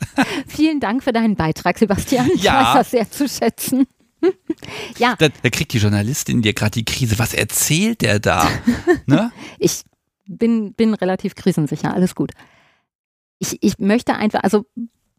[0.46, 2.30] Vielen Dank für deinen Beitrag, Sebastian.
[2.34, 2.60] Ich Ja.
[2.66, 3.86] weiß das sehr zu schätzen.
[4.98, 7.18] ja, Da, da kriegt die Journalistin dir gerade die Krise.
[7.18, 8.48] Was erzählt der da?
[9.06, 9.32] ne?
[9.58, 9.82] ich
[10.26, 12.32] bin, bin relativ krisensicher, alles gut.
[13.38, 14.64] Ich, ich möchte einfach, also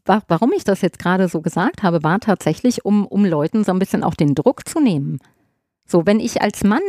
[0.06, 3.72] wa warum ich das jetzt gerade so gesagt habe, war tatsächlich, um, um Leuten so
[3.72, 5.20] ein bisschen auch den Druck zu nehmen.
[5.86, 6.82] So, wenn ich als Mann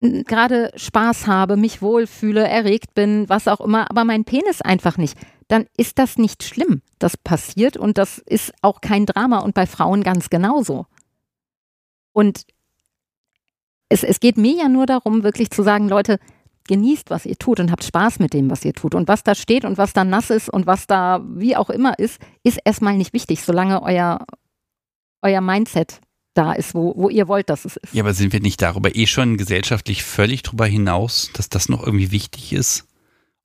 [0.00, 5.18] gerade Spaß habe, mich wohlfühle, erregt bin, was auch immer, aber mein Penis einfach nicht,
[5.48, 6.82] dann ist das nicht schlimm.
[6.98, 10.86] Das passiert und das ist auch kein Drama und bei Frauen ganz genauso.
[12.12, 12.46] Und
[13.88, 16.18] es, es geht mir ja nur darum, wirklich zu sagen, Leute,
[16.68, 18.94] genießt, was ihr tut und habt Spaß mit dem, was ihr tut.
[18.94, 21.98] Und was da steht und was da nass ist und was da wie auch immer
[21.98, 24.24] ist, ist erstmal nicht wichtig, solange euer,
[25.22, 26.00] euer Mindset
[26.38, 27.92] da ist, wo, wo ihr wollt, dass es ist.
[27.92, 31.84] Ja, aber sind wir nicht darüber eh schon gesellschaftlich völlig drüber hinaus, dass das noch
[31.84, 32.86] irgendwie wichtig ist?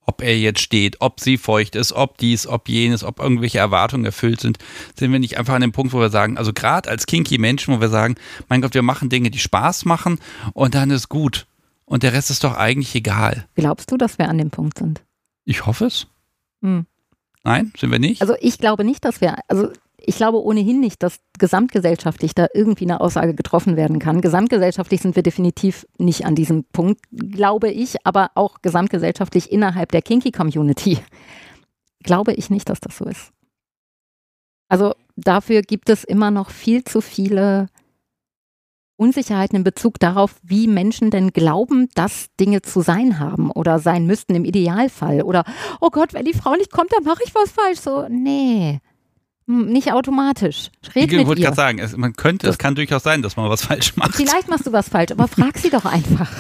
[0.06, 4.06] Ob er jetzt steht, ob sie feucht ist, ob dies, ob jenes, ob irgendwelche Erwartungen
[4.06, 4.58] erfüllt sind,
[4.98, 7.74] sind wir nicht einfach an dem Punkt, wo wir sagen, also gerade als kinky Menschen,
[7.74, 8.16] wo wir sagen,
[8.50, 10.20] mein Gott, wir machen Dinge, die Spaß machen
[10.54, 11.48] und dann ist gut.
[11.86, 13.46] Und der Rest ist doch eigentlich egal.
[13.56, 15.02] Glaubst du, dass wir an dem Punkt sind?
[15.46, 16.08] Ich hoffe es.
[16.62, 16.86] Hm.
[17.44, 18.22] Nein, sind wir nicht?
[18.22, 19.72] Also ich glaube nicht, dass wir, also
[20.06, 24.22] ich glaube ohnehin nicht, dass gesamtgesellschaftlich da irgendwie eine Aussage getroffen werden kann.
[24.22, 30.02] Gesamtgesellschaftlich sind wir definitiv nicht an diesem Punkt, glaube ich, aber auch gesamtgesellschaftlich innerhalb der
[30.02, 31.00] Kinky-Community
[32.04, 33.32] glaube ich nicht, dass das so ist.
[34.68, 37.68] Also dafür gibt es immer noch viel zu viele
[38.98, 44.06] Unsicherheiten in Bezug darauf, wie Menschen denn glauben, dass Dinge zu sein haben oder sein
[44.06, 45.24] müssten im Idealfall.
[45.24, 45.44] Oder,
[45.82, 47.80] oh Gott, wenn die Frau nicht kommt, dann mache ich was falsch.
[47.80, 48.80] So, nee,
[49.46, 50.70] nicht automatisch.
[50.96, 53.66] Red ich wollte gerade sagen, es, man könnte, es kann durchaus sein, dass man was
[53.66, 54.16] falsch macht.
[54.16, 56.32] Vielleicht machst du was falsch, aber frag sie doch einfach.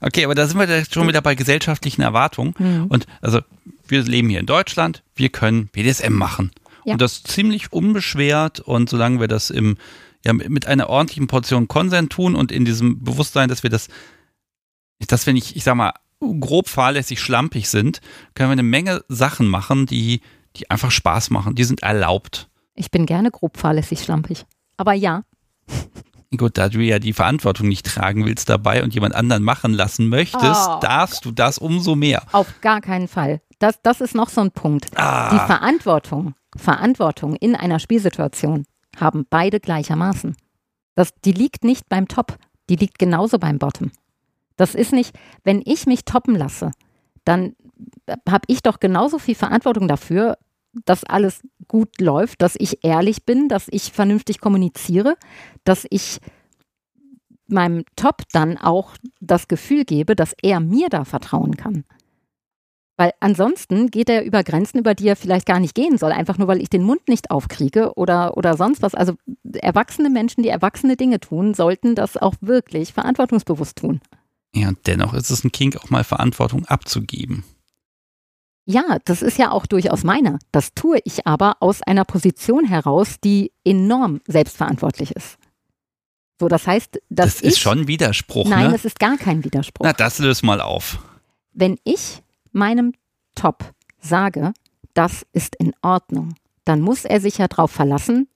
[0.00, 2.54] Okay, aber da sind wir schon wieder bei gesellschaftlichen Erwartungen.
[2.56, 2.86] Hm.
[2.88, 3.40] Und also,
[3.86, 6.50] wir leben hier in Deutschland, wir können BDSM machen.
[6.84, 6.94] Ja.
[6.94, 9.76] Und das ziemlich unbeschwert und solange wir das im,
[10.24, 13.88] ja, mit einer ordentlichen Portion Konsent tun und in diesem Bewusstsein, dass wir das,
[15.06, 15.92] dass wir nicht, ich sag mal,
[16.40, 18.00] grob fahrlässig schlampig sind,
[18.34, 20.20] können wir eine Menge Sachen machen, die,
[20.56, 21.54] die einfach Spaß machen.
[21.54, 22.48] Die sind erlaubt.
[22.74, 24.44] Ich bin gerne grob fahrlässig schlampig.
[24.76, 25.22] Aber ja,
[26.36, 30.08] Gut, da du ja die Verantwortung nicht tragen willst dabei und jemand anderen machen lassen
[30.08, 30.80] möchtest, Oh.
[30.80, 32.24] darfst du das umso mehr.
[32.32, 33.40] auf gar keinen Fall.
[33.60, 34.90] Das, das ist noch so ein Punkt.
[34.90, 38.64] Die Ah, Verantwortung, Verantwortung in einer Spielsituation
[38.98, 40.36] haben beide gleichermaßen.
[40.96, 42.36] Das, die liegt nicht beim Top,
[42.68, 43.92] die liegt genauso beim Bottom.
[44.56, 46.72] Das ist nicht, wenn ich mich toppen lasse,
[47.24, 47.54] dann
[48.28, 50.36] habe ich doch genauso viel Verantwortung dafür,
[50.84, 55.16] dass alles gut läuft, dass ich ehrlich bin, dass ich vernünftig kommuniziere,
[55.64, 56.18] dass ich
[57.46, 61.84] meinem Top dann auch das Gefühl gebe, dass er mir da vertrauen kann.
[62.96, 66.38] Weil ansonsten geht er über Grenzen, über die er vielleicht gar nicht gehen soll, einfach
[66.38, 68.94] nur weil ich den Mund nicht aufkriege oder, oder sonst was.
[68.94, 69.14] Also
[69.52, 74.00] erwachsene Menschen, die erwachsene Dinge tun, sollten das auch wirklich verantwortungsbewusst tun.
[74.54, 77.42] ja, dennoch ist es ein Kink, auch mal Verantwortung abzugeben.
[78.66, 80.38] Ja, das ist ja auch durchaus meiner.
[80.50, 85.36] Das tue ich aber aus einer Position heraus, die enorm selbstverantwortlich ist.
[86.40, 88.74] So, das heißt, dass Das ist schon Widerspruch, nein, ne?
[88.74, 89.84] es ist gar kein Widerspruch.
[89.84, 90.98] Na, das löst mal auf.
[91.52, 92.22] Wenn ich
[92.52, 92.94] meinem
[93.34, 94.52] Top sage,
[94.94, 96.34] das ist in Ordnung,
[96.64, 98.28] dann muss er sich ja darauf verlassen,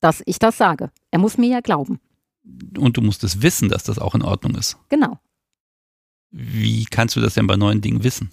[0.00, 0.90] dass ich das sage.
[1.10, 2.00] Er muss mir ja glauben.
[2.78, 4.78] Und du musst es wissen, dass das auch in Ordnung ist.
[4.88, 5.18] Genau.
[6.30, 8.30] Wie kannst du das denn bei neuen Dingen wissen?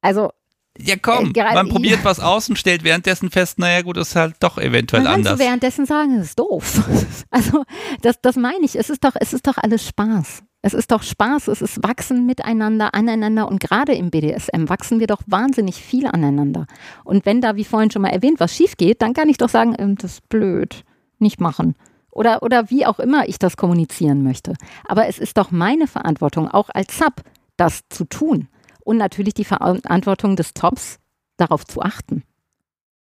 [0.00, 0.30] Also
[0.78, 4.36] Ja, komm, Äh, man probiert was aus und stellt währenddessen fest, naja, gut, ist halt
[4.40, 5.38] doch eventuell man kann anders.
[5.38, 6.82] so währenddessen sagen, das ist doof.
[7.30, 7.64] Also
[8.02, 8.76] das, das meine ich.
[8.76, 10.42] Es ist doch, es ist doch alles Spaß.
[10.60, 11.48] Es ist doch Spaß.
[11.48, 16.66] Es ist Wachsen miteinander, aneinander und gerade im BDSM wachsen wir doch wahnsinnig viel aneinander.
[17.04, 19.48] Und wenn da, wie vorhin schon mal erwähnt, was schief geht, dann kann ich doch
[19.48, 20.84] sagen, ähm, das ist blöd,
[21.18, 21.74] nicht machen.
[22.10, 24.54] Oder, oder wie auch immer ich das kommunizieren möchte.
[24.86, 27.22] Aber es ist doch meine Verantwortung, auch als Sub,
[27.56, 28.48] das zu tun.
[28.84, 30.98] Und natürlich die Verantwortung des Tops,
[31.36, 32.24] darauf zu achten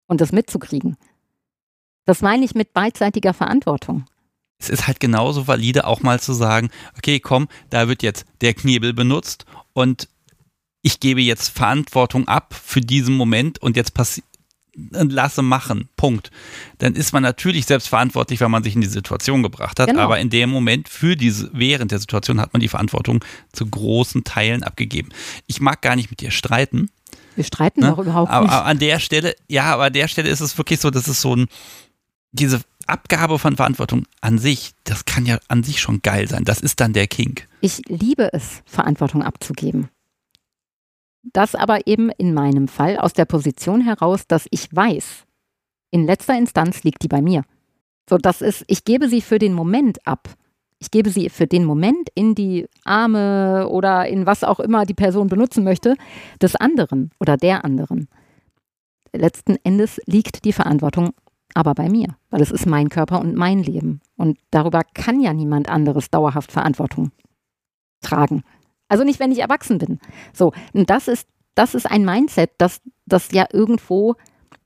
[0.07, 0.97] und das mitzukriegen.
[2.05, 4.07] Das meine ich mit beidseitiger Verantwortung.
[4.59, 8.55] Es ist halt genauso valide, auch mal zu sagen, okay, komm, da wird jetzt der
[8.55, 10.09] Knebel benutzt und
[10.81, 14.27] ich gebe jetzt Verantwortung ab für diesen Moment und jetzt passiert,
[14.75, 16.31] lasse machen, Punkt.
[16.79, 20.03] Dann ist man natürlich selbstverantwortlich, wenn man sich in die Situation gebracht hat, genau.
[20.03, 24.25] aber in dem Moment für diese, während der Situation hat man die Verantwortung zu großen
[24.25, 25.11] Teilen abgegeben.
[25.47, 26.91] Ich mag gar nicht mit dir streiten.
[27.37, 27.89] Wir streiten ne?
[27.89, 28.39] doch überhaupt nicht.
[28.39, 31.21] Aber an der Stelle, ja, aber an der Stelle ist es wirklich so, dass es
[31.21, 31.47] so ein,
[32.33, 36.45] diese Abgabe von Verantwortung an sich, das kann ja an sich schon geil sein.
[36.45, 37.49] Das ist dann der Kink.
[37.61, 39.89] Ich liebe es, Verantwortung abzugeben.
[41.33, 45.25] Das aber eben in meinem Fall aus der Position heraus, dass ich weiß,
[45.91, 47.45] in letzter Instanz liegt die bei mir.
[48.09, 50.29] So, das ist, ich gebe sie für den Moment ab.
[50.79, 54.95] Ich gebe sie für den Moment in die Arme oder in was auch immer die
[54.95, 55.97] Person benutzen möchte,
[56.43, 58.09] des anderen oder der anderen.
[59.13, 61.13] Letzten Endes liegt die Verantwortung
[61.55, 64.01] aber bei mir, weil es ist mein Körper und mein Leben.
[64.17, 67.13] Und darüber kann ja niemand anderes dauerhaft Verantwortung
[68.03, 68.43] tragen.
[68.89, 69.99] Also nicht, wenn ich erwachsen bin.
[70.33, 74.17] So, und das ist, das ist ein Mindset, das, das ja irgendwo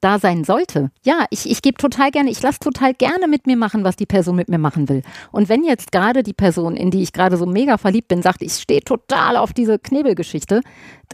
[0.01, 0.91] da sein sollte.
[1.05, 4.07] Ja, ich, ich gebe total gerne, ich lasse total gerne mit mir machen, was die
[4.07, 5.03] Person mit mir machen will.
[5.33, 8.43] Und wenn jetzt gerade die Person, in die ich gerade so mega verliebt bin, sagt,
[8.43, 10.61] ich stehe total auf diese Knebelgeschichte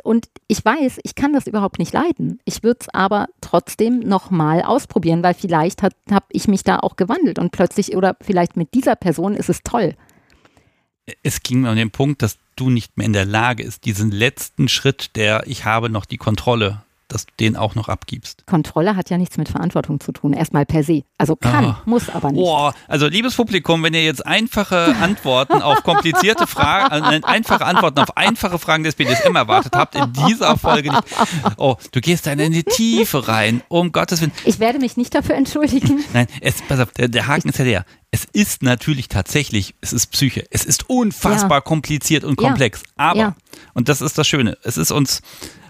[0.02, 2.40] und ich weiß, ich kann das überhaupt nicht leiden.
[2.44, 7.38] Ich würde es aber trotzdem nochmal ausprobieren, weil vielleicht habe ich mich da auch gewandelt
[7.38, 9.94] und plötzlich oder vielleicht mit dieser Person ist es toll.
[11.22, 14.10] Es ging mir um den Punkt, dass du nicht mehr in der Lage ist, diesen
[14.10, 18.46] letzten Schritt, der ich habe noch die Kontrolle dass du den auch noch abgibst.
[18.46, 21.04] Kontrolle hat ja nichts mit Verantwortung zu tun, erstmal per se.
[21.18, 21.74] Also kann, oh.
[21.84, 22.42] muss aber nicht.
[22.42, 27.98] Boah, also liebes Publikum, wenn ihr jetzt einfache Antworten auf komplizierte Fragen, äh, einfache Antworten
[28.00, 31.04] auf einfache Fragen des BDSM erwartet habt, in dieser Folge nicht.
[31.56, 34.32] Oh, du gehst da in die Tiefe rein, um Gottes Willen.
[34.44, 36.04] Ich werde mich nicht dafür entschuldigen.
[36.12, 37.84] Nein, es, pass auf, der, der Haken ist ja der.
[38.10, 40.46] Es ist natürlich tatsächlich, es ist Psyche.
[40.50, 41.60] Es ist unfassbar ja.
[41.60, 42.82] kompliziert und komplex.
[42.82, 43.04] Ja.
[43.04, 43.36] Aber, ja.
[43.72, 45.20] und das ist das Schöne, es ist uns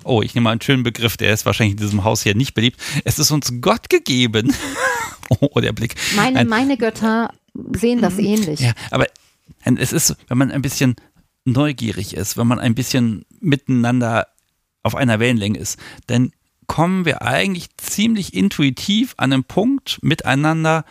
[0.05, 2.55] oh, ich nehme mal einen schönen Begriff, der ist wahrscheinlich in diesem Haus hier nicht
[2.55, 2.81] beliebt.
[3.05, 4.55] Es ist uns Gott gegeben.
[5.29, 5.95] oh, der Blick.
[6.17, 7.33] Meine, ein, meine Götter
[7.73, 8.61] sehen das ähnlich.
[8.61, 9.07] Ja, aber
[9.65, 10.97] es ist, wenn man ein bisschen
[11.45, 14.29] neugierig ist, wenn man ein bisschen miteinander
[14.83, 16.33] auf einer Wellenlänge ist, dann
[16.67, 20.85] kommen wir eigentlich ziemlich intuitiv an einen Punkt miteinander,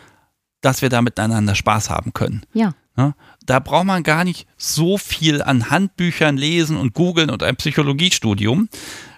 [0.60, 2.44] dass wir da miteinander Spaß haben können.
[2.52, 2.74] Ja.
[2.96, 3.14] Ja,
[3.46, 8.68] da braucht man gar nicht so viel an Handbüchern lesen und googeln und ein Psychologiestudium.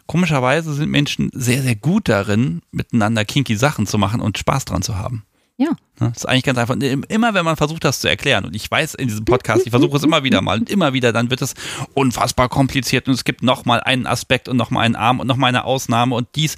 [0.06, 4.82] Komischerweise sind Menschen sehr, sehr gut darin, miteinander kinky Sachen zu machen und Spaß dran
[4.82, 5.24] zu haben.
[5.56, 5.70] Ja.
[5.98, 6.76] Das ist eigentlich ganz einfach.
[6.76, 9.96] Immer wenn man versucht, das zu erklären, und ich weiß in diesem Podcast, ich versuche
[9.96, 11.54] es immer wieder mal und immer wieder, dann wird es
[11.94, 15.64] unfassbar kompliziert und es gibt nochmal einen Aspekt und nochmal einen Arm und nochmal eine
[15.64, 16.56] Ausnahme und dies.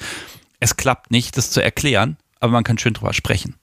[0.59, 3.55] Es klappt nicht, das zu erklären, aber man kann schön drüber sprechen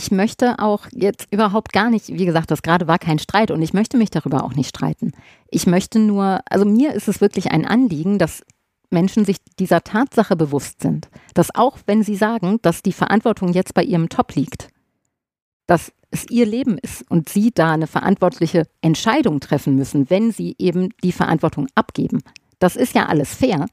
[0.00, 3.60] ich möchte auch jetzt überhaupt gar nicht, wie gesagt, das gerade war kein Streit und
[3.60, 5.12] ich möchte mich darüber auch nicht streiten.
[5.50, 8.42] Ich möchte nur, also mir ist es wirklich ein Anliegen, dass
[8.88, 13.74] Menschen sich dieser Tatsache bewusst sind, dass auch wenn sie sagen, dass die Verantwortung jetzt
[13.74, 14.68] bei ihrem Top liegt,
[15.66, 20.56] dass es ihr Leben ist und sie da eine verantwortliche Entscheidung treffen müssen, wenn sie
[20.58, 22.22] eben die Verantwortung abgeben.
[22.58, 23.66] Das ist ja alles fair.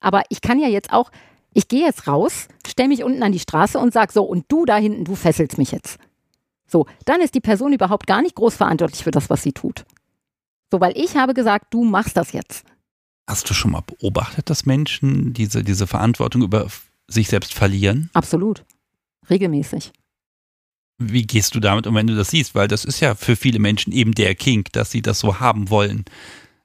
[0.00, 1.10] Aber ich kann ja jetzt auch,
[1.56, 4.66] ich gehe jetzt raus, stelle mich unten an die Straße und sage so, und du
[4.66, 5.98] da hinten, du fesselst mich jetzt.
[6.66, 9.86] So, dann ist die Person überhaupt gar nicht groß verantwortlich für das, was sie tut.
[10.70, 12.66] So, weil ich habe gesagt, du machst das jetzt.
[13.26, 16.66] Hast du schon mal beobachtet, dass Menschen diese, diese Verantwortung über
[17.08, 18.10] sich selbst verlieren?
[18.12, 18.66] Absolut.
[19.30, 19.92] Regelmäßig.
[20.98, 22.54] Wie gehst du damit um, wenn du das siehst?
[22.54, 25.70] Weil das ist ja für viele Menschen eben der Kink, dass sie das so haben
[25.70, 26.04] wollen.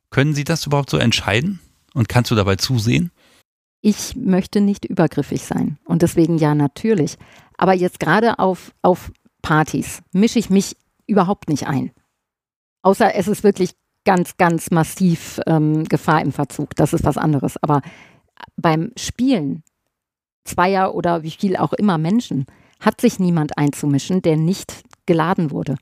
[0.09, 1.61] Können sie das überhaupt so entscheiden?
[1.93, 3.11] Und kannst du dabei zusehen?
[3.81, 5.77] Ich möchte nicht übergriffig sein.
[5.85, 7.17] Und deswegen ja, natürlich.
[7.57, 10.77] Aber jetzt gerade auf, auf Partys mische ich mich
[11.07, 11.91] überhaupt nicht ein.
[12.83, 13.71] Außer es ist wirklich
[14.05, 16.75] ganz, ganz massiv ähm, Gefahr im Verzug.
[16.75, 17.61] Das ist was anderes.
[17.61, 17.81] Aber
[18.55, 19.63] beim Spielen
[20.43, 22.45] zweier oder wie viel auch immer Menschen
[22.79, 25.75] hat sich niemand einzumischen, der nicht geladen wurde.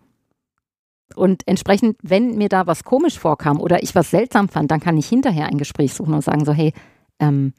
[1.15, 4.97] Und entsprechend, wenn mir da was komisch vorkam oder ich was seltsam fand, dann kann
[4.97, 6.73] ich hinterher ein Gespräch suchen und sagen so, hey,
[7.19, 7.53] ähm,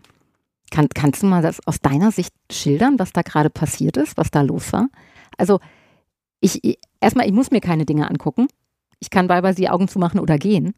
[0.71, 4.31] kann, kannst du mal das aus deiner Sicht schildern, was da gerade passiert ist, was
[4.31, 4.89] da los war?
[5.37, 5.61] Also,
[6.41, 8.49] ich, erstmal, ich muss mir keine Dinge angucken.
[8.99, 10.75] Ich kann wahlweise die Augen zumachen oder gehen.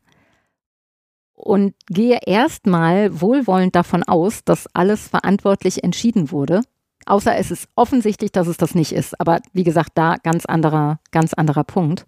[1.34, 6.62] Und gehe erstmal wohlwollend davon aus, dass alles verantwortlich entschieden wurde.
[7.06, 9.20] Außer es ist offensichtlich, dass es das nicht ist.
[9.20, 12.06] Aber wie gesagt, da ganz anderer, ganz anderer Punkt.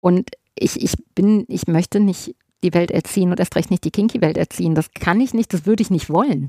[0.00, 3.90] Und ich, ich bin, ich möchte nicht die Welt erziehen und erst recht nicht die
[3.90, 4.74] Kinky-Welt erziehen.
[4.74, 6.48] Das kann ich nicht, das würde ich nicht wollen.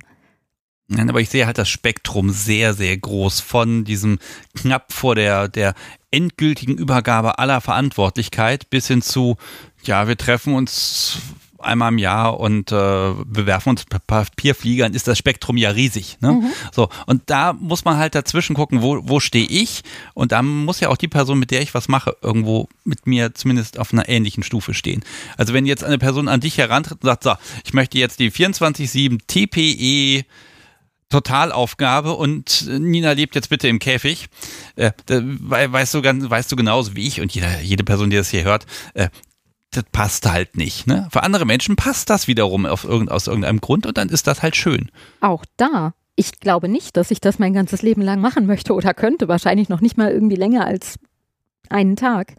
[0.89, 4.19] Nein, aber ich sehe halt das Spektrum sehr, sehr groß von diesem
[4.55, 5.73] knapp vor der, der
[6.11, 9.35] endgültigen Übergabe aller Verantwortlichkeit bis hin zu,
[9.83, 11.19] ja, wir treffen uns
[11.59, 16.17] einmal im Jahr und äh, bewerfen uns Papierfliegern, ist das Spektrum ja riesig.
[16.21, 16.33] Ne?
[16.33, 16.45] Mhm.
[16.71, 19.81] So, und da muss man halt dazwischen gucken, wo, wo stehe ich?
[20.13, 23.33] Und da muss ja auch die Person, mit der ich was mache, irgendwo mit mir
[23.33, 25.03] zumindest auf einer ähnlichen Stufe stehen.
[25.35, 27.33] Also wenn jetzt eine Person an dich herantritt und sagt, so,
[27.65, 30.25] ich möchte jetzt die 24-7 TPE
[31.09, 34.27] Totalaufgabe und Nina lebt jetzt bitte im Käfig.
[34.75, 38.43] Äh, weißt du weißt du genauso wie ich und jeder, jede Person, die das hier
[38.43, 39.09] hört, äh,
[39.71, 40.87] das passt halt nicht.
[40.87, 41.07] Ne?
[41.11, 44.41] Für andere Menschen passt das wiederum auf irgend, aus irgendeinem Grund und dann ist das
[44.41, 44.91] halt schön.
[45.21, 45.93] Auch da.
[46.15, 49.27] Ich glaube nicht, dass ich das mein ganzes Leben lang machen möchte oder könnte.
[49.27, 50.97] Wahrscheinlich noch nicht mal irgendwie länger als
[51.69, 52.33] einen Tag.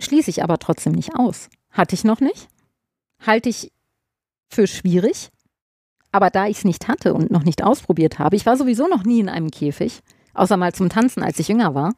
[0.00, 1.50] Schließe ich aber trotzdem nicht aus.
[1.70, 2.48] Hatte ich noch nicht.
[3.24, 3.70] Halte ich
[4.48, 5.30] für schwierig.
[6.14, 9.02] Aber da ich es nicht hatte und noch nicht ausprobiert habe, ich war sowieso noch
[9.02, 9.98] nie in einem Käfig,
[10.32, 11.92] außer mal zum Tanzen, als ich jünger war.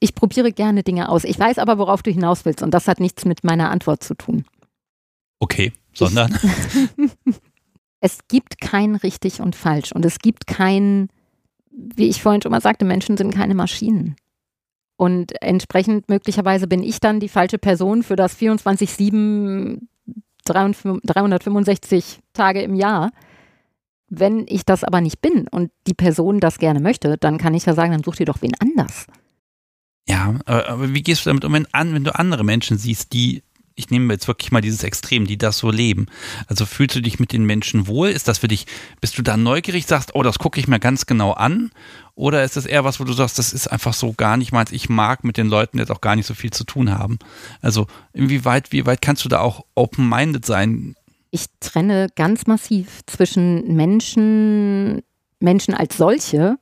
[0.00, 1.24] Ich probiere gerne Dinge aus.
[1.24, 4.14] Ich weiß aber, worauf du hinaus willst und das hat nichts mit meiner Antwort zu
[4.14, 4.46] tun.
[5.40, 6.38] Okay, sondern?
[8.00, 11.10] es gibt kein richtig und falsch und es gibt kein,
[11.70, 14.16] wie ich vorhin schon mal sagte, Menschen sind keine Maschinen.
[14.96, 19.80] Und entsprechend möglicherweise bin ich dann die falsche Person für das 24-7
[20.48, 23.10] 365 Tage im Jahr.
[24.10, 27.66] Wenn ich das aber nicht bin und die Person das gerne möchte, dann kann ich
[27.66, 29.06] ja sagen, dann such dir doch wen anders.
[30.08, 33.42] Ja, aber wie gehst du damit um, wenn, wenn du andere Menschen siehst, die
[33.78, 36.06] ich nehme jetzt wirklich mal dieses Extrem, die das so leben.
[36.48, 38.08] Also fühlst du dich mit den Menschen wohl?
[38.08, 38.66] Ist das für dich,
[39.00, 41.70] bist du da neugierig, sagst, oh, das gucke ich mir ganz genau an?
[42.16, 44.72] Oder ist das eher was, wo du sagst, das ist einfach so gar nicht meins,
[44.72, 47.20] ich mag mit den Leuten jetzt auch gar nicht so viel zu tun haben?
[47.62, 50.96] Also inwieweit, wie weit kannst du da auch open-minded sein?
[51.30, 55.02] Ich trenne ganz massiv zwischen Menschen,
[55.38, 56.56] Menschen als solche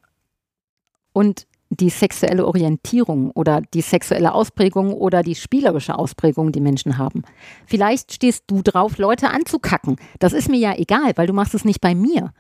[1.14, 7.22] und die sexuelle Orientierung oder die sexuelle Ausprägung oder die spielerische Ausprägung, die Menschen haben.
[7.66, 9.97] Vielleicht stehst du drauf, Leute anzukacken.
[10.18, 12.32] Das ist mir ja egal, weil du machst es nicht bei mir.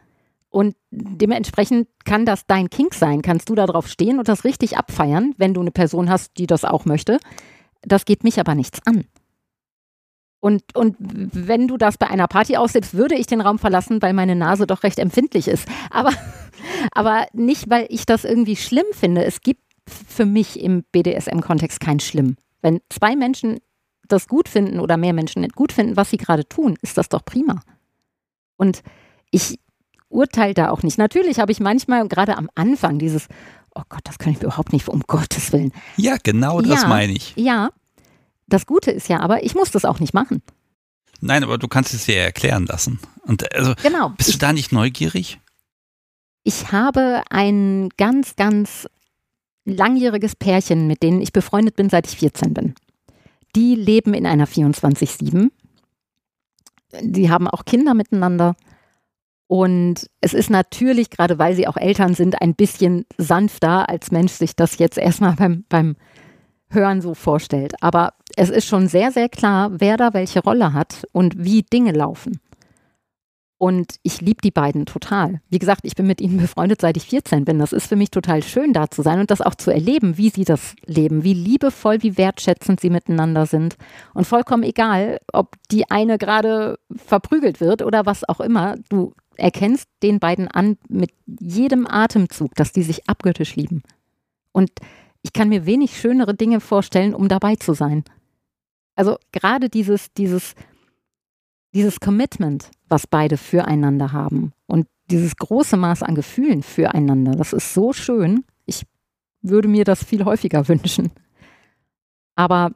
[0.48, 3.20] Und dementsprechend kann das dein Kink sein.
[3.20, 6.46] Kannst du da drauf stehen und das richtig abfeiern, wenn du eine Person hast, die
[6.46, 7.18] das auch möchte.
[7.82, 9.04] Das geht mich aber nichts an.
[10.40, 14.12] Und, und wenn du das bei einer Party auslebst, würde ich den Raum verlassen, weil
[14.12, 15.66] meine Nase doch recht empfindlich ist.
[15.90, 16.10] Aber,
[16.92, 19.24] aber nicht, weil ich das irgendwie schlimm finde.
[19.24, 22.36] Es gibt für mich im BDSM-Kontext kein Schlimm.
[22.62, 23.60] Wenn zwei Menschen
[24.08, 27.08] das gut finden oder mehr Menschen nicht gut finden, was sie gerade tun, ist das
[27.08, 27.60] doch prima.
[28.56, 28.82] Und
[29.30, 29.58] ich
[30.08, 30.98] urteile da auch nicht.
[30.98, 33.28] Natürlich habe ich manchmal, gerade am Anfang, dieses,
[33.74, 35.72] oh Gott, das kann ich mir überhaupt nicht, um Gottes Willen.
[35.96, 37.34] Ja, genau das ja, meine ich.
[37.36, 37.70] Ja,
[38.46, 40.42] das Gute ist ja aber, ich muss das auch nicht machen.
[41.20, 43.00] Nein, aber du kannst es ja erklären lassen.
[43.22, 44.10] Und also, genau.
[44.10, 45.40] bist du da nicht neugierig?
[46.48, 48.88] Ich habe ein ganz, ganz
[49.64, 52.76] langjähriges Pärchen, mit denen ich befreundet bin, seit ich 14 bin.
[53.56, 55.50] Die leben in einer 24-7.
[57.00, 58.54] Die haben auch Kinder miteinander.
[59.48, 64.34] Und es ist natürlich, gerade weil sie auch Eltern sind, ein bisschen sanfter, als Mensch
[64.34, 65.96] sich das jetzt erstmal beim, beim
[66.68, 67.74] Hören so vorstellt.
[67.80, 71.90] Aber es ist schon sehr, sehr klar, wer da welche Rolle hat und wie Dinge
[71.90, 72.38] laufen.
[73.58, 75.40] Und ich liebe die beiden total.
[75.48, 77.58] Wie gesagt, ich bin mit ihnen befreundet, seit ich 14 bin.
[77.58, 80.28] Das ist für mich total schön, da zu sein und das auch zu erleben, wie
[80.28, 83.76] sie das leben, wie liebevoll, wie wertschätzend sie miteinander sind.
[84.12, 89.88] Und vollkommen egal, ob die eine gerade verprügelt wird oder was auch immer, du erkennst
[90.02, 93.82] den beiden an mit jedem Atemzug, dass die sich abgöttisch lieben.
[94.52, 94.70] Und
[95.22, 98.04] ich kann mir wenig schönere Dinge vorstellen, um dabei zu sein.
[98.96, 100.54] Also gerade dieses, dieses,
[101.76, 107.74] dieses Commitment, was beide füreinander haben und dieses große Maß an Gefühlen füreinander, das ist
[107.74, 108.44] so schön.
[108.64, 108.84] Ich
[109.42, 111.12] würde mir das viel häufiger wünschen.
[112.34, 112.72] Aber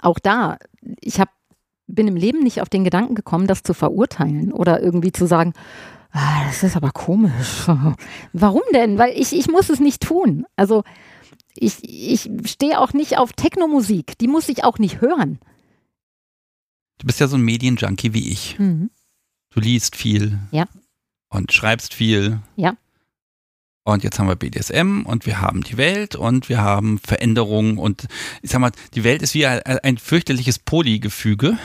[0.00, 0.58] auch da,
[1.00, 1.28] ich hab,
[1.88, 5.54] bin im Leben nicht auf den Gedanken gekommen, das zu verurteilen oder irgendwie zu sagen,
[6.12, 7.66] ah, das ist aber komisch.
[8.32, 8.96] Warum denn?
[8.96, 10.46] Weil ich, ich muss es nicht tun.
[10.54, 10.84] Also
[11.56, 14.16] ich, ich stehe auch nicht auf Technomusik.
[14.18, 15.40] Die muss ich auch nicht hören.
[16.98, 18.58] Du bist ja so ein Medienjunkie wie ich.
[18.58, 18.90] Mhm.
[19.50, 20.38] Du liest viel.
[20.50, 20.66] Ja.
[21.30, 22.40] Und schreibst viel.
[22.56, 22.76] Ja.
[23.84, 28.06] Und jetzt haben wir BDSM und wir haben die Welt und wir haben Veränderungen und
[28.42, 31.56] ich sag mal, die Welt ist wie ein, fürchterliches Polygefüge.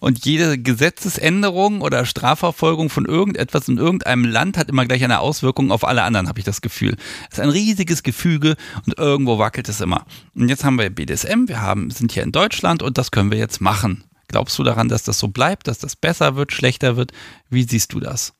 [0.00, 5.72] Und jede Gesetzesänderung oder Strafverfolgung von irgendetwas in irgendeinem Land hat immer gleich eine Auswirkung
[5.72, 6.96] auf alle anderen, habe ich das Gefühl.
[7.30, 8.56] Es ist ein riesiges Gefüge
[8.86, 10.06] und irgendwo wackelt es immer.
[10.34, 13.38] Und jetzt haben wir BDSM, wir haben, sind hier in Deutschland und das können wir
[13.38, 14.04] jetzt machen.
[14.28, 17.12] Glaubst du daran, dass das so bleibt, dass das besser wird, schlechter wird?
[17.50, 18.34] Wie siehst du das?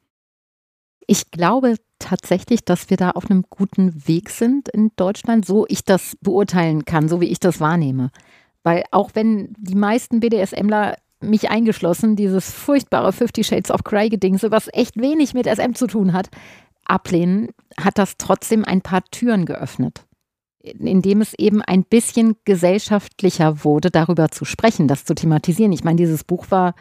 [1.07, 5.85] Ich glaube tatsächlich, dass wir da auf einem guten Weg sind in Deutschland, so ich
[5.85, 8.11] das beurteilen kann, so wie ich das wahrnehme.
[8.63, 14.51] Weil auch wenn die meisten BDSMler mich eingeschlossen, dieses furchtbare Fifty Shades of Grey Gedingse,
[14.51, 16.29] was echt wenig mit SM zu tun hat,
[16.85, 17.49] ablehnen,
[17.79, 20.05] hat das trotzdem ein paar Türen geöffnet,
[20.65, 25.73] indem es eben ein bisschen gesellschaftlicher wurde, darüber zu sprechen, das zu thematisieren.
[25.73, 26.75] Ich meine, dieses Buch war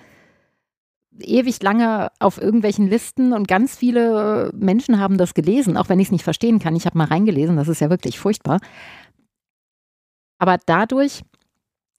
[1.20, 6.08] ewig lange auf irgendwelchen Listen und ganz viele Menschen haben das gelesen, auch wenn ich
[6.08, 6.76] es nicht verstehen kann.
[6.76, 8.60] Ich habe mal reingelesen, das ist ja wirklich furchtbar.
[10.40, 11.22] Aber dadurch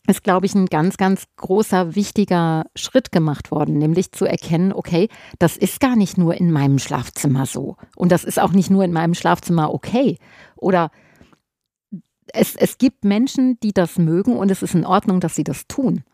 [0.06, 5.08] ist, glaube ich, ein ganz, ganz großer, wichtiger Schritt gemacht worden, nämlich zu erkennen, okay,
[5.38, 8.84] das ist gar nicht nur in meinem Schlafzimmer so und das ist auch nicht nur
[8.84, 10.18] in meinem Schlafzimmer okay.
[10.56, 10.90] Oder
[12.34, 15.66] es, es gibt Menschen, die das mögen und es ist in Ordnung, dass sie das
[15.66, 16.04] tun.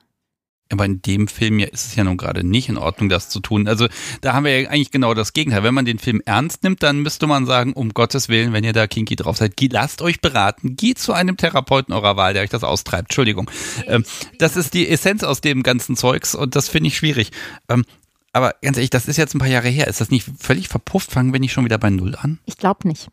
[0.73, 3.41] Aber in dem Film ja ist es ja nun gerade nicht in Ordnung, das zu
[3.41, 3.67] tun.
[3.67, 3.89] Also
[4.21, 5.65] da haben wir ja eigentlich genau das Gegenteil.
[5.65, 8.73] Wenn man den Film ernst nimmt, dann müsste man sagen, um Gottes Willen, wenn ihr
[8.73, 12.51] da kinky drauf seid, lasst euch beraten, geht zu einem Therapeuten eurer Wahl, der euch
[12.51, 13.11] das austreibt.
[13.11, 13.51] Entschuldigung.
[13.87, 14.05] Ähm,
[14.39, 17.33] das ist die Essenz aus dem ganzen Zeugs und das finde ich schwierig.
[17.69, 17.85] Ähm,
[18.33, 19.89] aber ganz ehrlich, das ist jetzt ein paar Jahre her.
[19.89, 21.11] Ist das nicht völlig verpufft?
[21.11, 22.39] Fangen wir nicht schon wieder bei Null an?
[22.47, 23.09] Ich glaube nicht.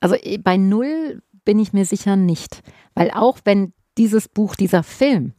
[0.00, 2.60] Also äh, bei Null bin ich mir sicher nicht.
[2.94, 5.32] Weil auch wenn dieses Buch, dieser Film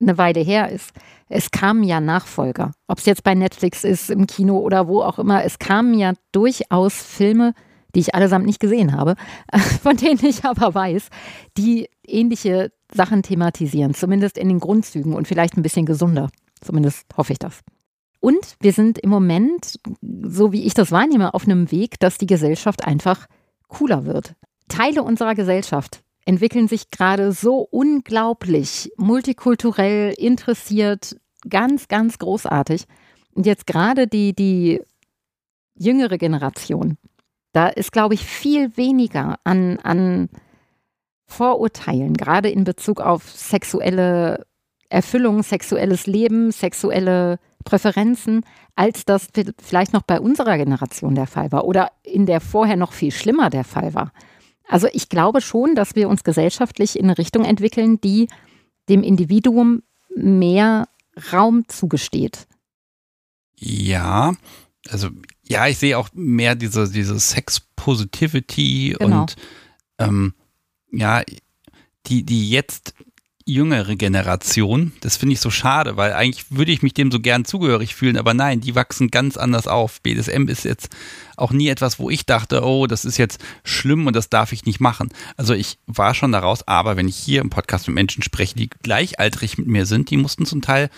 [0.00, 0.90] eine Weile her ist.
[1.28, 2.72] Es kamen ja Nachfolger.
[2.88, 5.44] Ob es jetzt bei Netflix ist, im Kino oder wo auch immer.
[5.44, 7.54] Es kamen ja durchaus Filme,
[7.94, 9.14] die ich allesamt nicht gesehen habe,
[9.84, 11.10] von denen ich aber weiß,
[11.56, 16.28] die ähnliche Sachen thematisieren, zumindest in den Grundzügen und vielleicht ein bisschen gesunder.
[16.60, 17.60] Zumindest hoffe ich das.
[18.18, 19.78] Und wir sind im Moment,
[20.24, 23.28] so wie ich das wahrnehme, auf einem Weg, dass die Gesellschaft einfach
[23.68, 24.34] cooler wird.
[24.68, 31.16] Teile unserer Gesellschaft entwickeln sich gerade so unglaublich multikulturell interessiert,
[31.48, 32.84] ganz, ganz großartig.
[33.34, 34.82] Und jetzt gerade die, die
[35.74, 36.98] jüngere Generation,
[37.52, 40.28] da ist, glaube ich, viel weniger an, an
[41.26, 44.46] Vorurteilen, gerade in Bezug auf sexuelle
[44.88, 48.44] Erfüllung, sexuelles Leben, sexuelle Präferenzen,
[48.76, 49.28] als das
[49.60, 53.50] vielleicht noch bei unserer Generation der Fall war oder in der vorher noch viel schlimmer
[53.50, 54.12] der Fall war.
[54.68, 58.28] Also ich glaube schon, dass wir uns gesellschaftlich in eine Richtung entwickeln, die
[58.88, 59.82] dem Individuum
[60.14, 60.88] mehr
[61.32, 62.46] Raum zugesteht.
[63.58, 64.34] Ja,
[64.88, 65.08] also
[65.42, 69.22] ja, ich sehe auch mehr diese, diese Sex-Positivity genau.
[69.22, 69.36] und
[69.98, 70.34] ähm,
[70.92, 71.22] ja,
[72.06, 72.94] die, die jetzt
[73.46, 74.92] jüngere Generation.
[75.00, 78.18] Das finde ich so schade, weil eigentlich würde ich mich dem so gern zugehörig fühlen,
[78.18, 80.02] aber nein, die wachsen ganz anders auf.
[80.02, 80.88] BDSM ist jetzt
[81.36, 84.66] auch nie etwas, wo ich dachte, oh, das ist jetzt schlimm und das darf ich
[84.66, 85.10] nicht machen.
[85.36, 88.68] Also ich war schon daraus, aber wenn ich hier im Podcast mit Menschen spreche, die
[88.68, 90.90] gleichaltrig mit mir sind, die mussten zum Teil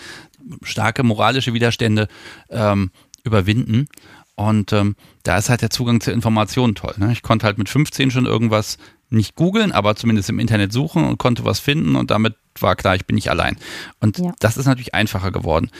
[0.63, 2.07] starke moralische Widerstände
[2.49, 2.89] ähm,
[3.23, 3.87] überwinden.
[4.33, 6.95] Und ähm, da ist halt der Zugang zur Information toll.
[6.97, 7.11] Ne?
[7.11, 8.77] Ich konnte halt mit 15 schon irgendwas
[9.09, 12.95] nicht googeln, aber zumindest im Internet suchen und konnte was finden und damit war klar,
[12.95, 13.57] ich bin nicht allein.
[13.99, 14.33] Und ja.
[14.39, 15.71] das ist natürlich einfacher geworden.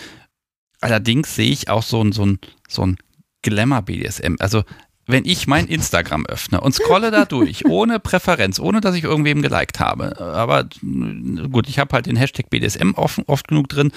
[0.81, 2.97] Allerdings sehe ich auch so ein, so ein, so ein
[3.41, 4.35] Glamour-BDSM.
[4.39, 4.64] Also
[5.06, 9.41] wenn ich mein Instagram öffne und scrolle da durch, ohne Präferenz, ohne dass ich irgendwem
[9.41, 10.65] geliked habe, aber
[11.51, 13.91] gut, ich habe halt den Hashtag BDSM oft, oft genug drin.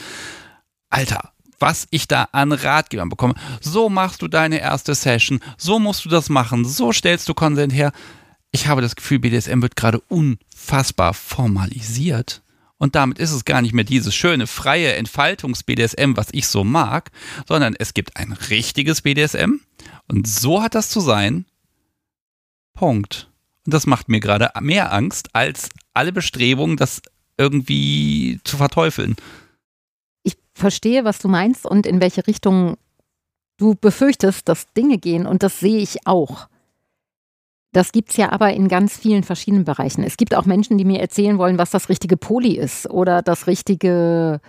[0.90, 3.34] Alter, was ich da an Ratgebern bekomme.
[3.60, 7.72] So machst du deine erste Session, so musst du das machen, so stellst du Consent
[7.72, 7.92] her
[8.52, 12.42] ich habe das Gefühl, BDSM wird gerade unfassbar formalisiert.
[12.76, 17.10] Und damit ist es gar nicht mehr dieses schöne, freie Entfaltungs-BDSM, was ich so mag,
[17.48, 19.60] sondern es gibt ein richtiges BDSM.
[20.08, 21.46] Und so hat das zu sein.
[22.74, 23.30] Punkt.
[23.64, 27.00] Und das macht mir gerade mehr Angst als alle Bestrebungen, das
[27.38, 29.16] irgendwie zu verteufeln.
[30.24, 32.76] Ich verstehe, was du meinst und in welche Richtung
[33.56, 35.26] du befürchtest, dass Dinge gehen.
[35.26, 36.48] Und das sehe ich auch.
[37.72, 40.04] Das gibt es ja aber in ganz vielen verschiedenen Bereichen.
[40.04, 43.46] Es gibt auch Menschen, die mir erzählen wollen, was das richtige Poli ist oder das
[43.46, 44.40] richtige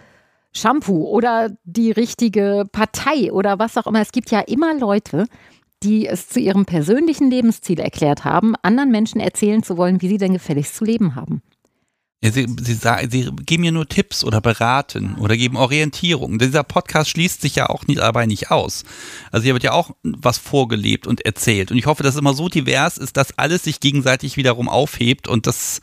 [0.52, 4.02] Shampoo oder die richtige Partei oder was auch immer.
[4.02, 5.26] Es gibt ja immer Leute,
[5.84, 10.18] die es zu ihrem persönlichen Lebensziel erklärt haben, anderen Menschen erzählen zu wollen, wie sie
[10.18, 11.42] denn gefälligst zu leben haben.
[12.24, 12.80] Ja, sie, sie,
[13.10, 16.40] sie geben mir nur Tipps oder beraten oder geben Orientierung.
[16.40, 18.86] Dieser Podcast schließt sich ja auch nicht, dabei nicht aus.
[19.34, 21.70] Also hier wird ja auch was vorgelebt und erzählt.
[21.70, 25.28] Und ich hoffe, dass es immer so divers ist, dass alles sich gegenseitig wiederum aufhebt
[25.28, 25.82] und das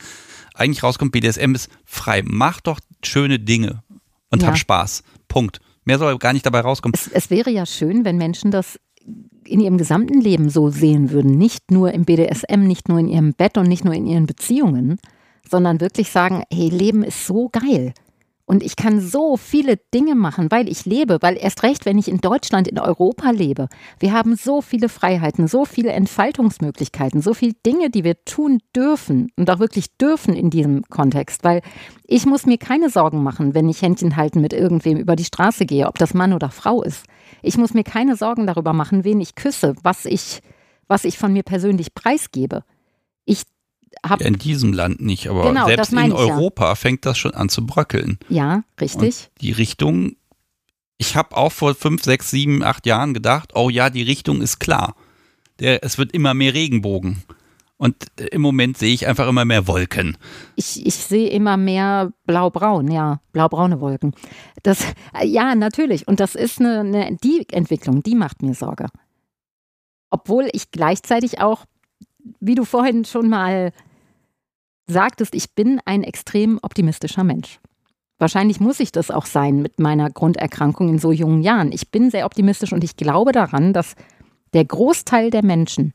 [0.54, 2.22] eigentlich rauskommt, BDSM ist frei.
[2.24, 3.82] Mach doch schöne Dinge
[4.30, 4.48] und ja.
[4.48, 5.02] hab Spaß.
[5.28, 5.60] Punkt.
[5.84, 6.94] Mehr soll gar nicht dabei rauskommen.
[6.94, 8.80] Es, es wäre ja schön, wenn Menschen das
[9.44, 11.36] in ihrem gesamten Leben so sehen würden.
[11.36, 14.98] Nicht nur im BDSM, nicht nur in ihrem Bett und nicht nur in ihren Beziehungen
[15.48, 17.92] sondern wirklich sagen, hey, Leben ist so geil.
[18.50, 22.08] Und ich kann so viele Dinge machen, weil ich lebe, weil erst recht, wenn ich
[22.08, 23.68] in Deutschland, in Europa lebe.
[24.00, 29.30] Wir haben so viele Freiheiten, so viele Entfaltungsmöglichkeiten, so viele Dinge, die wir tun dürfen
[29.36, 31.62] und auch wirklich dürfen in diesem Kontext, weil
[32.02, 35.64] ich muss mir keine Sorgen machen, wenn ich Händchen halten mit irgendwem über die Straße
[35.64, 37.04] gehe, ob das Mann oder Frau ist.
[37.42, 40.40] Ich muss mir keine Sorgen darüber machen, wen ich küsse, was ich,
[40.88, 42.64] was ich von mir persönlich preisgebe.
[43.26, 43.44] Ich
[44.04, 46.74] hab, ja, in diesem Land nicht, aber genau, selbst in Europa ja.
[46.74, 48.18] fängt das schon an zu bröckeln.
[48.28, 49.28] Ja, richtig.
[49.32, 50.16] Und die Richtung,
[50.98, 54.58] ich habe auch vor fünf, sechs, sieben, acht Jahren gedacht, oh ja, die Richtung ist
[54.58, 54.94] klar.
[55.58, 57.22] Der, es wird immer mehr Regenbogen.
[57.76, 57.96] Und
[58.30, 60.18] im Moment sehe ich einfach immer mehr Wolken.
[60.54, 64.14] Ich, ich sehe immer mehr blau-braun, ja, blau-braune Wolken.
[64.62, 64.84] Das,
[65.22, 66.06] ja, natürlich.
[66.06, 68.88] Und das ist eine, eine, die Entwicklung, die macht mir Sorge.
[70.10, 71.64] Obwohl ich gleichzeitig auch
[72.40, 73.72] wie du vorhin schon mal
[74.86, 77.60] sagtest, ich bin ein extrem optimistischer Mensch.
[78.18, 81.72] Wahrscheinlich muss ich das auch sein mit meiner Grunderkrankung in so jungen Jahren.
[81.72, 83.94] Ich bin sehr optimistisch und ich glaube daran, dass
[84.52, 85.94] der Großteil der Menschen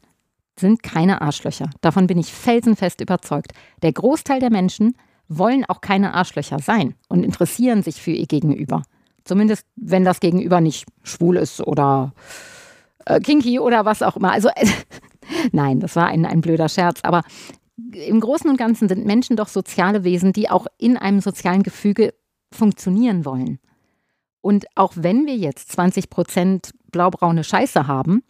[0.59, 1.69] sind keine Arschlöcher.
[1.81, 3.51] Davon bin ich felsenfest überzeugt.
[3.83, 4.95] Der Großteil der Menschen
[5.27, 8.83] wollen auch keine Arschlöcher sein und interessieren sich für ihr Gegenüber.
[9.23, 12.13] Zumindest wenn das Gegenüber nicht schwul ist oder
[13.05, 14.31] äh, kinky oder was auch immer.
[14.31, 14.49] Also
[15.51, 16.99] Nein, das war ein, ein blöder Scherz.
[17.03, 17.23] Aber
[17.91, 22.13] im Großen und Ganzen sind Menschen doch soziale Wesen, die auch in einem sozialen Gefüge
[22.51, 23.59] funktionieren wollen.
[24.41, 28.23] Und auch wenn wir jetzt 20 Prozent blaubraune Scheiße haben,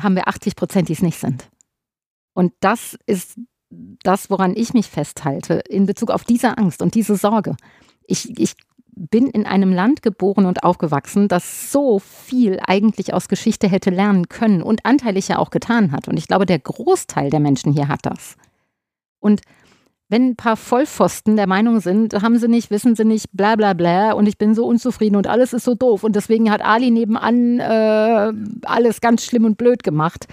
[0.00, 1.50] haben wir 80 Prozent, die es nicht sind.
[2.34, 3.38] Und das ist
[3.70, 7.56] das, woran ich mich festhalte in Bezug auf diese Angst und diese Sorge.
[8.06, 8.54] Ich, ich
[8.98, 14.28] bin in einem Land geboren und aufgewachsen, das so viel eigentlich aus Geschichte hätte lernen
[14.28, 16.08] können und anteilig ja auch getan hat.
[16.08, 18.36] Und ich glaube, der Großteil der Menschen hier hat das.
[19.20, 19.40] Und
[20.08, 23.74] wenn ein paar Vollpfosten der Meinung sind, haben sie nicht, wissen sie nicht, bla bla
[23.74, 26.90] bla und ich bin so unzufrieden und alles ist so doof und deswegen hat Ali
[26.90, 30.26] nebenan äh, alles ganz schlimm und blöd gemacht,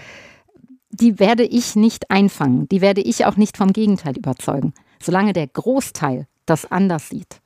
[0.88, 5.46] die werde ich nicht einfangen, die werde ich auch nicht vom Gegenteil überzeugen, solange der
[5.46, 7.40] Großteil das anders sieht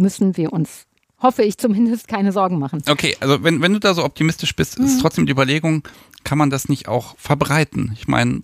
[0.00, 0.86] müssen wir uns,
[1.18, 2.82] hoffe ich zumindest, keine Sorgen machen.
[2.88, 4.86] Okay, also wenn, wenn du da so optimistisch bist, mhm.
[4.86, 5.86] ist trotzdem die Überlegung,
[6.24, 7.92] kann man das nicht auch verbreiten?
[7.94, 8.42] Ich meine,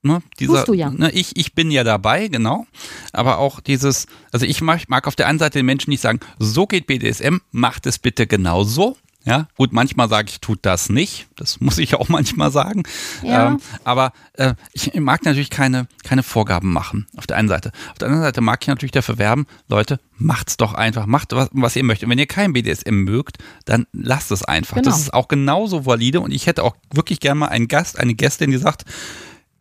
[0.00, 0.90] Ne, dieser, du ja.
[0.90, 2.68] Ne, ich, ich bin ja dabei, genau.
[3.12, 6.20] Aber auch dieses, also ich mag, mag auf der einen Seite den Menschen nicht sagen,
[6.38, 8.96] so geht BDSM, macht es bitte genauso.
[9.28, 11.28] Ja, gut, manchmal sage ich, tut das nicht.
[11.36, 12.84] Das muss ich auch manchmal sagen.
[13.22, 13.48] Ja.
[13.48, 17.06] Ähm, aber äh, ich mag natürlich keine, keine Vorgaben machen.
[17.14, 17.72] Auf der einen Seite.
[17.90, 21.04] Auf der anderen Seite mag ich natürlich dafür werben, Leute, macht's doch einfach.
[21.04, 22.08] Macht was, was ihr möchtet.
[22.08, 23.36] wenn ihr kein BDSM mögt,
[23.66, 24.76] dann lasst es einfach.
[24.76, 24.88] Genau.
[24.88, 26.20] Das ist auch genauso valide.
[26.20, 28.86] Und ich hätte auch wirklich gerne mal einen Gast, eine Gästin, die sagt,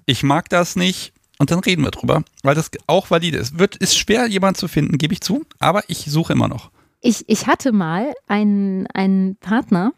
[0.05, 1.11] ich mag das nicht.
[1.39, 3.59] Und dann reden wir drüber, weil das auch valide ist.
[3.59, 6.71] Wird, ist schwer, jemanden zu finden, gebe ich zu, aber ich suche immer noch.
[7.01, 9.93] Ich, ich hatte mal einen, einen Partner,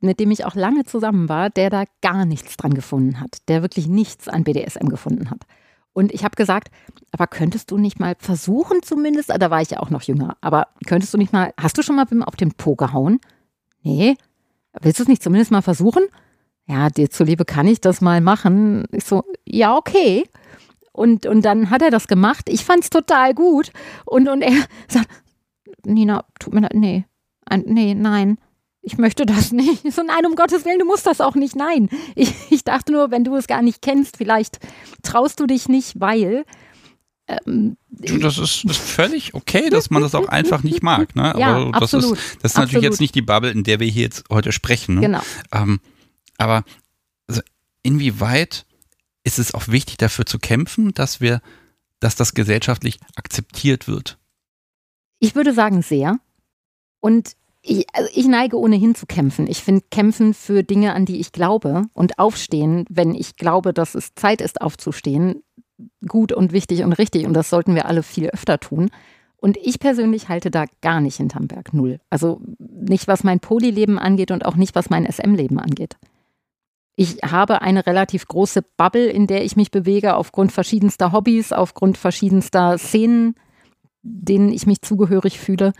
[0.00, 3.62] mit dem ich auch lange zusammen war, der da gar nichts dran gefunden hat, der
[3.62, 5.46] wirklich nichts an BDSM gefunden hat.
[5.92, 6.70] Und ich habe gesagt,
[7.12, 10.68] aber könntest du nicht mal versuchen zumindest, da war ich ja auch noch jünger, aber
[10.86, 13.20] könntest du nicht mal, hast du schon mal auf den Po gehauen?
[13.82, 14.16] Nee,
[14.80, 16.02] willst du es nicht zumindest mal versuchen?
[16.66, 18.84] Ja, dir zuliebe kann ich das mal machen.
[18.90, 20.24] Ich so, ja, okay.
[20.92, 22.48] Und, und dann hat er das gemacht.
[22.48, 23.70] Ich fand es total gut.
[24.04, 24.52] Und, und er
[24.88, 25.08] sagt,
[25.86, 27.04] Nina, tut mir leid, nee,
[27.66, 28.38] nee, nein,
[28.84, 29.82] ich möchte das nicht.
[29.94, 31.56] So, nein, um Gottes Willen, du musst das auch nicht.
[31.56, 31.88] Nein.
[32.14, 34.58] Ich, ich dachte nur, wenn du es gar nicht kennst, vielleicht
[35.02, 36.44] traust du dich nicht, weil.
[37.26, 41.14] Ähm, das, ist, das ist völlig okay, dass man das auch einfach nicht mag.
[41.16, 41.22] Ne?
[41.34, 43.86] Aber ja, das absolut, ist, das ist natürlich jetzt nicht die Bubble, in der wir
[43.86, 44.96] hier jetzt heute sprechen.
[44.96, 45.00] Ne?
[45.02, 45.20] Genau.
[45.52, 45.80] Ähm,
[46.36, 46.64] aber
[47.28, 47.40] also
[47.82, 48.66] inwieweit
[49.22, 51.40] ist es auch wichtig, dafür zu kämpfen, dass wir,
[52.00, 54.18] dass das gesellschaftlich akzeptiert wird?
[55.18, 56.18] Ich würde sagen sehr.
[57.00, 59.46] Und ich, also ich neige ohnehin zu kämpfen.
[59.46, 63.94] Ich finde kämpfen für Dinge, an die ich glaube und aufstehen, wenn ich glaube, dass
[63.94, 65.42] es Zeit ist, aufzustehen,
[66.06, 67.26] gut und wichtig und richtig.
[67.26, 68.90] Und das sollten wir alle viel öfter tun.
[69.36, 71.74] Und ich persönlich halte da gar nicht hinterm Berg.
[71.74, 72.00] Null.
[72.10, 75.96] Also nicht, was mein Polyleben angeht und auch nicht, was mein SM-Leben angeht.
[76.96, 81.98] Ich habe eine relativ große Bubble, in der ich mich bewege, aufgrund verschiedenster Hobbys, aufgrund
[81.98, 83.34] verschiedenster Szenen,
[84.04, 85.72] denen ich mich zugehörig fühle.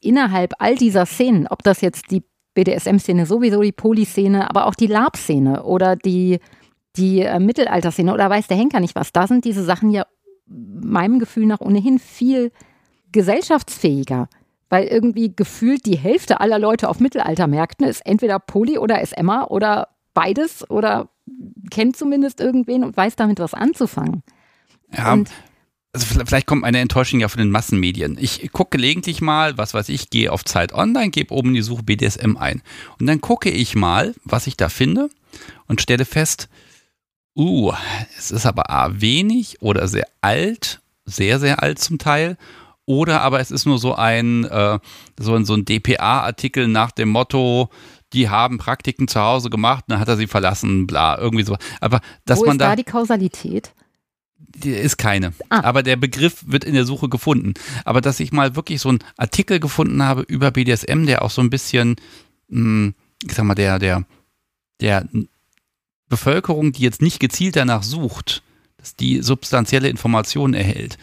[0.00, 2.22] Innerhalb all dieser Szenen, ob das jetzt die
[2.54, 6.38] BDSM-Szene, sowieso die Polyszene, aber auch die Lab-Szene oder die,
[6.96, 10.06] die äh, Mittelalterszene oder weiß der Henker nicht was, da sind diese Sachen ja
[10.46, 12.52] meinem Gefühl nach ohnehin viel
[13.12, 14.28] gesellschaftsfähiger.
[14.68, 19.88] Weil irgendwie gefühlt die Hälfte aller Leute auf Mittelaltermärkten ist entweder Poly oder SMA oder
[20.14, 21.10] beides oder
[21.70, 24.22] kennt zumindest irgendwen und weiß damit was anzufangen.
[24.96, 25.30] Ja, und
[25.94, 28.18] also vielleicht kommt eine Enttäuschung ja von den Massenmedien.
[28.20, 31.62] Ich gucke gelegentlich mal, was weiß ich, gehe auf Zeit Online, gebe oben in die
[31.62, 32.62] Suche BDSM ein.
[32.98, 35.08] Und dann gucke ich mal, was ich da finde
[35.68, 36.48] und stelle fest,
[37.36, 37.72] uh,
[38.18, 42.36] es ist aber A, wenig oder sehr alt, sehr, sehr alt zum Teil.
[42.86, 44.78] Oder aber es ist nur so ein, äh,
[45.18, 47.70] so ein, so ein DPA-Artikel nach dem Motto,
[48.12, 51.56] die haben Praktiken zu Hause gemacht, dann hat er sie verlassen, bla, irgendwie so.
[51.80, 53.72] Aber dass Wo man ist da die Kausalität?
[54.62, 55.32] Ist keine.
[55.48, 55.62] Ah.
[55.64, 57.54] Aber der Begriff wird in der Suche gefunden.
[57.84, 61.40] Aber dass ich mal wirklich so einen Artikel gefunden habe über BDSM, der auch so
[61.40, 61.96] ein bisschen,
[62.48, 62.94] hm,
[63.24, 64.04] ich sag mal, der, der,
[64.80, 65.08] der
[66.08, 68.42] Bevölkerung, die jetzt nicht gezielt danach sucht,
[68.76, 70.98] dass die substanzielle Informationen erhält,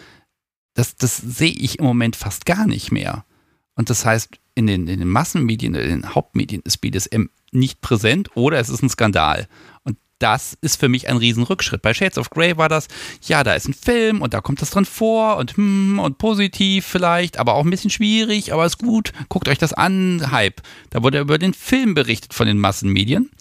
[0.73, 3.25] das, das sehe ich im Moment fast gar nicht mehr.
[3.75, 8.29] Und das heißt, in den, in den Massenmedien, in den Hauptmedien ist BDSM nicht präsent
[8.35, 9.47] oder es ist ein Skandal.
[10.21, 11.81] Das ist für mich ein Riesenrückschritt.
[11.81, 12.87] Bei Shades of Grey war das,
[13.23, 16.85] ja, da ist ein Film und da kommt das drin vor und hm, und positiv
[16.85, 19.13] vielleicht, aber auch ein bisschen schwierig, aber ist gut.
[19.29, 20.61] Guckt euch das an, Hype.
[20.91, 23.31] Da wurde über den Film berichtet von den Massenmedien.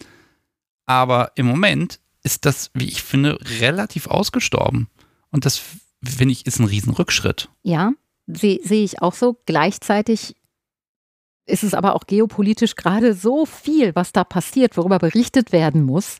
[0.87, 4.89] Aber im Moment ist das, wie ich finde, relativ ausgestorben.
[5.29, 5.61] Und das,
[6.03, 7.49] finde ich, ist ein Riesenrückschritt.
[7.61, 7.91] Ja,
[8.25, 9.37] sehe seh ich auch so.
[9.45, 10.35] Gleichzeitig
[11.45, 16.17] ist es aber auch geopolitisch gerade so viel, was da passiert, worüber berichtet werden muss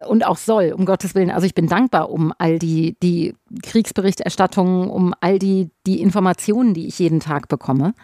[0.00, 1.30] und auch soll, um Gottes Willen.
[1.30, 6.86] Also ich bin dankbar um all die, die Kriegsberichterstattungen, um all die, die Informationen, die
[6.86, 7.94] ich jeden Tag bekomme.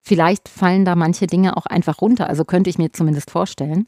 [0.00, 3.86] Vielleicht fallen da manche Dinge auch einfach runter, also könnte ich mir zumindest vorstellen.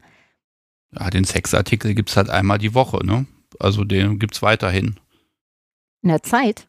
[0.92, 3.26] Ja, den Sexartikel gibt es halt einmal die Woche, ne?
[3.58, 5.00] Also den gibt es weiterhin.
[6.02, 6.66] In der Zeit?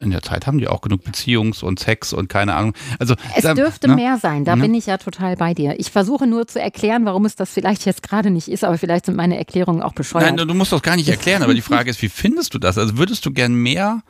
[0.00, 2.74] In der Zeit haben die auch genug Beziehungs- und Sex und keine Ahnung.
[2.98, 3.96] Also es da, dürfte ne?
[3.96, 4.62] mehr sein, da ne?
[4.62, 5.78] bin ich ja total bei dir.
[5.80, 9.06] Ich versuche nur zu erklären, warum es das vielleicht jetzt gerade nicht ist, aber vielleicht
[9.06, 10.36] sind meine Erklärungen auch bescheuert.
[10.36, 12.78] Nein, du musst das gar nicht erklären, aber die Frage ist, wie findest du das?
[12.78, 14.02] Also würdest du gern mehr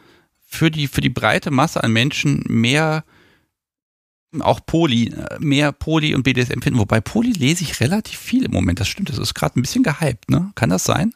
[0.47, 3.05] für die, für die breite Masse an Menschen mehr
[4.40, 8.78] auch Poli, mehr Poli und BDSM finden, wobei Poli lese ich relativ viel im Moment,
[8.78, 10.52] das stimmt, das ist gerade ein bisschen gehypt, ne?
[10.55, 11.15] Kann das sein?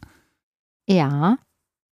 [0.87, 1.37] Ja,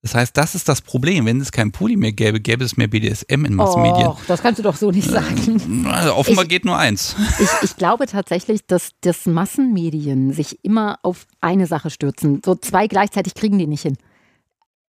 [0.02, 1.26] das heißt, das ist das Problem.
[1.26, 4.06] Wenn es kein Poli mehr gäbe, gäbe es mehr BDSM in Massenmedien.
[4.06, 5.86] Och, das kannst du doch so nicht sagen.
[5.86, 7.14] Also offenbar ich, geht nur eins.
[7.38, 12.40] Ich, ich, glaube tatsächlich, dass, dass Massenmedien sich immer auf eine Sache stürzen.
[12.44, 13.98] So zwei gleichzeitig kriegen die nicht hin.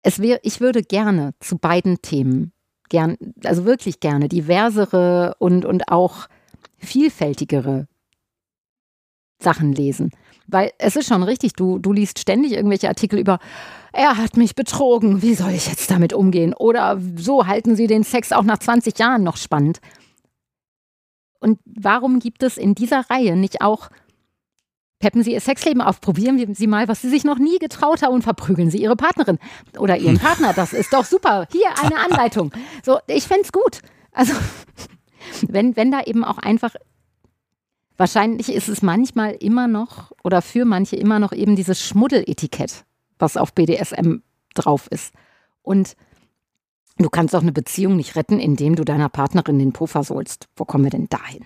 [0.01, 2.53] Es wär, ich würde gerne zu beiden Themen,
[2.87, 6.27] gern, also wirklich gerne, diversere und, und auch
[6.77, 7.87] vielfältigere
[9.41, 10.11] Sachen lesen.
[10.47, 13.39] Weil es ist schon richtig, du, du liest ständig irgendwelche Artikel über,
[13.93, 16.53] er hat mich betrogen, wie soll ich jetzt damit umgehen?
[16.53, 19.79] Oder so halten sie den Sex auch nach 20 Jahren noch spannend.
[21.39, 23.89] Und warum gibt es in dieser Reihe nicht auch,
[24.99, 28.13] peppen Sie Ihr Sexleben auf, probieren Sie mal, was Sie sich noch nie getraut haben
[28.13, 29.39] und verprügeln Sie Ihre Partnerin
[29.79, 30.53] oder Ihren Partner.
[30.53, 31.47] Das ist doch super.
[31.51, 32.51] Hier eine Anleitung.
[32.83, 33.79] So, ich fände es gut.
[34.11, 34.33] Also,
[35.47, 36.75] wenn, wenn da eben auch einfach
[38.01, 42.83] Wahrscheinlich ist es manchmal immer noch oder für manche immer noch eben dieses Schmuddeletikett,
[43.21, 44.17] was auf BDSM
[44.53, 45.13] drauf ist.
[45.61, 45.95] Und
[46.97, 50.47] du kannst auch eine Beziehung nicht retten, indem du deiner Partnerin den Po versohlst.
[50.55, 51.45] Wo kommen wir denn dahin?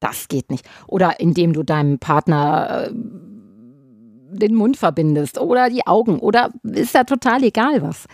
[0.00, 0.68] Das geht nicht.
[0.86, 7.04] Oder indem du deinem Partner äh, den Mund verbindest oder die Augen oder ist ja
[7.04, 8.06] total egal was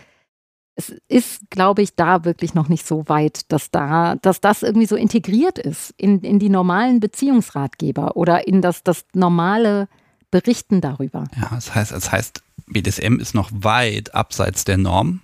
[0.74, 4.86] es ist, glaube ich, da wirklich noch nicht so weit, dass da, dass das irgendwie
[4.86, 9.88] so integriert ist in, in die normalen Beziehungsratgeber oder in das, das normale
[10.30, 11.24] Berichten darüber.
[11.36, 15.20] Ja, das heißt, das heißt, BDSM ist noch weit abseits der Norm.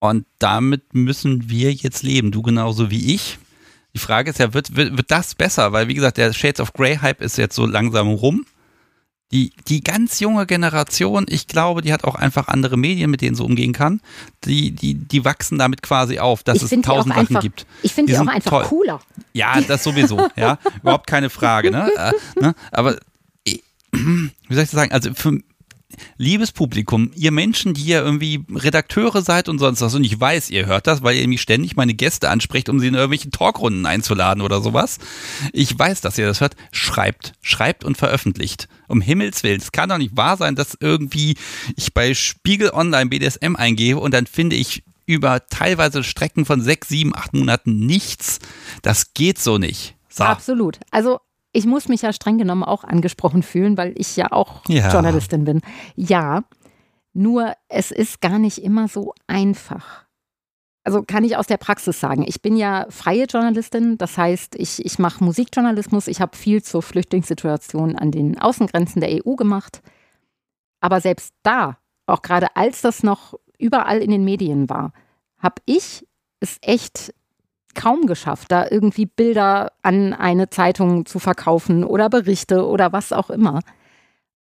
[0.00, 3.38] Und damit müssen wir jetzt leben, du genauso wie ich.
[3.94, 5.72] Die Frage ist ja, wird, wird, wird das besser?
[5.72, 8.44] Weil, wie gesagt, der Shades of Grey Hype ist jetzt so langsam rum
[9.32, 13.34] die, die ganz junge Generation, ich glaube, die hat auch einfach andere Medien, mit denen
[13.34, 14.00] sie umgehen kann.
[14.44, 17.66] Die, die, die wachsen damit quasi auf, dass ich es tausend Sachen gibt.
[17.82, 18.64] Ich finde die, die auch einfach toll.
[18.64, 19.00] cooler.
[19.32, 20.58] Ja, das sowieso, ja.
[20.82, 21.90] Überhaupt keine Frage, ne?
[21.96, 22.54] Äh, ne?
[22.70, 22.98] Aber
[23.46, 24.92] wie soll ich das sagen?
[24.92, 25.38] Also für,
[26.16, 30.50] liebes Publikum, ihr Menschen, die ja irgendwie Redakteure seid und sonst was, und ich weiß,
[30.50, 33.86] ihr hört das, weil ihr mich ständig meine Gäste ansprecht, um sie in irgendwelche Talkrunden
[33.86, 34.98] einzuladen oder sowas.
[35.52, 36.56] Ich weiß, dass ihr das hört.
[36.70, 38.68] Schreibt, schreibt und veröffentlicht.
[38.88, 39.60] Um Himmels Willen.
[39.60, 41.36] Es kann doch nicht wahr sein, dass irgendwie
[41.76, 46.88] ich bei Spiegel Online BDSM eingebe und dann finde ich über teilweise Strecken von sechs,
[46.88, 48.38] sieben, acht Monaten nichts.
[48.82, 49.96] Das geht so nicht.
[50.08, 50.24] So.
[50.24, 50.78] Absolut.
[50.90, 51.20] Also
[51.52, 54.90] ich muss mich ja streng genommen auch angesprochen fühlen, weil ich ja auch ja.
[54.90, 55.60] Journalistin bin.
[55.94, 56.44] Ja,
[57.12, 60.06] nur es ist gar nicht immer so einfach.
[60.84, 62.24] Also kann ich aus der Praxis sagen.
[62.26, 66.82] Ich bin ja freie Journalistin, das heißt, ich, ich mache Musikjournalismus, ich habe viel zur
[66.82, 69.82] Flüchtlingssituation an den Außengrenzen der EU gemacht.
[70.80, 74.92] Aber selbst da, auch gerade als das noch überall in den Medien war,
[75.38, 76.06] habe ich
[76.40, 77.14] es echt
[77.74, 83.30] kaum geschafft, da irgendwie Bilder an eine Zeitung zu verkaufen oder Berichte oder was auch
[83.30, 83.60] immer.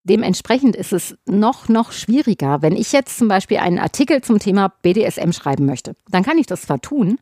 [0.04, 2.60] Dementsprechend ist es noch, noch schwieriger.
[2.60, 6.46] Wenn ich jetzt zum Beispiel einen Artikel zum Thema BDSM schreiben möchte, dann kann ich
[6.46, 7.18] das zwar tun.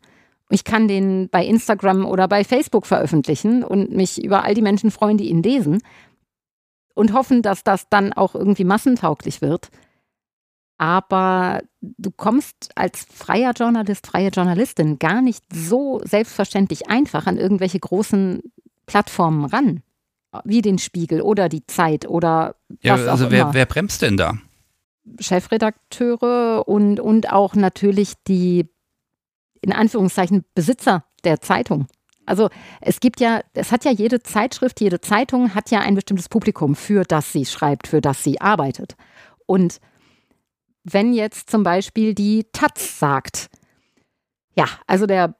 [0.48, 4.90] Ich kann den bei Instagram oder bei Facebook veröffentlichen und mich über all die Menschen
[4.90, 5.82] freuen, die ihn lesen
[6.94, 9.70] und hoffen, dass das dann auch irgendwie massentauglich wird.
[10.80, 17.78] Aber du kommst als freier Journalist, freie Journalistin gar nicht so selbstverständlich einfach an irgendwelche
[17.78, 18.40] großen
[18.86, 19.82] Plattformen ran
[20.44, 23.52] wie den Spiegel oder die Zeit oder ja, was also auch wer, immer.
[23.52, 24.38] wer bremst denn da?
[25.18, 28.66] Chefredakteure und, und auch natürlich die,
[29.60, 31.88] in Anführungszeichen, Besitzer der Zeitung.
[32.24, 32.48] Also
[32.80, 36.74] es gibt ja, es hat ja jede Zeitschrift, jede Zeitung hat ja ein bestimmtes Publikum,
[36.74, 38.96] für das sie schreibt, für das sie arbeitet.
[39.44, 39.78] Und
[40.84, 43.48] wenn jetzt zum Beispiel die Taz sagt,
[44.56, 45.34] ja, also der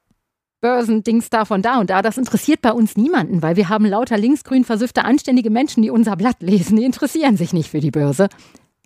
[0.61, 4.19] Börsendings da von da und da, das interessiert bei uns niemanden, weil wir haben lauter
[4.19, 8.29] linksgrün versüffte, anständige Menschen, die unser Blatt lesen, die interessieren sich nicht für die Börse.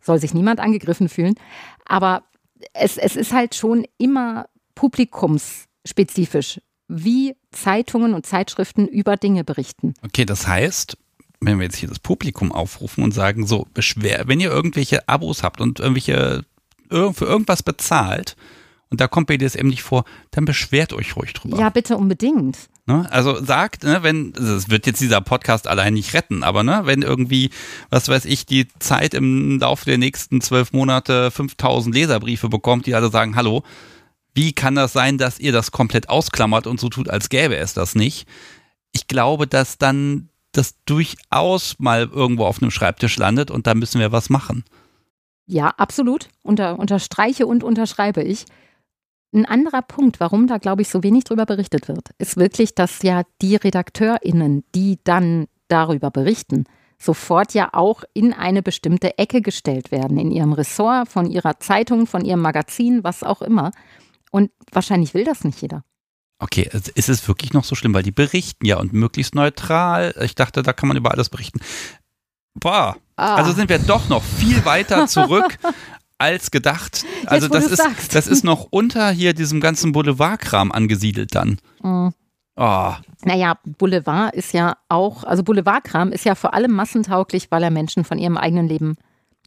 [0.02, 1.34] Soll sich niemand angegriffen fühlen.
[1.84, 2.24] Aber
[2.74, 9.94] es, es ist halt schon immer publikumsspezifisch, wie Zeitungen und Zeitschriften über Dinge berichten.
[10.04, 10.96] Okay, das heißt,
[11.46, 15.42] wenn wir jetzt hier das Publikum aufrufen und sagen, so, beschwer, wenn ihr irgendwelche Abos
[15.42, 16.44] habt und irgendwelche
[16.90, 18.36] für irgendwas bezahlt,
[18.90, 21.58] und da kommt BDSM nicht vor, dann beschwert euch ruhig drüber.
[21.58, 22.68] Ja, bitte unbedingt.
[22.86, 23.10] Ne?
[23.10, 27.02] Also sagt, ne, wenn, das wird jetzt dieser Podcast allein nicht retten, aber ne, wenn
[27.02, 27.50] irgendwie,
[27.90, 32.94] was weiß ich, die Zeit im Laufe der nächsten zwölf Monate 5000 Leserbriefe bekommt, die
[32.94, 33.64] alle sagen, hallo,
[34.34, 37.72] wie kann das sein, dass ihr das komplett ausklammert und so tut, als gäbe es
[37.72, 38.28] das nicht?
[38.92, 44.00] Ich glaube, dass dann das durchaus mal irgendwo auf einem Schreibtisch landet und da müssen
[44.00, 44.64] wir was machen.
[45.46, 46.28] Ja, absolut.
[46.42, 48.46] Unter, unterstreiche und unterschreibe ich.
[49.34, 53.02] Ein anderer Punkt, warum da, glaube ich, so wenig drüber berichtet wird, ist wirklich, dass
[53.02, 56.64] ja die RedakteurInnen, die dann darüber berichten,
[56.98, 62.06] sofort ja auch in eine bestimmte Ecke gestellt werden, in ihrem Ressort, von ihrer Zeitung,
[62.06, 63.72] von ihrem Magazin, was auch immer.
[64.30, 65.84] Und wahrscheinlich will das nicht jeder.
[66.44, 70.14] Okay, ist es wirklich noch so schlimm, weil die berichten ja und möglichst neutral.
[70.20, 71.58] Ich dachte, da kann man über alles berichten.
[72.52, 73.36] Boah, ah.
[73.36, 75.56] also sind wir doch noch viel weiter zurück
[76.18, 77.06] als gedacht.
[77.24, 78.14] Also Jetzt, das ist sagst.
[78.14, 81.56] das ist noch unter hier diesem ganzen Boulevardkram angesiedelt dann.
[81.82, 82.12] Mhm.
[82.56, 82.92] Oh.
[83.24, 88.04] Naja, Boulevard ist ja auch, also Boulevardkram ist ja vor allem massentauglich, weil er Menschen
[88.04, 88.96] von ihrem eigenen Leben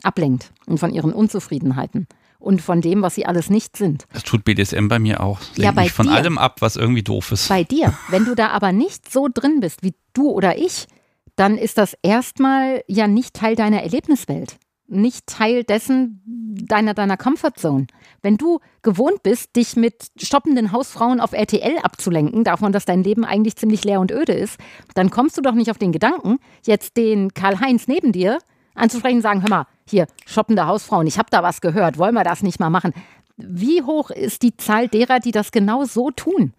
[0.02, 2.08] ablenkt und von ihren Unzufriedenheiten
[2.40, 4.06] und von dem, was sie alles nicht sind.
[4.14, 5.40] Das tut BDSM bei mir auch.
[5.56, 6.14] Lenkt ja, bei mich von dir.
[6.14, 7.50] allem ab, was irgendwie doof ist.
[7.50, 7.94] Bei dir.
[8.10, 10.88] Wenn du da aber nicht so drin bist wie du oder ich,
[11.36, 14.58] dann ist das erstmal ja nicht Teil deiner Erlebniswelt
[14.88, 17.88] nicht Teil dessen deiner, deiner Comfortzone.
[18.22, 23.26] Wenn du gewohnt bist, dich mit shoppenden Hausfrauen auf RTL abzulenken, davon, dass dein Leben
[23.26, 24.58] eigentlich ziemlich leer und öde ist,
[24.96, 28.40] dann kommst du doch nicht auf den Gedanken, jetzt den Karl-Heinz neben dir
[28.78, 32.24] anzusprechen und sagen, hör mal, hier, shoppende Hausfrauen, ich habe da was gehört, wollen wir
[32.24, 32.94] das nicht mal machen?
[33.38, 36.54] Wie hoch ist die Zahl derer, die das genau so tun?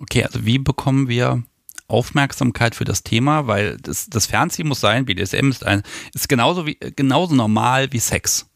[0.00, 1.42] Okay, also wie bekommen wir
[1.88, 5.82] Aufmerksamkeit für das Thema, weil das, das Fernsehen muss sein, BDSM ist, ein,
[6.14, 8.46] ist genauso, wie, genauso normal wie Sex.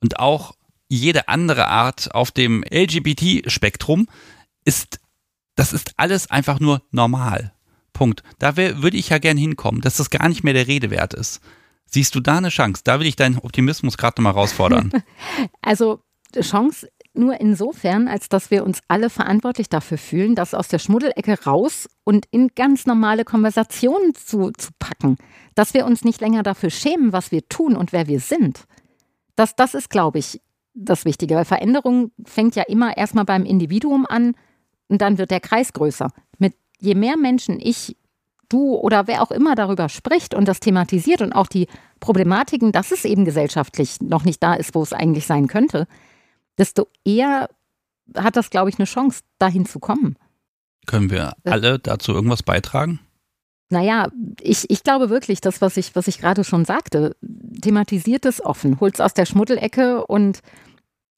[0.00, 0.54] Und auch
[0.88, 4.08] jede andere Art auf dem LGBT-Spektrum
[4.64, 4.98] ist,
[5.56, 7.52] das ist alles einfach nur normal.
[7.92, 8.22] Punkt.
[8.38, 11.40] Da würde ich ja gern hinkommen, dass das gar nicht mehr der Rede wert ist.
[11.90, 12.82] Siehst du da eine Chance?
[12.84, 14.92] Da will ich deinen Optimismus gerade nochmal herausfordern.
[15.62, 16.00] also
[16.38, 21.42] Chance nur insofern, als dass wir uns alle verantwortlich dafür fühlen, das aus der Schmuddelecke
[21.44, 25.16] raus und in ganz normale Konversationen zu, zu packen.
[25.56, 28.64] Dass wir uns nicht länger dafür schämen, was wir tun und wer wir sind.
[29.34, 30.40] Das, das ist, glaube ich,
[30.74, 31.34] das Wichtige.
[31.34, 34.34] Weil Veränderung fängt ja immer erstmal beim Individuum an
[34.88, 36.12] und dann wird der Kreis größer.
[36.38, 37.96] Mit je mehr Menschen ich,
[38.50, 41.66] du oder wer auch immer darüber spricht und das thematisiert und auch die
[42.00, 45.86] Problematiken, dass es eben gesellschaftlich noch nicht da ist, wo es eigentlich sein könnte,
[46.58, 47.48] desto eher
[48.16, 50.16] hat das, glaube ich, eine Chance, dahin zu kommen.
[50.86, 53.00] Können wir alle dazu irgendwas beitragen?
[53.70, 54.08] Naja,
[54.40, 57.16] ich, ich glaube wirklich, das, was ich, was ich gerade schon sagte,
[57.62, 60.40] thematisiert es offen, holt es aus der Schmuddelecke und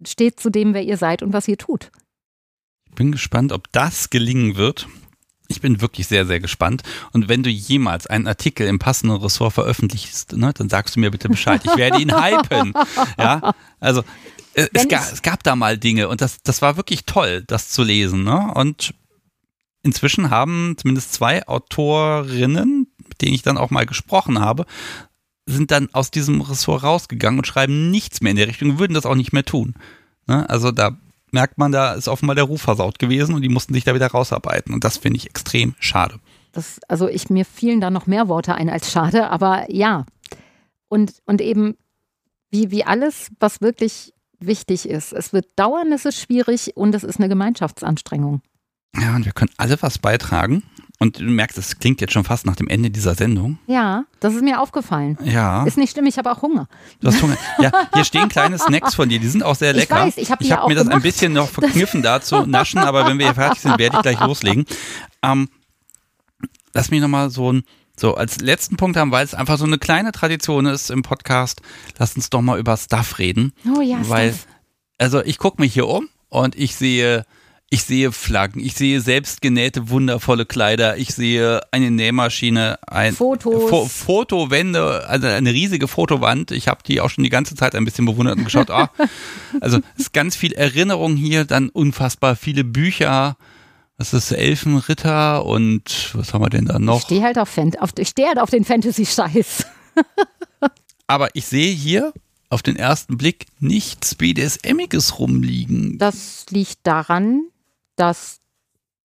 [0.07, 1.91] steht zu dem, wer ihr seid und was ihr tut.
[2.91, 4.87] Ich bin gespannt, ob das gelingen wird.
[5.53, 6.83] Ich bin wirklich sehr, sehr gespannt.
[7.13, 11.11] Und wenn du jemals einen Artikel im passenden Ressort veröffentlichst, ne, dann sagst du mir
[11.11, 11.63] bitte Bescheid.
[11.65, 12.73] Ich werde ihn hypen.
[13.19, 14.03] Ja, also
[14.55, 17.69] äh, es, ga, es, gab da mal Dinge und das, das war wirklich toll, das
[17.69, 18.25] zu lesen.
[18.25, 18.53] Ne?
[18.55, 18.95] Und
[19.83, 24.67] inzwischen haben zumindest zwei Autorinnen, mit denen ich dann auch mal gesprochen habe,
[25.47, 29.07] sind dann aus diesem Ressort rausgegangen und schreiben nichts mehr in der Richtung, würden das
[29.07, 29.75] auch nicht mehr tun.
[30.27, 30.49] Ne?
[30.49, 30.97] Also da
[31.33, 34.09] merkt man, da ist offenbar der Ruf versaut gewesen und die mussten sich da wieder
[34.09, 34.73] rausarbeiten.
[34.73, 36.21] Und das finde ich extrem schade.
[36.53, 40.05] Das, also ich, mir fielen da noch mehr Worte ein als schade, aber ja.
[40.89, 41.77] Und, und eben
[42.51, 45.13] wie, wie alles, was wirklich wichtig ist.
[45.13, 48.43] Es wird dauern, es ist schwierig und es ist eine Gemeinschaftsanstrengung.
[49.01, 50.63] Ja, und wir können alle was beitragen.
[51.03, 53.59] Und du merkst, es klingt jetzt schon fast nach dem Ende dieser Sendung.
[53.67, 55.19] Ja, das ist mir aufgefahren.
[55.25, 55.65] Ja.
[55.65, 56.69] Ist nicht schlimm, ich habe auch Hunger.
[57.01, 57.37] Du hast Hunger.
[57.59, 60.07] Ja, hier stehen kleine Snacks von dir, die sind auch sehr lecker.
[60.07, 60.97] Ich weiß, ich habe hab mir das gemacht.
[60.99, 64.03] ein bisschen noch verkniffen, da zu naschen, aber wenn wir hier fertig sind, werde ich
[64.03, 64.65] gleich loslegen.
[65.25, 65.49] Ähm,
[66.73, 67.65] lass mich nochmal so ein,
[67.99, 71.63] so als letzten Punkt haben, weil es einfach so eine kleine Tradition ist im Podcast.
[71.99, 73.55] Lass uns doch mal über Stuff reden.
[73.77, 74.47] Oh ja, weil, Stuff.
[74.99, 77.27] also ich gucke mich hier um und ich sehe,
[77.73, 83.71] ich sehe Flaggen, ich sehe selbstgenähte wundervolle Kleider, ich sehe eine Nähmaschine, ein Fotos.
[83.71, 86.51] Fo Fotowände, also eine riesige Fotowand.
[86.51, 88.71] Ich habe die auch schon die ganze Zeit ein bisschen bewundert und geschaut.
[88.71, 88.91] Ah,
[89.63, 93.39] also es ist ganz viel Erinnerung hier, dann unfassbar viele Bücher.
[93.97, 97.01] Das ist Elfenritter und was haben wir denn da Ich noch?
[97.01, 99.65] stehe halt auf, Fan auf, ich steh halt auf den Fantasy-Scheiß.
[101.07, 102.13] Aber ich sehe hier
[102.51, 105.97] auf den ersten Blick nichts BDSMiges rumliegen.
[105.97, 107.47] Das liegt daran,
[107.97, 108.39] dass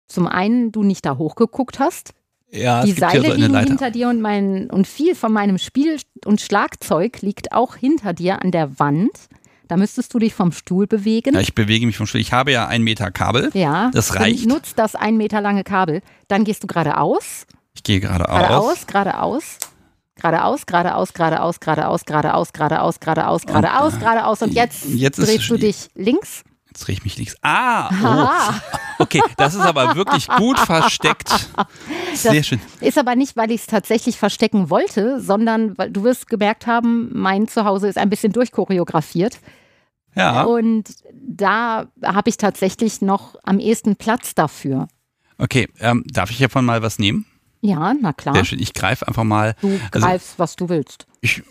[0.09, 2.13] zum einen du nicht da hochgeguckt hast.
[2.51, 3.69] Ja, Die Seile so liegen Leiter.
[3.69, 8.41] hinter dir und mein und viel von meinem Spiel- und Schlagzeug liegt auch hinter dir
[8.43, 9.11] an der Wand.
[9.69, 11.35] Da müsstest du dich vom Stuhl bewegen.
[11.35, 12.21] Ja, ich bewege mich vom Stuhl.
[12.21, 13.51] Ich habe ja ein Meter Kabel.
[13.53, 14.47] Ja, Das reicht.
[14.47, 16.03] Nutzt das ein Meter lange Kabel.
[16.29, 18.87] Dann gehst du geradeaus, Ich gehe geradeaus.
[18.87, 25.51] geradeaus, geradeaus, geradeaus, geradeaus, geradeaus, geradeaus, geradeaus, geradeaus, geradeaus, geradeaus, geradeaus und jetzt, Jetzt drehst
[25.51, 26.45] du dich links.
[26.77, 27.35] Jetzt ich mich links.
[27.41, 27.89] Ah,
[28.99, 29.03] oh.
[29.03, 31.31] Okay, das ist aber wirklich gut versteckt.
[32.15, 32.61] Sehr schön.
[32.81, 37.09] Ist aber nicht, weil ich es tatsächlich verstecken wollte, sondern weil du wirst gemerkt haben,
[37.15, 39.39] mein Zuhause ist ein bisschen durchchoreografiert.
[40.15, 44.89] Ja, Und da habe ich tatsächlich noch am ehesten Platz dafür.
[45.39, 45.69] okay.
[45.81, 47.25] Ähm, darf ich hiervon mal was nehmen?
[47.63, 48.35] Ja, na klar.
[48.35, 48.59] Sehr schön.
[48.61, 49.55] Ich greife einfach mal.
[49.63, 51.07] Du Also- greifst, was du willst.
[51.23, 51.43] Ich,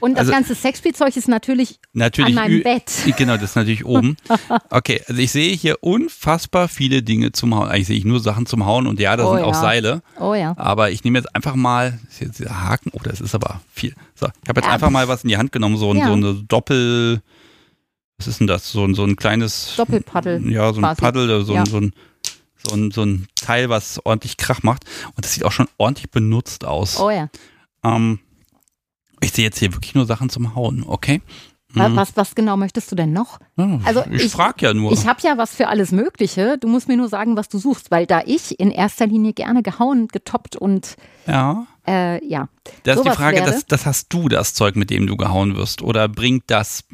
[0.00, 2.90] Und das also- ganze Sexspielzeug ist natürlich natürlich an meinem Bett.
[3.16, 4.16] Genau, das ist natürlich oben.
[4.70, 7.68] Okay, also ich sehe hier unfassbar viele Dinge zum Hauen.
[7.68, 9.60] Eigentlich sehe ich nur Sachen zum Hauen und ja, da Oh sind auch ja.
[9.60, 10.02] Seile.
[10.18, 10.54] Oh ja.
[10.56, 13.94] Aber ich nehme jetzt einfach mal, ist jetzt dieser Haken, oh, das ist aber viel.
[14.14, 14.72] So, ich habe jetzt Ja.
[14.74, 16.06] einfach mal was in die Hand genommen, so ein, Ja.
[16.08, 17.22] so eine Doppel,
[18.18, 18.70] was ist denn das?
[18.70, 20.50] So ein, so ein kleines, Doppelpaddel.
[20.50, 21.00] ja, so ein quasi.
[21.00, 21.92] Paddel, so, ein, so, ein,
[22.56, 24.84] so, ein, so ein Teil, was ordentlich Krach macht.
[25.14, 26.98] Und das sieht auch schon ordentlich benutzt aus.
[27.00, 27.28] Oh ja.
[27.84, 28.18] Ähm,
[29.24, 31.20] ich sehe jetzt hier wirklich nur Sachen zum Hauen, okay?
[31.72, 31.96] Mhm.
[31.96, 33.40] Was, was genau möchtest du denn noch?
[33.56, 34.92] Ja, Also ich, ich- frage ja nur.
[34.92, 36.56] Ich habe ja was für alles Mögliche.
[36.58, 39.62] Du musst mir nur sagen, was du suchst, weil da ich in erster Linie gerne
[39.64, 40.94] gehauen, getoppt und
[41.26, 42.48] ja, äh, ja.
[42.84, 45.82] das ist die Frage, das, das hast du, das Zeug, mit dem du gehauen wirst.
[45.82, 46.84] Oder bringt das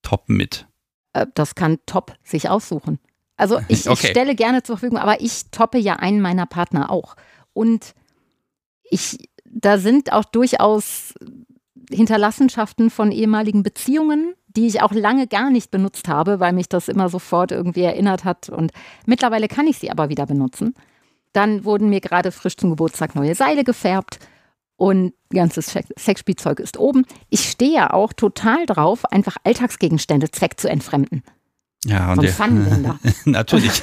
[0.00, 0.66] Top mit?
[1.12, 2.98] Äh, das kann Top sich aussuchen.
[3.36, 3.98] Also ich, Okay.
[4.06, 7.16] ich stelle gerne zur Verfügung, aber ich toppe ja einen meiner Partner auch.
[7.52, 7.92] Und
[8.82, 11.12] ich, da sind auch durchaus
[11.90, 16.88] Hinterlassenschaften von ehemaligen Beziehungen, die ich auch lange gar nicht benutzt habe, weil mich das
[16.88, 18.48] immer sofort irgendwie erinnert hat.
[18.48, 18.72] Und
[19.06, 20.74] mittlerweile kann ich sie aber wieder benutzen.
[21.32, 24.18] Dann wurden mir gerade frisch zum Geburtstag neue Seile gefärbt
[24.76, 27.04] und ganzes Sex- Sexspielzeug ist oben.
[27.28, 31.22] Ich stehe ja auch total drauf, einfach Alltagsgegenstände zweck zu entfremden.
[31.84, 32.98] Ja, So und ein Pfannenwender.
[33.26, 33.82] Natürlich.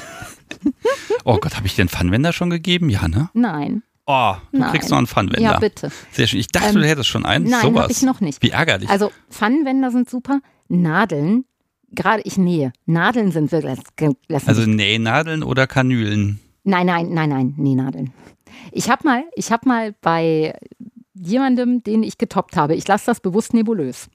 [1.26, 2.90] oh Gott, habe ich einen Pfannenwender schon gegeben?
[2.90, 3.30] Ja, ne?
[3.34, 3.84] Nein.
[4.06, 4.72] Oh, du Nein.
[4.72, 5.52] kriegst noch einen Pfannenwender.
[5.54, 5.90] Ja, bitte.
[6.12, 6.40] Sehr schön.
[6.40, 7.50] Ich dachte, Ähm, du hättest schon einen.
[7.50, 8.42] Nein, habe ich noch nicht.
[8.44, 8.90] Wie ärgerlich.
[8.90, 10.42] Also Pfannenwender sind super.
[10.68, 11.46] Nadeln,
[11.92, 12.74] gerade ich nähe.
[12.86, 13.80] Nadeln sind wirklich.
[14.46, 16.40] Also Nähnadeln oder Kanülen?
[16.66, 18.14] nein, nein, nein, nein, Nähnadeln.
[18.72, 20.58] Ich habe mal, ich habe mal bei
[21.14, 24.10] jemandem, den ich getoppt habe, ich lasse das bewusst nebulös,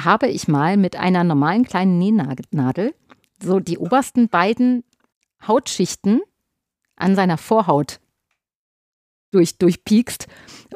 [0.00, 2.94] habe ich mal mit einer normalen kleinen Nähnadel
[3.42, 4.84] so die obersten beiden
[5.46, 6.20] Hautschichten
[6.96, 8.00] an seiner Vorhaut
[9.36, 10.26] durch, durchpiekst.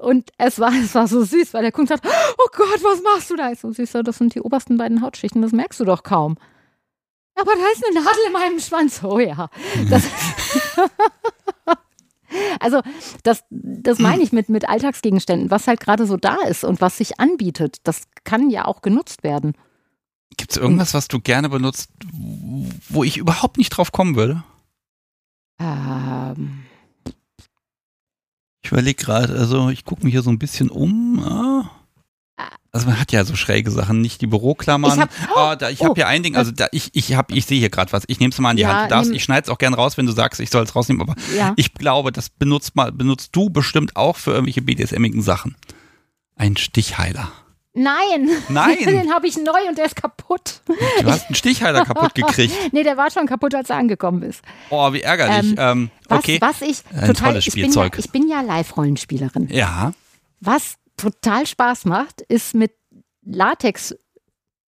[0.01, 3.31] Und es war, es war so süß, weil der Kunde sagt, oh Gott, was machst
[3.31, 3.51] du da?
[3.51, 6.37] Ich so, süß, das sind die obersten beiden Hautschichten, das merkst du doch kaum.
[7.35, 9.03] Aber da ist eine Nadel in meinem Schwanz.
[9.03, 9.49] Oh ja.
[9.89, 10.05] Das
[12.61, 12.83] also
[13.23, 16.99] das, das meine ich mit, mit Alltagsgegenständen, was halt gerade so da ist und was
[16.99, 17.79] sich anbietet.
[17.85, 19.55] Das kann ja auch genutzt werden.
[20.37, 21.91] Gibt es irgendwas, was du gerne benutzt,
[22.89, 24.45] wo ich überhaupt nicht drauf kommen würde?
[25.59, 26.65] Ähm,
[28.71, 31.19] Ich überlege gerade, also ich gucke mich hier so ein bisschen um.
[31.25, 31.69] Ah.
[32.71, 34.93] Also man hat ja so schräge Sachen, nicht die Büroklammern.
[34.93, 37.33] Ich hab- Ah, da, ich habe oh, hier ein Ding, also da, ich, ich, hab,
[37.33, 38.05] ich sehe hier gerade was.
[38.07, 38.93] Ich nehme es mal in die Ja, Hand.
[38.93, 41.03] Du darfst, ich schneide es auch gern raus, wenn du sagst, ich soll es rausnehmen.
[41.03, 41.53] Aber ja.
[41.57, 45.57] ich glaube, das benutzt, mal, benutzt du bestimmt auch für irgendwelche BDSMigen Sachen.
[46.37, 47.33] Ein Stichheiler.
[47.73, 48.29] Nein.
[48.49, 48.79] Nein.
[48.85, 50.63] Den habe ich neu und der ist kaputt.
[50.67, 52.55] Du hast einen Stichhalter kaputt gekriegt.
[52.73, 54.43] nee, der war schon kaputt, als er angekommen ist.
[54.71, 55.53] Oh, wie ärgerlich.
[55.53, 56.39] Ähm, Ähm, Was, okay.
[56.41, 57.99] was ich Ein total, tolles ich bin ja, Spielzeug.
[57.99, 59.49] ich bin ja Live-Rollenspielerin.
[59.51, 59.93] Ja.
[60.41, 62.73] Was total Spaß macht, ist mit
[63.25, 63.95] Latex,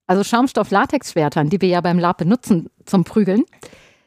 [0.07, 3.45] also Schaumstoff-Latex-Schwertern, die wir ja beim Lab benutzen zum Prügeln,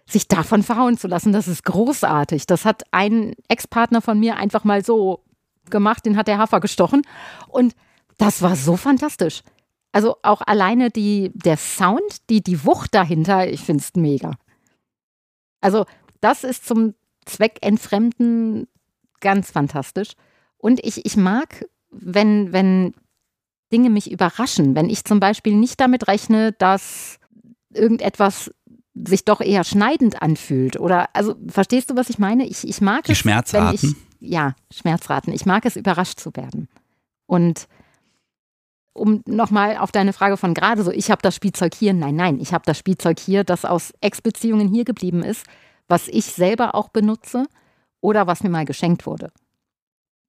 [0.08, 1.34] sich davon verhauen zu lassen.
[1.34, 2.46] Das ist großartig.
[2.46, 5.24] Das hat ein Ex-Partner von mir einfach mal so
[5.70, 7.02] gemacht, den hat der Hafer gestochen.
[7.48, 7.76] Und
[8.18, 9.42] das war so fantastisch.
[9.92, 14.38] Also auch alleine die, der Sound, die, die Wucht dahinter, ich finde es mega.
[15.62, 15.86] Also
[16.22, 18.68] das ist zum Zweck Entfremden
[19.22, 20.12] ganz fantastisch.
[20.58, 22.94] Und ich, ich mag, wenn, wenn
[23.72, 27.20] Dinge mich überraschen, wenn ich zum Beispiel nicht damit rechne, dass
[27.74, 28.52] irgendetwas
[28.94, 30.80] sich doch eher schneidend anfühlt.
[30.80, 32.46] Oder also verstehst du, was ich meine?
[32.46, 33.68] Ich, ich mag Die es, Schmerzraten.
[33.68, 35.34] wenn ich ja Schmerzraten.
[35.34, 36.70] Ich mag es, überrascht zu werden.
[37.26, 37.68] Und
[38.96, 42.40] um nochmal auf deine Frage von gerade so, ich habe das Spielzeug hier, nein, nein,
[42.40, 45.46] ich habe das Spielzeug hier, das aus Ex-Beziehungen hier geblieben ist,
[45.88, 47.46] was ich selber auch benutze
[48.02, 49.32] oder was mir mal geschenkt wurde.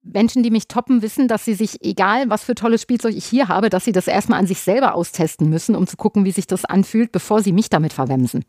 [0.03, 3.47] Menschen, die mich toppen, wissen, dass sie sich, egal was für tolles Spielzeug ich hier
[3.47, 6.47] habe, dass sie das erstmal an sich selber austesten müssen, um zu gucken, wie sich
[6.47, 8.45] das anfühlt, bevor sie mich damit verwemsen.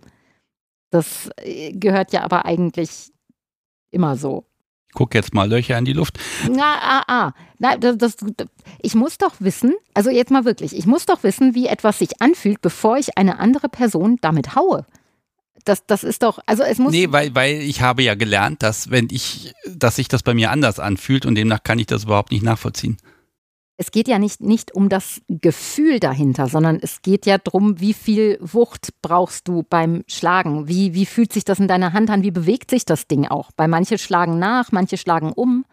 [0.90, 3.12] Das äh, gehört ja aber eigentlich
[3.90, 4.47] immer so.
[4.98, 6.18] Guck jetzt mal Löcher in die Luft.
[6.50, 7.32] Na, ah, ah.
[7.60, 8.16] Na, das, das,
[8.82, 12.20] ich muss doch wissen, also jetzt mal wirklich, ich muss doch wissen, wie etwas sich
[12.20, 14.84] anfühlt, bevor ich eine andere Person damit haue.
[15.64, 16.90] Das, das ist doch, also es muss.
[16.90, 20.50] Nee, weil, weil ich habe ja gelernt, dass wenn ich, dass sich das bei mir
[20.50, 22.96] anders anfühlt und demnach kann ich das überhaupt nicht nachvollziehen.
[23.80, 27.94] Es geht ja nicht, nicht um das Gefühl dahinter, sondern es geht ja darum, wie
[27.94, 30.66] viel Wucht brauchst du beim Schlagen?
[30.66, 32.24] Wie, wie fühlt sich das in deiner Hand an?
[32.24, 33.52] Wie bewegt sich das Ding auch?
[33.52, 35.64] Bei manche schlagen nach, manche schlagen um.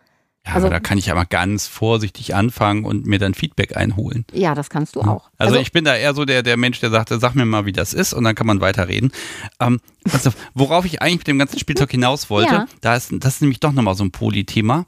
[0.46, 4.24] Ja, Also- aber da kann ich aber ganz vorsichtig anfangen und mir dann Feedback einholen.
[4.32, 5.32] Ja, das kannst du auch.
[5.40, 7.72] Also, ich bin da eher so der, der Mensch, der sagte, sag mir mal, wie
[7.72, 9.12] das ist und dann kann man weiterreden.
[9.60, 9.80] Ähm,
[10.14, 12.66] also, worauf ich eigentlich mit dem ganzen Spielzeug hinaus wollte, Ja.
[12.82, 14.86] da ist, das ist nämlich doch nochmal so ein Polythema.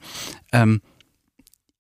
[0.52, 0.82] Ähm,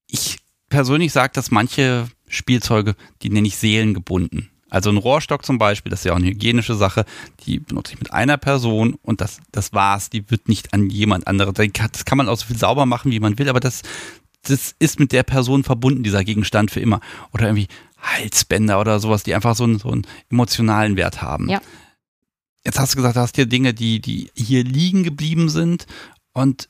[0.07, 0.37] ich
[0.69, 4.49] persönlich sage, dass manche Spielzeuge, die nenne ich seelengebunden.
[4.69, 7.05] Also ein Rohrstock zum Beispiel, das ist ja auch eine hygienische Sache,
[7.45, 10.09] die benutze ich mit einer Person und das, das war's.
[10.09, 11.53] Die wird nicht an jemand anderes.
[11.53, 13.81] Das kann man auch so viel sauber machen, wie man will, aber das,
[14.43, 16.99] das ist mit der Person verbunden, dieser Gegenstand für immer.
[17.31, 17.67] Oder irgendwie
[18.01, 21.49] Halsbänder oder sowas, die einfach so einen, so einen emotionalen Wert haben.
[21.49, 21.61] Ja.
[22.65, 25.85] Jetzt hast du gesagt, du hast hier Dinge, die, die hier liegen geblieben sind
[26.33, 26.67] und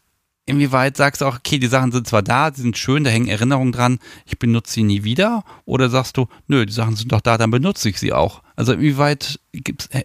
[0.48, 3.28] inwieweit sagst du auch, okay, die Sachen sind zwar da, die sind schön, da hängen
[3.28, 5.44] Erinnerungen dran, ich benutze sie nie wieder?
[5.65, 8.41] Oder sagst du, nö, die Sachen sind doch da, dann benutze ich sie auch?
[8.56, 9.40] Also inwieweit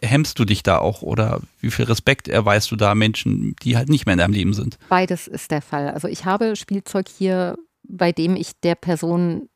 [0.02, 3.89] hemmst du dich da auch oder wie viel Respekt erweist du da Menschen, die halt
[3.89, 4.78] nicht mehr in deinem Leben sind?
[4.89, 5.90] Beides ist der Fall.
[5.90, 9.48] Also ich habe Spielzeug hier, bei dem ich der Person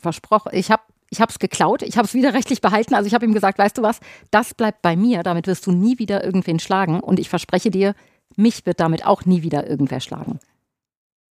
[0.00, 2.94] versprochen, ich habe ich habe es geklaut, ich habe es widerrechtlich behalten.
[2.94, 4.00] Also ich habe ihm gesagt, weißt du was,
[4.30, 7.00] das bleibt bei mir, damit wirst du nie wieder irgendwen schlagen.
[7.00, 7.94] Und ich verspreche dir,
[8.36, 10.40] mich wird damit auch nie wieder irgendwer schlagen.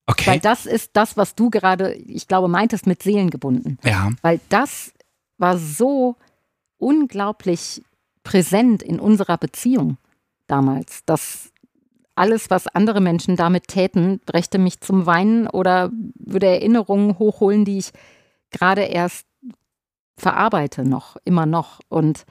[0.07, 0.39] Weil Okay.
[0.41, 3.77] das ist das, was du gerade, ich glaube, meintest mit Seelengebunden.
[3.83, 4.09] Ja.
[4.21, 4.93] Weil das
[5.37, 6.17] war so
[6.77, 7.81] unglaublich
[8.23, 9.97] präsent in unserer Beziehung
[10.47, 11.51] damals, dass
[12.15, 17.77] alles, was andere Menschen damit täten, brächte mich zum Weinen oder würde Erinnerungen hochholen, die
[17.77, 17.91] ich
[18.51, 19.25] gerade erst
[20.17, 21.79] verarbeite noch, immer noch.
[21.87, 22.25] Und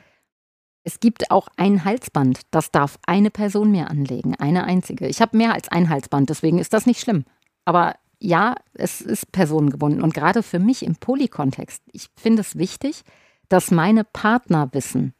[0.85, 5.07] es gibt auch ein Halsband, das darf eine Person mir anlegen, eine einzige.
[5.07, 7.24] Ich habe mehr als ein Halsband, deswegen ist das nicht schlimm.
[7.65, 10.02] Aber ja, es ist personengebunden.
[10.02, 13.02] Und gerade für mich im Polykontext, ich finde es wichtig,
[13.48, 15.15] dass meine Partner wissen,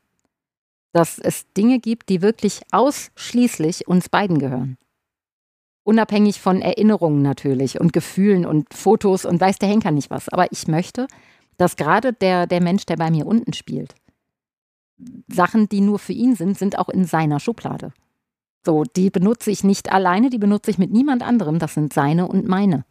[0.93, 4.77] dass es Dinge gibt, die wirklich ausschließlich uns beiden gehören.
[5.83, 10.29] Unabhängig von Erinnerungen natürlich und Gefühlen und Fotos und weiß der Henker nicht was.
[10.29, 11.07] Aber ich möchte,
[11.57, 13.95] dass gerade der, der Mensch, der bei mir unten spielt,
[15.29, 17.93] Sachen, die nur für ihn sind, sind auch in seiner Schublade.
[18.65, 21.59] So, die benutze ich nicht alleine, die benutze ich mit niemand anderem.
[21.59, 22.85] Das sind seine und meine.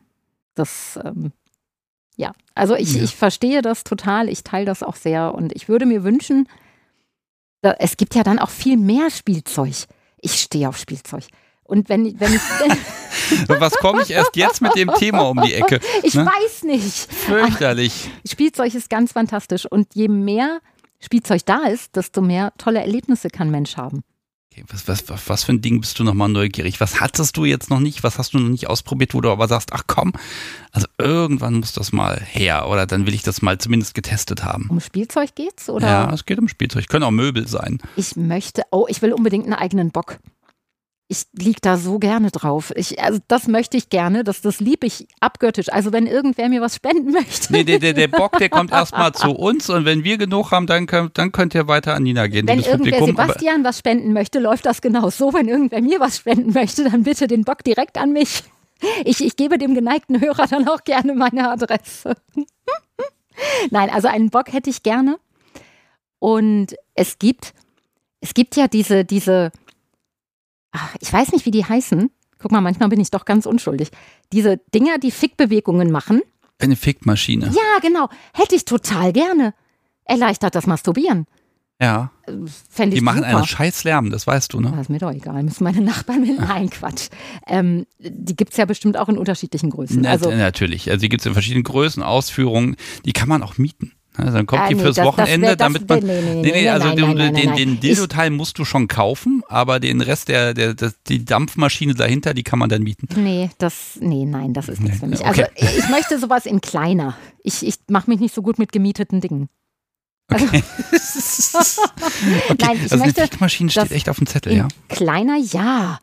[0.55, 1.31] Das, ähm,
[2.17, 3.03] ja, also ich, Ja.
[3.03, 6.47] ich verstehe das total, ich teile das auch sehr und ich würde mir wünschen,
[7.61, 9.73] da, es gibt ja dann auch viel mehr Spielzeug.
[10.17, 11.25] Ich stehe auf Spielzeug.
[11.63, 12.41] Und wenn, wenn ich,
[13.47, 15.79] Was komme ich erst jetzt mit dem Thema um die Ecke?
[16.03, 16.25] ich Ne?
[16.25, 17.13] weiß nicht.
[17.13, 18.09] Fürchterlich.
[18.27, 20.61] Spielzeug ist ganz fantastisch und je mehr
[20.99, 24.03] Spielzeug da ist, desto mehr tolle Erlebnisse kann Mensch haben.
[24.51, 26.81] Okay, was, was, was, was für ein Ding bist du nochmal neugierig?
[26.81, 28.03] Was hattest du jetzt noch nicht?
[28.03, 30.13] Was hast du noch nicht ausprobiert, wo du aber sagst, ach komm,
[30.71, 34.67] also irgendwann muss das mal her oder dann will ich das mal zumindest getestet haben.
[34.69, 35.87] Um Spielzeug geht's oder?
[35.87, 36.87] Ja, es geht um Spielzeug.
[36.87, 37.77] Können auch Möbel sein.
[37.95, 40.19] Ich möchte, oh, ich will unbedingt einen eigenen Bock.
[41.11, 42.71] Ich lieg da so gerne drauf.
[42.75, 45.73] Ich, also das möchte ich gerne, das, das liebe ich abgöttisch.
[45.73, 47.51] Also wenn irgendwer mir was spenden möchte.
[47.51, 50.67] Nee, der, der, der Bock, der kommt erstmal zu uns und wenn wir genug haben,
[50.67, 52.47] dann könnt, dann könnt ihr weiter an Nina gehen.
[52.47, 55.33] Wenn irgendwer Publikum, Sebastian was spenden möchte, läuft das genau so.
[55.33, 58.43] Wenn irgendwer mir was spenden möchte, dann bitte den Bock direkt an mich.
[59.03, 62.15] Ich, ich gebe dem geneigten Hörer dann auch gerne meine Adresse.
[63.71, 65.17] Nein, also einen Bock hätte ich gerne.
[66.19, 67.53] Und es gibt,
[68.21, 69.51] es gibt ja diese, diese,
[70.71, 72.09] ach, ich weiß nicht, wie die heißen.
[72.39, 73.89] Guck mal, manchmal bin ich doch ganz unschuldig.
[74.31, 76.21] Diese Dinger, die Fickbewegungen machen.
[76.59, 77.47] Eine Fickmaschine.
[77.47, 78.09] Ja, genau.
[78.33, 79.53] Hätte ich total gerne.
[80.05, 81.25] Erleichtert das Masturbieren.
[81.81, 82.11] Ja.
[82.69, 83.37] Fände ich Die machen super.
[83.37, 84.71] einen Scheißlärm, das weißt du, ne?
[84.71, 85.41] Das ist mir doch egal.
[85.43, 86.37] Müssen meine Nachbarn mit.
[86.39, 87.07] Nein, Quatsch.
[87.47, 90.01] Ähm, die gibt es ja bestimmt auch in unterschiedlichen Größen.
[90.01, 90.89] Na, also, natürlich.
[90.89, 92.75] Also die gibt es in verschiedenen Größen, Ausführungen.
[93.05, 93.93] Die kann man auch mieten.
[94.19, 95.99] Also dann kommt Ah, die nee, fürs das- das Wochenende, wär- das- damit man.
[95.99, 100.01] nee, nee, nee, also nein, den, nein, nein, Dildo-Teil musst du schon kaufen, aber den
[100.01, 103.07] Rest der, der, der, die Dampfmaschine dahinter, die kann man dann mieten.
[103.15, 105.25] Nee, das, nee, nein, das ist nichts für mich.
[105.25, 105.67] Also okay.
[105.77, 107.15] ich möchte sowas in kleiner.
[107.43, 109.49] Ich, ich mache mich nicht so gut mit gemieteten Dingen.
[110.31, 110.63] Also, okay,
[112.59, 114.67] Nein, ich also möchte, eine Fickmaschine steht echt auf dem Zettel, in ja.
[114.87, 115.99] kleiner, ja.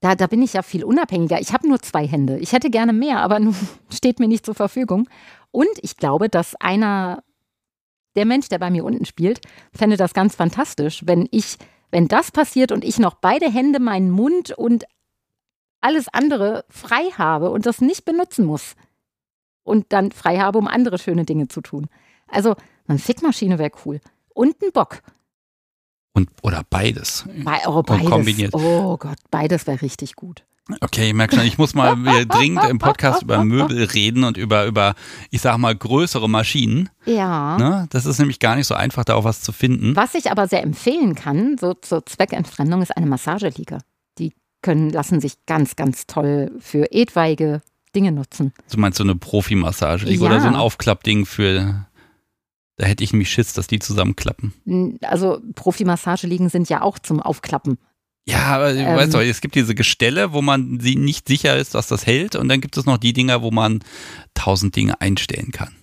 [0.00, 1.40] Da, da bin ich ja viel unabhängiger.
[1.40, 2.38] Ich habe nur zwei Hände.
[2.38, 3.54] Ich hätte gerne mehr, aber nun
[3.92, 5.08] steht mir nicht zur Verfügung.
[5.50, 7.22] Und ich glaube, dass einer,
[8.16, 9.40] der Mensch, der bei mir unten spielt,
[9.72, 11.56] fände das ganz fantastisch, wenn ich,
[11.90, 14.84] wenn das passiert und ich noch beide Hände, meinen Mund und
[15.80, 18.74] alles andere frei habe und das nicht benutzen muss.
[19.62, 21.88] Und dann frei habe, um andere schöne Dinge zu tun.
[22.28, 22.54] Also,
[22.86, 24.00] eine Fickmaschine wäre cool.
[24.32, 25.02] Und ein Bock.
[26.12, 27.24] Und, oder beides.
[27.44, 28.08] Bei, oh, beides.
[28.08, 28.54] kombiniert.
[28.54, 30.44] Oh Gott, beides wäre richtig gut.
[30.80, 31.94] Okay, ich merke schon, ich muss mal
[32.26, 34.94] dringend im Podcast über Möbel reden und über, über,
[35.30, 36.88] ich sag mal, größere Maschinen.
[37.04, 37.56] Ja.
[37.56, 37.86] Ne?
[37.90, 39.94] Das ist nämlich gar nicht so einfach, da auch was zu finden.
[39.94, 43.78] Was ich aber sehr empfehlen kann, so zur Zweckentfremdung, ist eine Massageliege.
[44.18, 47.62] Die können, lassen sich ganz, ganz toll für etwaige
[47.94, 48.52] Dinge nutzen.
[48.70, 50.20] Du meinst so eine Profimassage Ja.
[50.20, 51.86] oder so ein Aufklappding für.
[52.76, 54.98] Da hätte ich nämlich Schiss, dass die zusammenklappen.
[55.02, 57.78] Also Profimassageliegen sind ja auch zum Aufklappen.
[58.28, 58.96] Ja, aber du Ähm.
[58.96, 62.34] weißt doch, es gibt diese Gestelle, wo man sie nicht sicher ist, dass das hält.
[62.34, 63.80] Und dann gibt es noch die Dinger, wo man
[64.34, 65.74] tausend Dinge einstellen kann.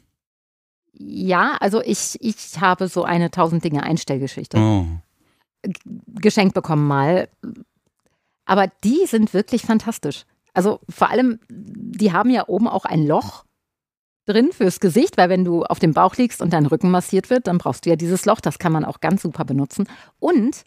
[0.93, 4.85] Ja, also ich, ich habe so eine tausend Dinge Einstellgeschichte Oh.
[6.07, 7.29] geschenkt bekommen mal.
[8.45, 10.25] Aber die sind wirklich fantastisch.
[10.53, 13.45] Also vor allem, die haben ja oben auch ein Loch
[14.25, 17.47] drin fürs Gesicht, weil wenn du auf dem Bauch liegst und dein Rücken massiert wird,
[17.47, 18.41] dann brauchst du ja dieses Loch.
[18.41, 19.87] Das kann man auch ganz super benutzen.
[20.19, 20.63] Und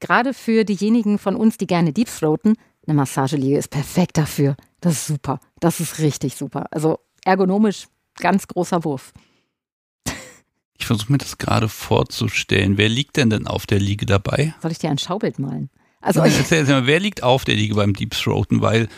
[0.00, 2.56] gerade für diejenigen von uns, die gerne Deepthroaten,
[2.86, 4.56] eine Massageliege ist perfekt dafür.
[4.80, 5.40] Das ist super.
[5.60, 6.66] Das ist richtig super.
[6.70, 9.12] Also ergonomisch ganz großer Wurf.
[10.76, 12.76] Ich versuche mir das gerade vorzustellen.
[12.76, 14.54] Wer liegt denn denn auf der Liege dabei?
[14.60, 15.70] Soll ich dir ein Schaubild malen?
[16.02, 18.60] Also Nein, erzähl mal, wer liegt auf der Liege beim Deep Throaten?
[18.60, 18.88] Weil,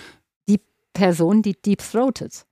[0.97, 2.47] Person, die deepthroatet.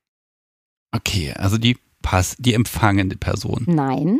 [0.91, 3.63] okay, also die Pass, die empfangende Person.
[3.65, 4.19] Nein,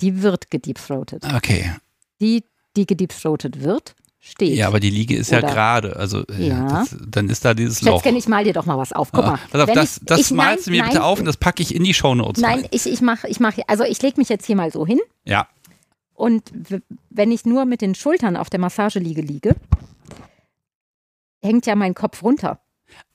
[0.00, 1.24] die wird gedeepthroatet.
[1.34, 1.74] Okay.
[2.20, 2.44] Die,
[2.76, 4.56] die gedeepthroatet wird, steht.
[4.56, 5.96] Ja, aber die Liege ist ja Oder- gerade.
[5.96, 6.66] Also äh, Ja.
[6.80, 7.98] Das, dann ist da dieses Loch.
[8.02, 9.12] Schätzchen, ich mal dir doch mal was auf.
[9.12, 9.62] Guck Ah, mal.
[9.62, 11.62] Auf, das, ich, das ich, malst du mir nein, bitte nein, auf und das packe
[11.62, 12.68] ich in die Shownotes Nein, rein.
[12.70, 15.46] ich, ich mache, ich mach, also ich lege mich jetzt hier mal so hin Ja.
[16.14, 16.50] und
[17.10, 19.56] wenn ich nur mit den Schultern auf der Massageliege liege,
[21.42, 22.60] hängt ja mein Kopf runter.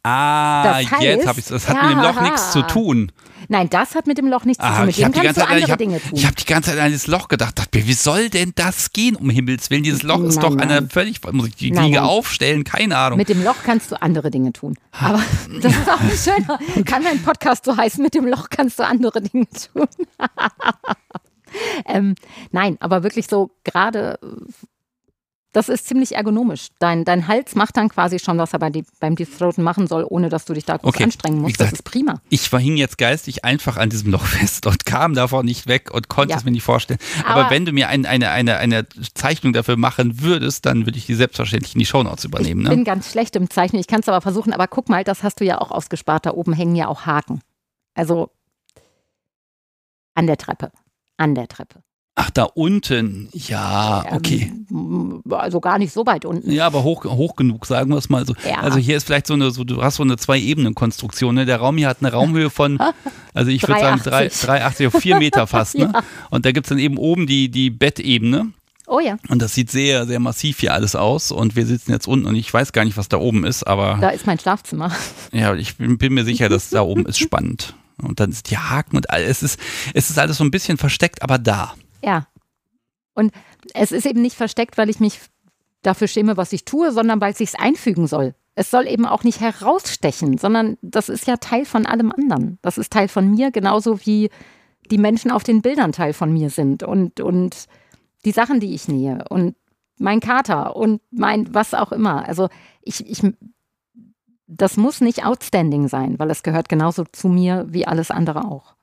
[0.03, 2.21] Ah, Das heißt- jetzt habe ich Das hat mit dem Loch Ja.
[2.23, 3.11] nichts zu tun.
[3.51, 4.85] Nein, das hat mit dem Loch nichts zu Ah, tun.
[4.87, 6.11] Mit ich habe dem die kannst ganze du Zeit, andere habe Dinge tun.
[6.13, 7.57] ich hab die ganze Zeit an dieses Loch gedacht.
[7.59, 9.83] Dachte mir, wie soll denn das gehen, um Himmels Willen?
[9.83, 10.69] Dieses Loch ist Nein, doch nein.
[10.71, 12.63] eine völlig, muss ich die Nein, Liege aufstellen?
[12.63, 13.17] Keine Ahnung.
[13.17, 14.75] Mit dem Loch kannst du andere Dinge tun.
[14.91, 15.21] Aber
[15.61, 18.85] das ist auch ein schöner, kann mein Podcast so heißen, mit dem Loch kannst du
[18.85, 19.87] andere Dinge tun.
[21.87, 22.15] ähm,
[22.51, 24.19] nein, aber wirklich so gerade,
[25.51, 26.67] das ist ziemlich ergonomisch.
[26.77, 29.87] Dein, dein Hals macht dann quasi schon, was er bei die, beim Deep Throaten machen
[29.87, 31.57] soll, ohne dass du dich da groß Okay, anstrengen musst.
[31.57, 32.21] gesagt, das ist prima.
[32.29, 35.89] ich war hing jetzt geistig einfach an diesem Loch fest und kam davon nicht weg
[35.91, 36.37] und konnte Ja.
[36.37, 36.99] es mir nicht vorstellen.
[37.25, 40.97] Aber, Aber- wenn du mir ein, eine, eine, eine Zeichnung dafür machen würdest, dann würde
[40.99, 42.61] ich die selbstverständlich in die Shownotes übernehmen.
[42.61, 42.75] Ich Ne?
[42.75, 43.79] bin ganz schlecht im Zeichnen.
[43.79, 44.53] Ich kann es aber versuchen.
[44.53, 46.27] Aber guck mal, das hast du ja auch ausgespart.
[46.27, 47.41] Da oben hängen ja auch Haken.
[47.95, 48.29] Also
[50.13, 50.71] an der Treppe.
[51.17, 51.81] An der Treppe.
[52.21, 53.29] Ach, da unten.
[53.31, 54.51] Ja, okay.
[54.69, 56.51] Ähm, also gar nicht so weit unten.
[56.51, 58.33] Ja, aber hoch, hoch genug, sagen wir es mal so.
[58.45, 58.57] Ja.
[58.57, 61.33] Also hier ist vielleicht so eine, so, du hast so eine Zwei-Ebenen-Konstruktion.
[61.35, 61.45] Ne?
[61.45, 62.77] Der Raum hier hat eine Raumhöhe von,
[63.33, 64.47] also ich würde sagen, 3,80.
[64.47, 65.77] 3,80 auf 4 Meter fast.
[65.77, 65.79] Ne?
[65.93, 66.03] Ja.
[66.29, 68.51] Und da gibt es dann eben oben die, die Bettebene.
[68.85, 71.31] Oh ja, Und das sieht sehr, sehr massiv hier alles aus.
[71.31, 73.97] Und wir sitzen jetzt unten und ich weiß gar nicht, was da oben ist, aber
[74.01, 74.91] da ist mein Schlafzimmer.
[75.31, 77.75] ja, ich bin, bin mir sicher, dass da oben ist spannend.
[78.01, 79.41] Und dann ist die Haken und alles.
[79.41, 79.59] Es ist,
[79.93, 81.73] es ist alles so ein bisschen versteckt, aber da.
[82.03, 82.27] Ja.
[83.13, 83.31] Und
[83.73, 85.19] es ist eben nicht versteckt, weil ich mich
[85.81, 88.35] dafür schäme, was ich tue, sondern weil es sich einfügen soll.
[88.55, 92.59] Es soll eben auch nicht herausstechen, sondern das ist ja Teil von allem anderen.
[92.61, 94.29] Das ist Teil von mir, genauso wie
[94.91, 97.67] die Menschen auf den Bildern Teil von mir sind und, und
[98.25, 99.55] die Sachen, die ich nähe und
[99.97, 102.27] mein Kater und mein was auch immer.
[102.27, 102.49] Also
[102.81, 103.21] ich, ich,
[104.47, 108.75] das muss nicht outstanding sein, weil es gehört genauso zu mir wie alles andere auch.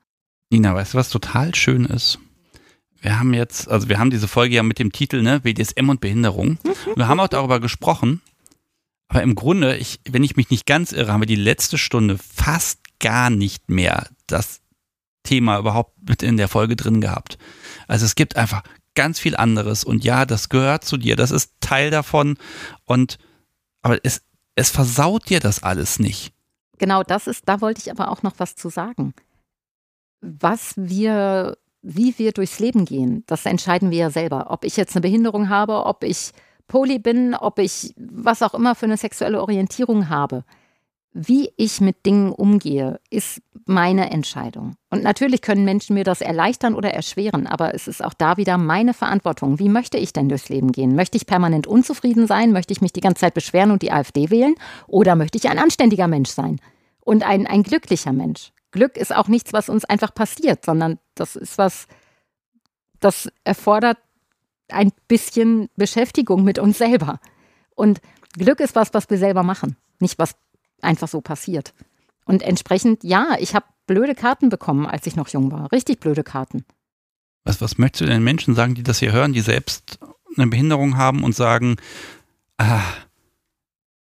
[0.49, 2.19] Nina, weißt du, was total schön ist?
[3.01, 6.01] Wir haben jetzt, also wir haben diese Folge ja mit dem Titel, ne, BDSM und
[6.01, 6.57] Behinderung.
[6.63, 6.95] Mhm.
[6.95, 8.21] Wir haben auch darüber gesprochen.
[9.09, 12.17] Aber im Grunde, ich, wenn ich mich nicht ganz irre, haben wir die letzte Stunde
[12.17, 14.61] fast gar nicht mehr das
[15.23, 17.37] Thema überhaupt mit in der Folge drin gehabt.
[17.87, 18.63] Also es gibt einfach
[18.95, 22.37] ganz viel anderes und ja, das gehört zu dir, das ist Teil davon
[22.85, 23.19] und
[23.83, 24.23] aber es,
[24.55, 26.33] es versaut dir das alles nicht.
[26.79, 29.13] Genau, das ist, da wollte ich aber auch noch was zu sagen.
[30.21, 31.57] Was wir,
[31.89, 34.47] wie wir durchs Leben gehen, das entscheiden wir ja selber.
[34.49, 36.31] Ob ich jetzt eine Behinderung habe, ob ich
[36.67, 40.43] poly bin, ob ich was auch immer für eine sexuelle Orientierung habe.
[41.13, 44.75] Wie ich mit Dingen umgehe, ist meine Entscheidung.
[44.89, 48.57] Und natürlich können Menschen mir das erleichtern oder erschweren, aber es ist auch da wieder
[48.57, 49.57] meine Verantwortung.
[49.57, 50.93] Wie möchte ich denn durchs Leben gehen?
[50.93, 52.51] Möchte ich permanent unzufrieden sein?
[52.51, 54.55] Möchte ich mich die ganze Zeit beschweren und die AfD wählen?
[54.87, 56.59] Oder möchte ich ein anständiger Mensch sein
[56.99, 58.51] und ein, ein glücklicher Mensch?
[58.71, 61.87] Glück ist auch nichts, was uns einfach passiert, sondern das ist was,
[62.99, 63.97] das erfordert
[64.69, 67.19] ein bisschen Beschäftigung mit uns selber.
[67.75, 68.01] Und
[68.33, 70.35] Glück ist was, was wir selber machen, nicht was
[70.81, 71.73] einfach so passiert.
[72.25, 75.71] Und entsprechend, ja, ich habe blöde Karten bekommen, als ich noch jung war.
[75.71, 76.65] Richtig blöde Karten.
[77.45, 79.99] Was, was möchtest du den Menschen sagen, die das hier hören, die selbst
[80.35, 81.77] eine Behinderung haben und sagen,
[82.57, 82.83] ah,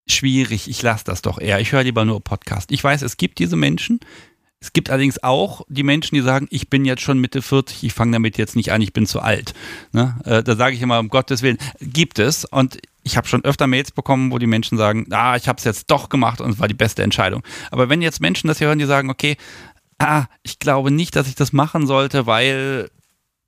[0.07, 2.71] schwierig, ich lasse das doch eher, ich höre lieber nur Podcast.
[2.71, 3.99] Ich weiß, es gibt diese Menschen.
[4.61, 7.93] Es gibt allerdings auch die Menschen, die sagen, ich bin jetzt schon Mitte 40, ich
[7.93, 9.53] fange damit jetzt nicht an, ich bin zu alt.
[9.93, 10.19] Ne?
[10.25, 12.43] Äh, da sage ich immer, um Gottes Willen, gibt es.
[12.43, 15.63] Und ich habe schon öfter Mails bekommen, wo die Menschen sagen, ah, ich habe es
[15.63, 17.41] jetzt doch gemacht und es war die beste Entscheidung.
[17.71, 19.37] Aber wenn jetzt Menschen das hier hören, die sagen, okay,
[19.97, 22.89] ah, ich glaube nicht, dass ich das machen sollte, weil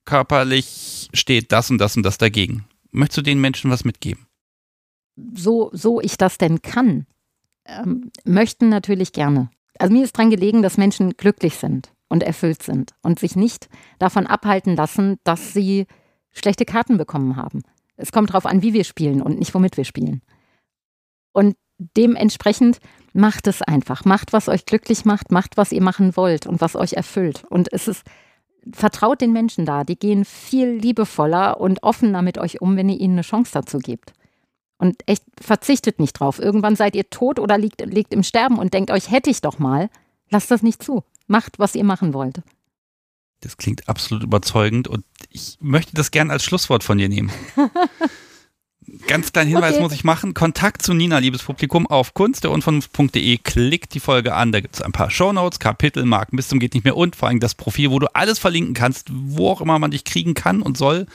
[0.05, 2.65] körperlich steht das und das und das dagegen.
[2.91, 4.27] Möchtest du den Menschen was mitgeben?
[5.33, 7.05] So, so ich das denn kann,
[7.65, 9.49] ähm, möchten natürlich gerne.
[9.81, 13.67] Also mir ist dran gelegen, dass Menschen glücklich sind und erfüllt sind und sich nicht
[13.97, 15.87] davon abhalten lassen, dass sie
[16.29, 17.63] schlechte Karten bekommen haben.
[17.95, 20.21] Es kommt darauf an, wie wir spielen und nicht womit wir spielen.
[21.33, 21.55] Und
[21.97, 22.77] dementsprechend
[23.13, 24.05] macht es einfach.
[24.05, 27.43] Macht, was euch glücklich macht, macht, was ihr machen wollt und was euch erfüllt.
[27.49, 28.03] Und es ist,
[28.71, 29.83] vertraut den Menschen da.
[29.83, 33.79] Die gehen viel liebevoller und offener mit euch um, wenn ihr ihnen eine Chance dazu
[33.79, 34.13] gebt.
[34.81, 36.39] Und echt verzichtet nicht drauf.
[36.39, 39.59] Irgendwann seid ihr tot oder liegt, liegt im Sterben und denkt euch, hätte ich doch
[39.59, 39.91] mal.
[40.31, 41.03] Lasst das nicht zu.
[41.27, 42.41] Macht, was ihr machen wollt.
[43.41, 47.31] Das klingt absolut überzeugend und ich möchte das gerne als Schlusswort von dir nehmen.
[49.07, 49.83] Ganz kleinen Hinweis okay.
[49.83, 50.33] muss ich machen.
[50.33, 53.37] Kontakt zu Nina, liebes Publikum, auf kunstderunvernunft.de.
[53.37, 54.51] Klickt die Folge an.
[54.51, 57.39] Da gibt es ein paar Shownotes, Kapitelmarken bis zum geht nicht mehr und vor allem
[57.39, 60.77] das Profil, wo du alles verlinken kannst, wo auch immer man dich kriegen kann und
[60.77, 61.05] soll.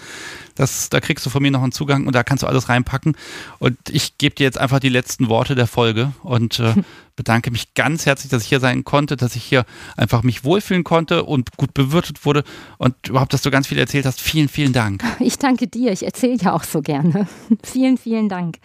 [0.54, 3.14] Das, da kriegst du von mir noch einen Zugang und da kannst du alles reinpacken.
[3.58, 6.72] Und ich gebe dir jetzt einfach die letzten Worte der Folge und äh,
[7.16, 9.64] bedanke mich ganz herzlich, dass ich hier sein konnte, dass ich hier
[9.96, 12.44] einfach mich wohlfühlen konnte und gut bewirtet wurde
[12.78, 14.20] und überhaupt, dass du ganz viel erzählt hast.
[14.20, 15.02] Vielen, vielen Dank.
[15.18, 15.92] Ich danke dir.
[15.92, 17.26] Ich erzähle ja auch so gerne.
[17.64, 18.58] vielen, vielen Dank.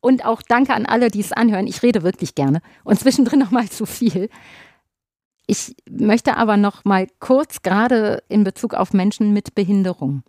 [0.00, 1.66] Und auch danke an alle, die es anhören.
[1.66, 4.28] Ich rede wirklich gerne und zwischendrin noch mal zu viel.
[5.46, 10.22] Ich möchte aber noch mal kurz gerade in Bezug auf Menschen mit Behinderung.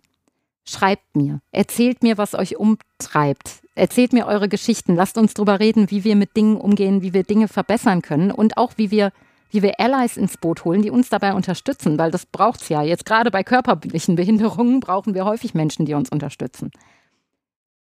[0.68, 5.90] Schreibt mir, erzählt mir, was euch umtreibt, erzählt mir eure Geschichten, lasst uns drüber reden,
[5.90, 9.12] wie wir mit Dingen umgehen, wie wir Dinge verbessern können und auch wie wir
[9.52, 12.82] wie wir Allies ins Boot holen, die uns dabei unterstützen, weil das braucht es ja.
[12.82, 16.72] Jetzt gerade bei körperlichen Behinderungen brauchen wir häufig Menschen, die uns unterstützen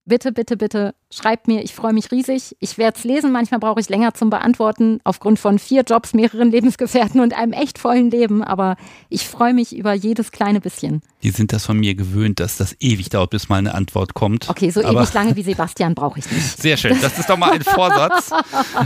[0.07, 1.63] bitte, bitte, bitte schreibt mir.
[1.63, 2.55] Ich freue mich riesig.
[2.59, 3.31] Ich werde es lesen.
[3.31, 7.77] Manchmal brauche ich länger zum Beantworten, aufgrund von vier Jobs, mehreren Lebensgefährten und einem echt
[7.77, 8.43] vollen Leben.
[8.43, 8.75] Aber
[9.09, 11.01] ich freue mich über jedes kleine bisschen.
[11.23, 14.49] Die sind das von mir gewöhnt, dass das ewig dauert, bis mal eine Antwort kommt.
[14.49, 16.61] Okay, so Aber ewig lange wie Sebastian brauche ich nicht.
[16.61, 16.97] Sehr schön.
[17.01, 18.31] Das ist doch mal ein Vorsatz.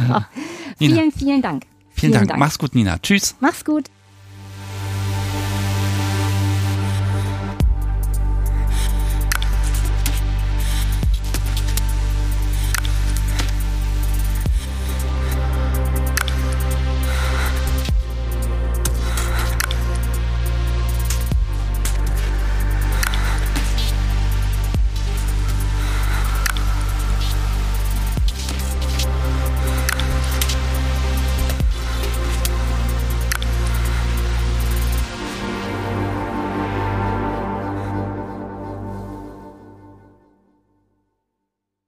[0.77, 1.63] vielen, vielen Dank.
[1.93, 2.27] Vielen, vielen Dank.
[2.29, 2.39] Dank.
[2.39, 2.97] Mach's gut, Nina.
[2.99, 3.35] Tschüss.
[3.39, 3.85] Mach's gut.